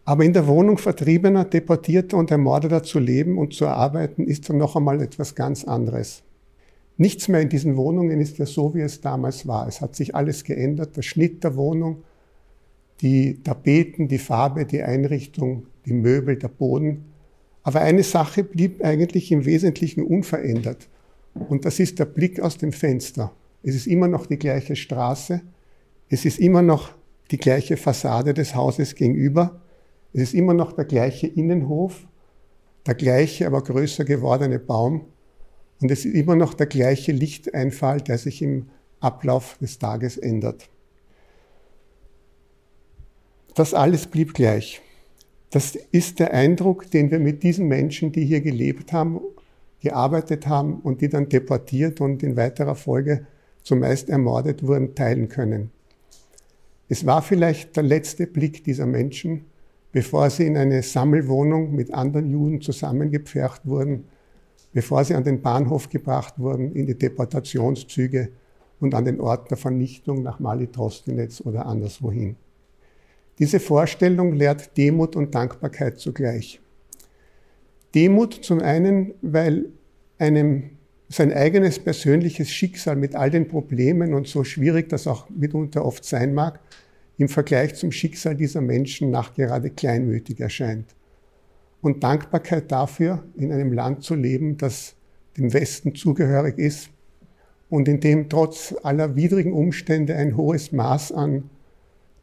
Aber 0.06 0.26
in 0.26 0.34
der 0.34 0.48
Wohnung 0.48 0.78
Vertriebener, 0.78 1.46
Deportierter 1.46 2.18
und 2.18 2.30
Ermordeter 2.30 2.84
zu 2.84 3.00
leben 3.00 3.38
und 3.38 3.54
zu 3.54 3.68
arbeiten, 3.68 4.28
ist 4.28 4.50
dann 4.50 4.58
noch 4.58 4.76
einmal 4.76 5.02
etwas 5.02 5.34
ganz 5.34 5.64
anderes. 5.64 6.24
Nichts 6.98 7.28
mehr 7.28 7.42
in 7.42 7.50
diesen 7.50 7.76
Wohnungen 7.76 8.20
ist 8.20 8.38
ja 8.38 8.46
so, 8.46 8.76
wie 8.76 8.82
es 8.82 9.02
damals 9.02 9.48
war. 9.48 9.68
Es 9.68 9.82
hat 9.82 9.96
sich 9.96 10.16
alles 10.16 10.44
geändert. 10.44 10.96
Der 10.96 11.02
Schnitt 11.02 11.44
der 11.44 11.56
Wohnung, 11.56 12.04
die 13.02 13.42
Tapeten, 13.42 14.08
die 14.08 14.20
Farbe, 14.20 14.66
die 14.66 14.84
Einrichtung, 14.84 15.66
die 15.86 15.94
Möbel, 15.94 16.38
der 16.38 16.50
Boden. 16.50 17.06
Aber 17.64 17.82
eine 17.82 18.04
Sache 18.04 18.44
blieb 18.44 18.84
eigentlich 18.84 19.32
im 19.32 19.46
Wesentlichen 19.46 20.04
unverändert. 20.04 20.88
Und 21.34 21.66
das 21.66 21.80
ist 21.80 21.98
der 21.98 22.06
Blick 22.06 22.40
aus 22.40 22.58
dem 22.58 22.72
Fenster. 22.72 23.34
Es 23.64 23.76
ist 23.76 23.88
immer 23.88 24.08
noch 24.08 24.28
die 24.28 24.38
gleiche 24.38 24.76
Straße. 24.76 25.42
Es 26.10 26.26
ist 26.26 26.40
immer 26.40 26.62
noch 26.62 26.92
die 27.32 27.38
gleiche 27.38 27.78
Fassade 27.78 28.34
des 28.34 28.54
Hauses 28.54 28.94
gegenüber. 28.94 29.62
Es 30.14 30.22
ist 30.22 30.34
immer 30.36 30.54
noch 30.54 30.74
der 30.74 30.86
gleiche 30.86 31.26
Innenhof, 31.26 32.06
der 32.86 32.94
gleiche, 32.94 33.48
aber 33.48 33.64
größer 33.64 34.06
gewordene 34.06 34.60
Baum 34.60 35.06
und 35.84 35.92
es 35.92 36.06
ist 36.06 36.16
immer 36.16 36.38
noch 36.38 36.54
der 36.54 36.68
gleiche 36.68 37.12
Lichteinfall, 37.12 38.00
der 38.00 38.18
sich 38.18 38.42
im 38.42 38.68
Ablauf 39.02 39.58
des 39.60 39.80
Tages 39.80 40.18
ändert. 40.18 40.70
Das 43.54 43.74
alles 43.74 44.08
blieb 44.08 44.34
gleich. 44.34 44.82
Das 45.50 45.76
ist 45.92 46.20
der 46.20 46.34
Eindruck, 46.34 46.90
den 46.90 47.12
wir 47.12 47.20
mit 47.20 47.44
diesen 47.44 47.68
Menschen, 47.68 48.14
die 48.14 48.24
hier 48.24 48.40
gelebt 48.40 48.94
haben, 48.94 49.20
gearbeitet 49.82 50.48
haben 50.48 50.80
und 50.80 51.02
die 51.02 51.10
dann 51.10 51.28
deportiert 51.28 52.00
und 52.00 52.24
in 52.24 52.38
weiterer 52.38 52.76
Folge 52.76 53.28
zumeist 53.62 54.08
ermordet 54.08 54.66
wurden, 54.66 54.96
teilen 54.96 55.28
können. 55.28 55.70
Es 56.88 57.06
war 57.06 57.22
vielleicht 57.22 57.76
der 57.76 57.84
letzte 57.84 58.26
Blick 58.26 58.64
dieser 58.64 58.86
Menschen, 58.86 59.48
bevor 59.92 60.30
sie 60.30 60.48
in 60.48 60.56
eine 60.56 60.82
Sammelwohnung 60.82 61.76
mit 61.76 61.94
anderen 61.94 62.30
Juden 62.30 62.62
zusammengepfercht 62.62 63.66
wurden 63.66 64.06
bevor 64.74 65.04
sie 65.06 65.14
an 65.14 65.24
den 65.24 65.42
Bahnhof 65.42 65.90
gebracht 65.90 66.34
wurden, 66.38 66.74
in 66.74 66.88
die 66.88 66.98
Deportationszüge 66.98 68.30
und 68.80 68.96
an 68.96 69.06
den 69.06 69.22
Ort 69.22 69.50
der 69.52 69.58
Vernichtung 69.58 70.24
nach 70.24 70.40
Mali 70.40 70.68
Trostinetz 70.68 71.42
oder 71.42 71.66
anderswohin. 71.66 72.36
Diese 73.40 73.60
Vorstellung 73.60 74.34
lehrt 74.34 74.76
Demut 74.78 75.16
und 75.16 75.34
Dankbarkeit 75.34 76.00
zugleich. 76.00 76.60
Demut 77.96 78.34
zum 78.34 78.60
einen, 78.60 79.14
weil 79.22 79.68
einem 80.18 80.72
sein 81.10 81.32
eigenes 81.32 81.78
persönliches 81.78 82.50
Schicksal 82.50 82.96
mit 82.96 83.16
all 83.16 83.30
den 83.30 83.48
Problemen 83.48 84.14
und 84.16 84.28
so 84.28 84.44
schwierig 84.44 84.90
das 84.90 85.06
auch 85.06 85.30
mitunter 85.30 85.86
oft 85.86 86.04
sein 86.04 86.34
mag, 86.34 86.60
im 87.18 87.30
Vergleich 87.30 87.76
zum 87.76 87.92
Schicksal 87.92 88.36
dieser 88.36 88.62
Menschen 88.62 89.12
nachgerade 89.12 89.70
kleinmütig 89.70 90.40
erscheint 90.40 90.96
und 91.84 92.02
Dankbarkeit 92.02 92.72
dafür, 92.72 93.24
in 93.36 93.52
einem 93.52 93.74
Land 93.74 94.04
zu 94.04 94.16
leben, 94.16 94.58
das 94.58 94.96
dem 95.38 95.52
Westen 95.52 95.94
zugehörig 95.94 96.58
ist 96.58 96.90
und 97.70 97.88
in 97.88 98.00
dem 98.00 98.30
trotz 98.30 98.74
aller 98.84 99.16
widrigen 99.16 99.52
Umstände 99.52 100.16
ein 100.16 100.38
hohes 100.38 100.72
Maß 100.72 101.12
an 101.12 101.50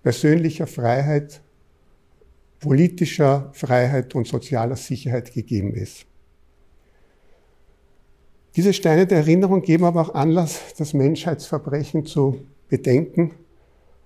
persönlicher 0.02 0.66
Freiheit, 0.66 1.42
politischer 2.58 3.50
Freiheit 3.52 4.14
und 4.14 4.26
sozialer 4.26 4.76
Sicherheit 4.76 5.34
gegeben 5.34 5.74
ist. 5.74 6.06
Diese 8.56 8.72
Steine 8.72 9.06
der 9.06 9.18
Erinnerung 9.18 9.60
geben 9.60 9.84
aber 9.84 10.00
auch 10.00 10.14
Anlass, 10.14 10.74
das 10.78 10.94
Menschheitsverbrechen 10.94 12.06
zu 12.06 12.46
bedenken 12.68 13.32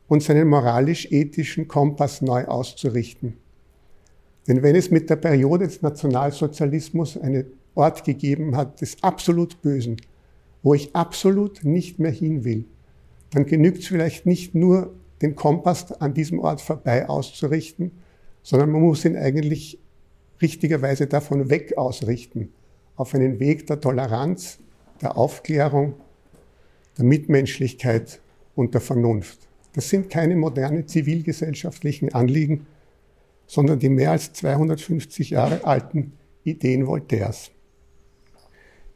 und 0.08 0.22
seinen 0.22 0.48
moralisch-ethischen 0.48 1.68
Kompass 1.68 2.22
neu 2.22 2.44
auszurichten. 2.44 3.43
Denn 4.46 4.62
wenn 4.62 4.76
es 4.76 4.90
mit 4.90 5.08
der 5.08 5.16
Periode 5.16 5.66
des 5.66 5.82
Nationalsozialismus 5.82 7.16
einen 7.16 7.46
Ort 7.74 8.04
gegeben 8.04 8.56
hat 8.56 8.80
des 8.80 9.02
absolut 9.02 9.62
Bösen, 9.62 9.96
wo 10.62 10.74
ich 10.74 10.94
absolut 10.94 11.64
nicht 11.64 11.98
mehr 11.98 12.10
hin 12.10 12.44
will, 12.44 12.64
dann 13.30 13.46
genügt 13.46 13.78
es 13.78 13.86
vielleicht 13.86 14.26
nicht 14.26 14.54
nur, 14.54 14.94
den 15.22 15.36
Kompass 15.36 15.90
an 15.92 16.12
diesem 16.12 16.38
Ort 16.38 16.60
vorbei 16.60 17.08
auszurichten, 17.08 17.92
sondern 18.42 18.70
man 18.70 18.82
muss 18.82 19.04
ihn 19.04 19.16
eigentlich 19.16 19.78
richtigerweise 20.42 21.06
davon 21.06 21.48
weg 21.48 21.78
ausrichten, 21.78 22.52
auf 22.96 23.14
einen 23.14 23.40
Weg 23.40 23.66
der 23.66 23.80
Toleranz, 23.80 24.58
der 25.00 25.16
Aufklärung, 25.16 25.94
der 26.98 27.04
Mitmenschlichkeit 27.04 28.20
und 28.54 28.74
der 28.74 28.80
Vernunft. 28.80 29.48
Das 29.72 29.88
sind 29.88 30.10
keine 30.10 30.36
moderne 30.36 30.86
zivilgesellschaftlichen 30.86 32.12
Anliegen, 32.12 32.66
sondern 33.54 33.78
die 33.78 33.88
mehr 33.88 34.10
als 34.10 34.32
250 34.32 35.30
Jahre 35.30 35.64
alten 35.64 36.14
Ideen 36.42 36.88
Voltaires. 36.88 37.52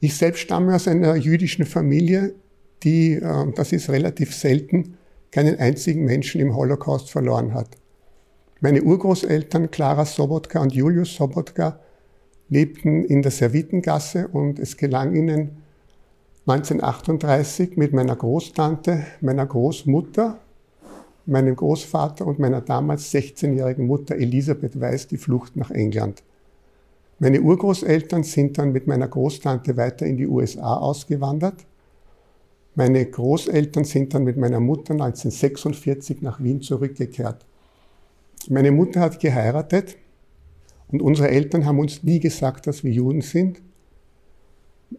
Ich 0.01 0.17
selbst 0.17 0.41
stamme 0.41 0.75
aus 0.75 0.89
einer 0.89 1.15
jüdischen 1.15 1.65
Familie, 1.65 2.35
die, 2.83 3.13
äh, 3.15 3.53
das 3.55 3.73
ist 3.73 3.89
relativ 3.89 4.35
selten, 4.35 4.97
keinen 5.31 5.61
einzigen 5.61 6.05
Menschen 6.05 6.41
im 6.41 6.57
Holocaust 6.57 7.09
verloren 7.11 7.55
hat. 7.55 7.69
Meine 8.61 8.83
Urgroßeltern 8.83 9.71
Clara 9.71 10.05
Sobotka 10.05 10.61
und 10.61 10.75
Julius 10.75 11.15
Sobotka 11.15 11.79
lebten 12.49 13.05
in 13.05 13.23
der 13.23 13.31
Servitengasse 13.31 14.27
und 14.27 14.59
es 14.59 14.77
gelang 14.77 15.15
ihnen 15.15 15.63
1938 16.47 17.77
mit 17.77 17.93
meiner 17.93 18.17
Großtante, 18.17 19.07
meiner 19.21 19.47
Großmutter, 19.47 20.41
meinem 21.29 21.55
Großvater 21.55 22.27
und 22.27 22.39
meiner 22.39 22.61
damals 22.61 23.13
16-jährigen 23.13 23.87
Mutter 23.87 24.17
Elisabeth 24.17 24.81
Weiß 24.81 25.07
die 25.09 25.19
Flucht 25.19 25.57
nach 25.57 25.71
England. 25.71 26.23
Meine 27.19 27.41
Urgroßeltern 27.41 28.23
sind 28.23 28.59
dann 28.59 28.73
mit 28.73 28.87
meiner 28.87 29.09
Großtante 29.09 29.77
weiter 29.77 30.07
in 30.07 30.17
die 30.17 30.27
USA 30.27 30.77
ausgewandert. 30.77 31.67
Meine 32.77 33.05
Großeltern 33.05 33.85
sind 33.85 34.15
dann 34.15 34.23
mit 34.23 34.37
meiner 34.37 34.61
Mutter 34.61 34.93
1946 34.93 36.23
nach 36.23 36.41
Wien 36.41 36.61
zurückgekehrt. 36.61 37.45
Meine 38.49 38.71
Mutter 38.71 39.01
hat 39.01 39.19
geheiratet 39.19 39.97
und 40.87 41.03
unsere 41.03 41.29
Eltern 41.29 41.67
haben 41.67 41.81
uns 41.81 42.05
nie 42.05 42.21
gesagt, 42.21 42.67
dass 42.69 42.85
wir 42.85 42.93
Juden 42.93 43.21
sind. 43.21 43.61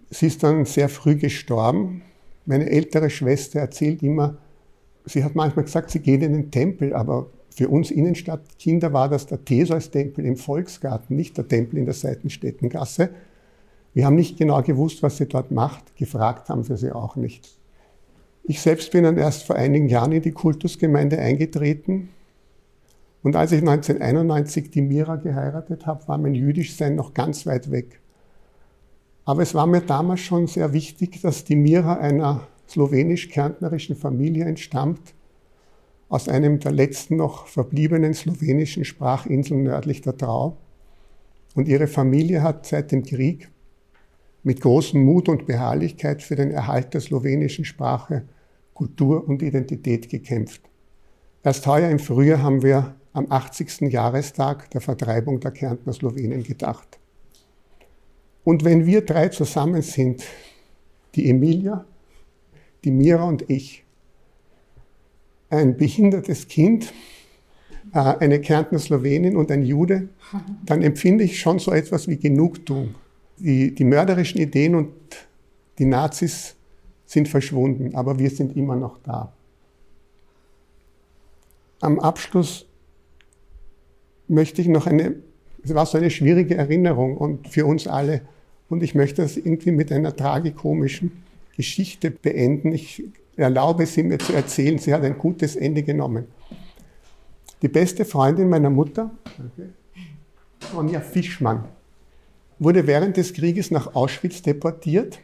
Sie 0.09 0.27
ist 0.27 0.43
dann 0.43 0.65
sehr 0.65 0.89
früh 0.89 1.15
gestorben. 1.15 2.01
Meine 2.45 2.69
ältere 2.69 3.09
Schwester 3.09 3.61
erzählt 3.61 4.03
immer, 4.03 4.37
sie 5.09 5.23
hat 5.23 5.35
manchmal 5.35 5.65
gesagt, 5.65 5.91
sie 5.91 5.99
geht 5.99 6.21
in 6.23 6.33
den 6.33 6.51
Tempel, 6.51 6.93
aber 6.93 7.27
für 7.49 7.69
uns 7.69 7.91
Innenstadtkinder 7.91 8.93
war 8.93 9.09
das 9.09 9.25
der 9.25 9.43
Theseus-Tempel 9.43 10.25
im 10.25 10.37
Volksgarten, 10.37 11.15
nicht 11.15 11.37
der 11.37 11.47
Tempel 11.47 11.79
in 11.79 11.85
der 11.85 11.93
Seitenstädtengasse. 11.93 13.09
Wir 13.93 14.05
haben 14.05 14.15
nicht 14.15 14.37
genau 14.37 14.61
gewusst, 14.61 15.03
was 15.03 15.17
sie 15.17 15.25
dort 15.25 15.51
macht. 15.51 15.95
Gefragt 15.95 16.49
haben 16.49 16.67
wir 16.69 16.77
sie 16.77 16.91
auch 16.91 17.15
nicht. 17.15 17.57
Ich 18.43 18.61
selbst 18.61 18.91
bin 18.91 19.03
dann 19.03 19.17
erst 19.17 19.43
vor 19.43 19.55
einigen 19.55 19.89
Jahren 19.89 20.11
in 20.11 20.21
die 20.21 20.31
Kultusgemeinde 20.31 21.19
eingetreten. 21.19 22.09
Und 23.21 23.35
als 23.35 23.51
ich 23.51 23.59
1991 23.59 24.71
die 24.71 24.81
Mira 24.81 25.17
geheiratet 25.17 25.85
habe, 25.85 26.07
war 26.07 26.17
mein 26.17 26.35
Jüdischsein 26.35 26.95
noch 26.95 27.13
ganz 27.13 27.45
weit 27.45 27.71
weg. 27.71 27.99
Aber 29.25 29.41
es 29.41 29.53
war 29.53 29.67
mir 29.67 29.81
damals 29.81 30.21
schon 30.21 30.47
sehr 30.47 30.71
wichtig, 30.73 31.21
dass 31.21 31.43
die 31.43 31.55
Mira 31.55 31.95
einer 31.95 32.47
slowenisch-kärntnerischen 32.69 33.95
Familie 33.95 34.45
entstammt, 34.45 35.13
aus 36.07 36.27
einem 36.27 36.59
der 36.59 36.71
letzten 36.71 37.17
noch 37.17 37.47
verbliebenen 37.47 38.13
slowenischen 38.13 38.85
Sprachinseln 38.85 39.63
nördlich 39.63 40.01
der 40.01 40.17
Trau. 40.17 40.57
Und 41.55 41.67
ihre 41.67 41.87
Familie 41.87 42.41
hat 42.41 42.65
seit 42.65 42.91
dem 42.91 43.03
Krieg 43.03 43.49
mit 44.43 44.61
großem 44.61 45.03
Mut 45.03 45.29
und 45.29 45.45
Beharrlichkeit 45.45 46.23
für 46.23 46.35
den 46.35 46.51
Erhalt 46.51 46.93
der 46.93 47.01
slowenischen 47.01 47.65
Sprache, 47.65 48.23
Kultur 48.73 49.27
und 49.27 49.41
Identität 49.41 50.09
gekämpft. 50.09 50.61
Erst 51.43 51.67
heuer 51.67 51.89
im 51.89 51.99
Frühjahr 51.99 52.41
haben 52.41 52.63
wir 52.63 52.95
am 53.13 53.27
80. 53.29 53.81
Jahrestag 53.91 54.69
der 54.71 54.81
Vertreibung 54.81 55.39
der 55.39 55.51
Kärntner 55.51 55.93
Slowenen 55.93 56.43
gedacht. 56.43 56.99
Und 58.43 58.63
wenn 58.63 58.85
wir 58.85 59.05
drei 59.05 59.29
zusammen 59.29 59.81
sind, 59.81 60.23
die 61.15 61.29
Emilia, 61.29 61.85
die 62.83 62.91
Mira 62.91 63.23
und 63.23 63.49
ich, 63.49 63.83
ein 65.49 65.77
behindertes 65.77 66.47
Kind, 66.47 66.93
äh, 67.93 67.99
eine 67.99 68.39
Kärntner 68.39 68.79
Slowenin 68.79 69.35
und 69.35 69.51
ein 69.51 69.63
Jude, 69.63 70.09
dann 70.65 70.81
empfinde 70.81 71.23
ich 71.23 71.39
schon 71.39 71.59
so 71.59 71.71
etwas 71.71 72.07
wie 72.07 72.17
Genugtuung. 72.17 72.95
Die, 73.37 73.73
die 73.73 73.85
mörderischen 73.85 74.39
Ideen 74.39 74.75
und 74.75 74.91
die 75.77 75.85
Nazis 75.85 76.55
sind 77.05 77.27
verschwunden, 77.27 77.95
aber 77.95 78.19
wir 78.19 78.29
sind 78.29 78.55
immer 78.55 78.75
noch 78.75 78.99
da. 78.99 79.33
Am 81.79 81.99
Abschluss 81.99 82.67
möchte 84.27 84.61
ich 84.61 84.67
noch 84.67 84.85
eine, 84.85 85.15
es 85.63 85.73
war 85.73 85.85
so 85.85 85.97
eine 85.97 86.11
schwierige 86.11 86.55
Erinnerung 86.55 87.17
und 87.17 87.47
für 87.47 87.65
uns 87.65 87.87
alle. 87.87 88.21
Und 88.69 88.83
ich 88.83 88.93
möchte 88.93 89.21
das 89.21 89.37
irgendwie 89.37 89.71
mit 89.71 89.91
einer 89.91 90.15
tragikomischen 90.15 91.23
Geschichte 91.59 92.09
beenden. 92.09 92.71
Ich 92.71 93.03
erlaube 93.35 93.85
sie 93.85 94.03
mir 94.03 94.17
zu 94.17 94.31
erzählen. 94.31 94.77
Sie 94.77 94.93
hat 94.93 95.03
ein 95.03 95.17
gutes 95.17 95.57
Ende 95.57 95.83
genommen. 95.83 96.23
Die 97.61 97.67
beste 97.67 98.05
Freundin 98.05 98.47
meiner 98.47 98.69
Mutter, 98.69 99.11
Sonja 100.71 101.01
Fischmann, 101.01 101.65
wurde 102.59 102.87
während 102.87 103.17
des 103.17 103.33
Krieges 103.33 103.71
nach 103.71 103.93
Auschwitz 103.93 104.41
deportiert. 104.41 105.19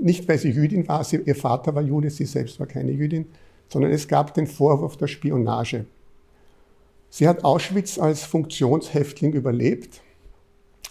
Nicht, 0.00 0.26
weil 0.26 0.38
sie 0.38 0.52
Jüdin 0.52 0.88
war, 0.88 1.04
sie, 1.04 1.18
ihr 1.18 1.36
Vater 1.36 1.74
war 1.74 1.82
Jude, 1.82 2.08
sie 2.08 2.24
selbst 2.24 2.58
war 2.58 2.66
keine 2.66 2.92
Jüdin, 2.92 3.26
sondern 3.68 3.92
es 3.92 4.08
gab 4.08 4.32
den 4.32 4.46
Vorwurf 4.46 4.96
der 4.96 5.08
Spionage. 5.08 5.84
Sie 7.10 7.28
hat 7.28 7.44
Auschwitz 7.44 7.98
als 7.98 8.24
Funktionshäftling 8.24 9.34
überlebt 9.34 10.00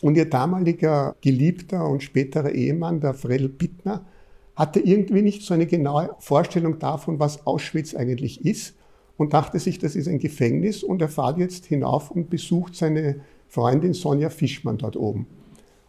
und 0.01 0.17
ihr 0.17 0.29
damaliger 0.29 1.15
Geliebter 1.21 1.83
und 1.87 2.03
späterer 2.03 2.51
Ehemann, 2.51 2.99
der 2.99 3.15
Fredel 3.15 3.49
Bittner, 3.49 4.05
hatte 4.56 4.80
irgendwie 4.80 5.22
nicht 5.22 5.41
so 5.41 5.54
eine 5.54 5.66
genaue 5.66 6.16
Vorstellung 6.20 6.80
davon, 6.80 7.20
was 7.20 7.47
Auschwitz 7.47 7.95
eigentlich 7.95 8.45
ist 8.45 8.76
und 9.18 9.34
dachte 9.34 9.60
sich, 9.60 9.80
das 9.80 9.95
ist 9.95 10.08
ein 10.08 10.20
Gefängnis 10.20 10.84
und 10.84 11.01
er 11.01 11.10
fährt 11.10 11.38
jetzt 11.38 11.66
hinauf 11.66 12.12
und 12.12 12.30
besucht 12.30 12.76
seine 12.76 13.22
Freundin 13.47 13.93
Sonja 13.93 14.30
Fischmann 14.30 14.78
dort 14.78 14.95
oben. 14.95 15.28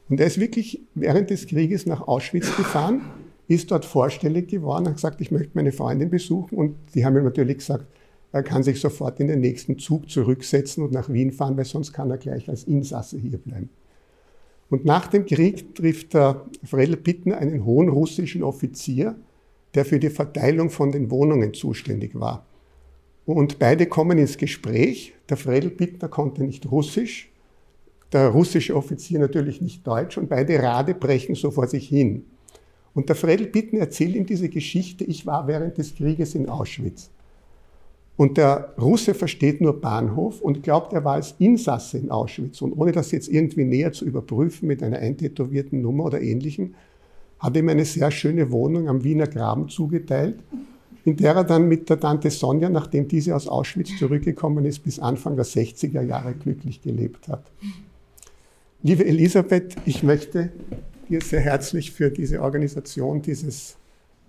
Und 0.09 0.21
er 0.21 0.27
ist 0.27 0.39
wirklich 0.39 0.83
während 0.95 1.31
des 1.31 1.47
Krieges 1.47 1.87
nach 1.87 2.07
Auschwitz 2.07 2.55
gefahren, 2.57 3.01
ist 3.49 3.71
dort 3.71 3.85
vorstellig 3.85 4.49
geworden, 4.49 4.87
hat 4.87 4.97
gesagt, 4.97 5.21
ich 5.21 5.31
möchte 5.31 5.51
meine 5.55 5.73
Freundin 5.73 6.11
besuchen 6.11 6.57
und 6.57 6.77
die 6.95 7.05
haben 7.05 7.17
ihm 7.17 7.25
natürlich 7.25 7.59
gesagt, 7.59 7.87
er 8.33 8.43
kann 8.43 8.63
sich 8.63 8.81
sofort 8.81 9.21
in 9.21 9.29
den 9.29 9.41
nächsten 9.41 9.79
Zug 9.79 10.11
zurücksetzen 10.11 10.83
und 10.83 10.93
nach 10.93 11.09
Wien 11.09 11.31
fahren, 11.31 11.57
weil 11.57 11.65
sonst 11.65 11.93
kann 11.93 12.11
er 12.11 12.19
gleich 12.19 12.49
als 12.49 12.65
Insasse 12.65 13.19
hier 13.19 13.39
bleiben. 13.39 13.71
Und 14.71 14.85
nach 14.85 15.07
dem 15.07 15.27
Krieg 15.27 15.75
trifft 15.75 16.15
der 16.15 16.45
Fredel 16.65 16.97
Bittner 16.97 17.39
einen 17.39 17.65
hohen 17.65 17.89
russischen 17.89 18.43
Offizier, 18.43 19.17
der 19.75 19.85
für 19.85 19.99
die 19.99 20.11
Verteilung 20.11 20.71
von 20.71 20.93
den 20.93 21.11
Wohnungen 21.11 21.53
zuständig 21.53 22.15
war. 22.15 22.47
Und 23.27 23.59
beide 23.59 23.87
kommen 23.87 24.19
ins 24.19 24.37
Gespräch. 24.37 25.15
Der 25.29 25.37
Fredel 25.37 25.71
Bittner 25.71 26.09
konnte 26.09 26.45
nicht 26.45 26.71
Russisch, 26.71 27.31
der 28.13 28.29
russische 28.29 28.77
Offizier 28.77 29.19
natürlich 29.19 29.61
nicht 29.61 29.85
Deutsch 29.87 30.19
und 30.19 30.29
beide 30.29 30.63
Rade 30.63 30.95
brechen 30.95 31.35
so 31.35 31.51
vor 31.51 31.67
sich 31.67 31.89
hin. 31.89 32.25
Und 32.95 33.09
der 33.09 33.17
Fredel 33.17 33.49
Bittner 33.49 33.81
erzählt 33.81 34.15
ihm 34.15 34.25
diese 34.25 34.49
Geschichte, 34.49 35.03
ich 35.05 35.27
war 35.27 35.49
während 35.49 35.79
des 35.79 35.97
Krieges 35.97 36.37
in 36.37 36.49
Auschwitz. 36.49 37.11
Und 38.17 38.37
der 38.37 38.75
Russe 38.81 39.13
versteht 39.13 39.61
nur 39.61 39.81
Bahnhof 39.81 40.41
und 40.41 40.63
glaubt, 40.63 40.93
er 40.93 41.05
war 41.05 41.15
als 41.15 41.35
Insasse 41.39 41.99
in 41.99 42.11
Auschwitz. 42.11 42.63
Und 42.63 42.73
ohne 42.73 42.93
das 42.93 43.11
jetzt 43.11 43.29
irgendwie 43.29 43.65
näher 43.65 43.93
zu 43.93 44.05
überprüfen 44.05 44.69
mit 44.69 44.83
einer 44.83 44.99
eintätowierten 44.99 45.83
Nummer 45.83 46.05
oder 46.05 46.21
ähnlichem, 46.21 46.75
hat 47.41 47.57
ihm 47.57 47.69
eine 47.69 47.85
sehr 47.85 48.11
schöne 48.11 48.53
Wohnung 48.53 48.89
am 48.89 49.03
Wiener 49.03 49.27
Graben 49.27 49.69
zugeteilt, 49.69 50.39
in 51.05 51.17
der 51.17 51.35
er 51.35 51.45
dann 51.45 51.69
mit 51.69 51.91
der 51.91 51.99
Tante 51.99 52.31
Sonja, 52.31 52.71
nachdem 52.71 53.09
diese 53.09 53.35
aus 53.35 53.49
Auschwitz 53.49 53.99
zurückgekommen 53.99 54.65
ist, 54.65 54.85
bis 54.85 54.99
Anfang 55.01 55.35
der 55.35 55.45
60er 55.45 56.01
Jahre 56.01 56.35
glücklich 56.35 56.81
gelebt 56.81 57.29
hat. 57.29 57.45
Liebe 58.83 59.05
Elisabeth, 59.05 59.77
ich 59.87 60.03
möchte 60.03 60.51
dir 61.09 61.21
sehr 61.21 61.41
herzlich 61.41 61.91
für 61.91 62.11
diese 62.11 62.41
Organisation, 62.41 63.21
dieses 63.21 63.77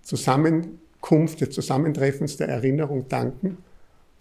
Zusammenkunft, 0.02 1.41
des 1.41 1.52
Zusammentreffens 1.52 2.38
der 2.38 2.49
Erinnerung 2.49 3.07
danken. 3.07 3.57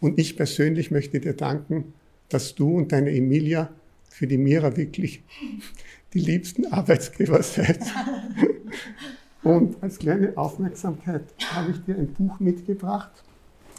Und 0.05 0.18
ich 0.18 0.36
persönlich 0.36 0.90
möchte 0.90 1.18
dir 1.18 1.32
danken, 1.32 1.94
dass 2.28 2.55
du 2.55 2.76
und 2.76 2.93
deine 2.93 3.10
Emilia 3.10 3.72
für 4.10 4.26
die 4.26 4.36
Mira 4.36 4.76
wirklich 4.76 5.22
die 6.12 6.18
liebsten 6.18 6.66
Arbeitsgeber 6.66 7.43
seid. 7.43 7.81
Und 9.43 9.82
als 9.82 9.98
kleine 9.98 10.36
Aufmerksamkeit 10.36 11.22
habe 11.55 11.70
ich 11.70 11.78
dir 11.86 11.97
ein 11.97 12.09
Buch 12.09 12.39
mitgebracht. 12.39 13.12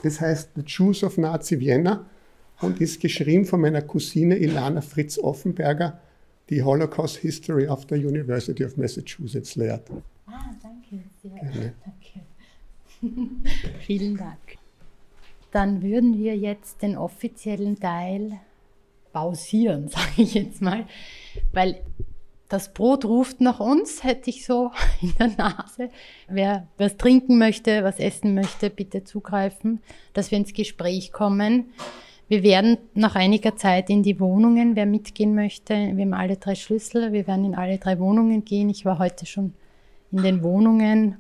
Es 0.01 0.19
heißt 0.19 0.49
The 0.55 0.63
Jews 0.65 1.03
of 1.03 1.19
Nazi 1.19 1.59
Vienna 1.59 2.07
und 2.59 2.81
ist 2.81 2.99
geschrieben 2.99 3.45
von 3.45 3.61
meiner 3.61 3.83
Cousine 3.83 4.35
Ilana 4.35 4.81
Fritz 4.81 5.19
Offenberger, 5.19 6.01
die 6.49 6.63
Holocaust 6.63 7.17
History 7.17 7.67
of 7.67 7.85
the 7.87 8.03
University 8.03 8.65
of 8.65 8.77
Massachusetts 8.77 9.55
lehrt. 9.55 9.91
Ah, 10.25 10.55
danke. 10.59 11.03
Sehr 11.21 11.29
Gerne. 11.29 11.73
danke. 11.85 13.29
Vielen 13.85 14.17
Dank. 14.17 14.39
Dann 15.55 15.81
würden 15.81 16.17
wir 16.17 16.35
jetzt 16.35 16.81
den 16.81 16.97
offiziellen 16.97 17.79
Teil 17.79 18.41
pausieren, 19.13 19.87
sage 19.87 20.11
ich 20.17 20.33
jetzt 20.33 20.61
mal, 20.61 20.85
weil 21.53 21.79
das 22.49 22.73
Brot 22.73 23.05
ruft 23.05 23.39
nach 23.39 23.61
uns, 23.61 24.03
hätte 24.03 24.29
ich 24.29 24.45
so 24.45 24.71
in 25.01 25.13
der 25.17 25.29
Nase. 25.29 25.91
Wer 26.27 26.67
was 26.77 26.97
trinken 26.97 27.37
möchte, 27.37 27.85
was 27.85 27.99
essen 27.99 28.35
möchte, 28.35 28.69
bitte 28.69 29.05
zugreifen, 29.05 29.79
dass 30.11 30.29
wir 30.29 30.39
ins 30.39 30.51
Gespräch 30.51 31.13
kommen. 31.13 31.67
Wir 32.27 32.43
werden 32.43 32.77
nach 32.93 33.15
einiger 33.15 33.55
Zeit 33.55 33.89
in 33.89 34.03
die 34.03 34.19
Wohnungen, 34.19 34.75
wer 34.75 34.85
mitgehen 34.85 35.35
möchte. 35.35 35.73
Wir 35.73 36.03
haben 36.03 36.13
alle 36.13 36.35
drei 36.35 36.55
Schlüssel, 36.55 37.13
wir 37.13 37.27
werden 37.27 37.45
in 37.45 37.55
alle 37.55 37.77
drei 37.77 37.97
Wohnungen 37.97 38.43
gehen. 38.43 38.69
Ich 38.69 38.83
war 38.83 38.99
heute 38.99 39.25
schon 39.25 39.53
in 40.11 40.21
den 40.21 40.43
Wohnungen. 40.43 41.15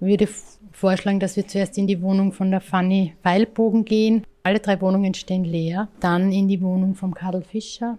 Würde 0.00 0.28
vorschlagen, 0.72 1.20
dass 1.20 1.36
wir 1.36 1.46
zuerst 1.46 1.76
in 1.76 1.86
die 1.86 2.00
Wohnung 2.00 2.32
von 2.32 2.50
der 2.50 2.60
Fanny 2.60 3.14
Weilbogen 3.22 3.84
gehen. 3.84 4.24
Alle 4.42 4.60
drei 4.60 4.80
Wohnungen 4.80 5.14
stehen 5.14 5.44
leer. 5.44 5.88
Dann 6.00 6.32
in 6.32 6.48
die 6.48 6.60
Wohnung 6.60 6.94
von 6.94 7.14
Karl 7.14 7.42
Fischer 7.42 7.98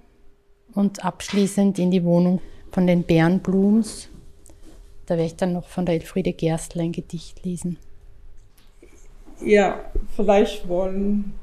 und 0.73 1.03
abschließend 1.03 1.77
in 1.79 1.91
die 1.91 2.03
Wohnung 2.03 2.41
von 2.71 2.87
den 2.87 3.03
Bärenblums. 3.03 4.09
Da 5.05 5.15
werde 5.15 5.25
ich 5.25 5.35
dann 5.35 5.53
noch 5.53 5.67
von 5.67 5.85
der 5.85 5.95
Elfriede 5.95 6.33
Gerstler 6.33 6.83
ein 6.83 6.91
Gedicht 6.91 7.43
lesen. 7.43 7.77
Ja, 9.41 9.79
vielleicht 10.15 10.67
wollen 10.67 11.33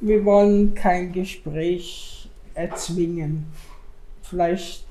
wir 0.00 0.24
wollen 0.24 0.74
kein 0.74 1.12
Gespräch 1.12 2.28
erzwingen. 2.54 3.46
Vielleicht 4.22 4.86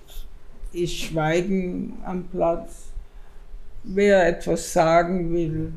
ist 0.74 0.94
Schweigen 0.94 1.94
am 2.04 2.24
Platz. 2.26 2.92
Wer 3.88 4.28
etwas 4.28 4.74
sagen 4.74 5.32
will, 5.32 5.72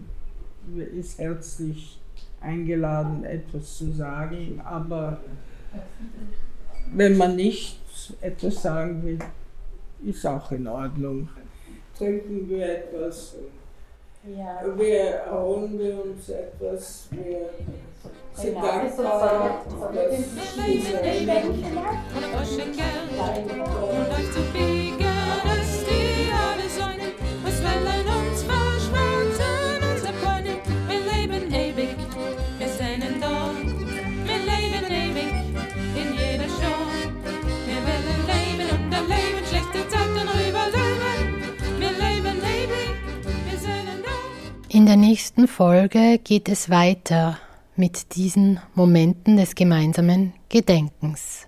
ist 0.98 1.18
herzlich 1.18 1.98
eingeladen, 2.40 3.24
etwas 3.24 3.78
zu 3.78 3.92
sagen. 3.92 4.60
Aber 4.64 5.20
wenn 6.94 7.16
man 7.16 7.36
nicht 7.36 7.78
etwas 8.20 8.62
sagen 8.62 9.04
will, 9.04 9.18
ist 10.04 10.26
auch 10.26 10.50
in 10.52 10.66
Ordnung. 10.66 11.28
Trinken 11.96 12.48
wir 12.48 12.78
etwas. 12.78 13.34
Ja. 14.24 14.62
Wir 14.76 15.00
erholen 15.00 15.78
wir 15.78 16.04
uns 16.04 16.28
etwas. 16.28 17.08
Wir 17.10 17.50
sind 18.38 18.54
dankbar, 18.54 19.64
dass 19.92 20.66
diese 20.66 20.98
In 44.70 44.86
der 44.86 44.96
nächsten 44.96 45.48
Folge 45.48 46.18
geht 46.22 46.48
es 46.48 46.70
weiter 46.70 47.38
mit 47.78 48.16
diesen 48.16 48.60
Momenten 48.74 49.36
des 49.36 49.54
gemeinsamen 49.54 50.32
Gedenkens. 50.48 51.46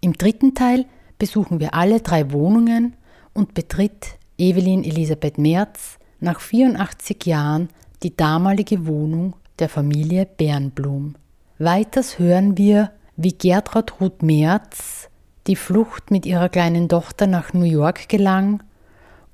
Im 0.00 0.12
dritten 0.12 0.54
Teil 0.54 0.86
besuchen 1.18 1.60
wir 1.60 1.74
alle 1.74 2.00
drei 2.00 2.30
Wohnungen 2.30 2.94
und 3.32 3.54
betritt 3.54 4.18
Evelyn 4.38 4.84
Elisabeth 4.84 5.36
Merz 5.36 5.98
nach 6.20 6.40
84 6.40 7.26
Jahren 7.26 7.68
die 8.02 8.16
damalige 8.16 8.86
Wohnung 8.86 9.34
der 9.58 9.68
Familie 9.68 10.26
Bernblum. 10.26 11.16
Weiters 11.58 12.18
hören 12.18 12.56
wir, 12.56 12.92
wie 13.16 13.32
Gertrud 13.32 14.00
Ruth 14.00 14.22
Merz 14.22 15.08
die 15.46 15.56
Flucht 15.56 16.10
mit 16.10 16.24
ihrer 16.24 16.48
kleinen 16.48 16.88
Tochter 16.88 17.26
nach 17.26 17.52
New 17.52 17.64
York 17.64 18.08
gelang 18.08 18.62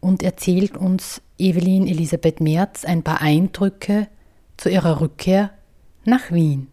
und 0.00 0.22
erzählt 0.22 0.76
uns 0.76 1.20
Evelyn 1.38 1.86
Elisabeth 1.86 2.40
Merz 2.40 2.84
ein 2.84 3.02
paar 3.02 3.20
Eindrücke 3.20 4.08
zu 4.56 4.68
ihrer 4.68 5.00
Rückkehr 5.00 5.50
nach 6.04 6.30
Wien. 6.32 6.69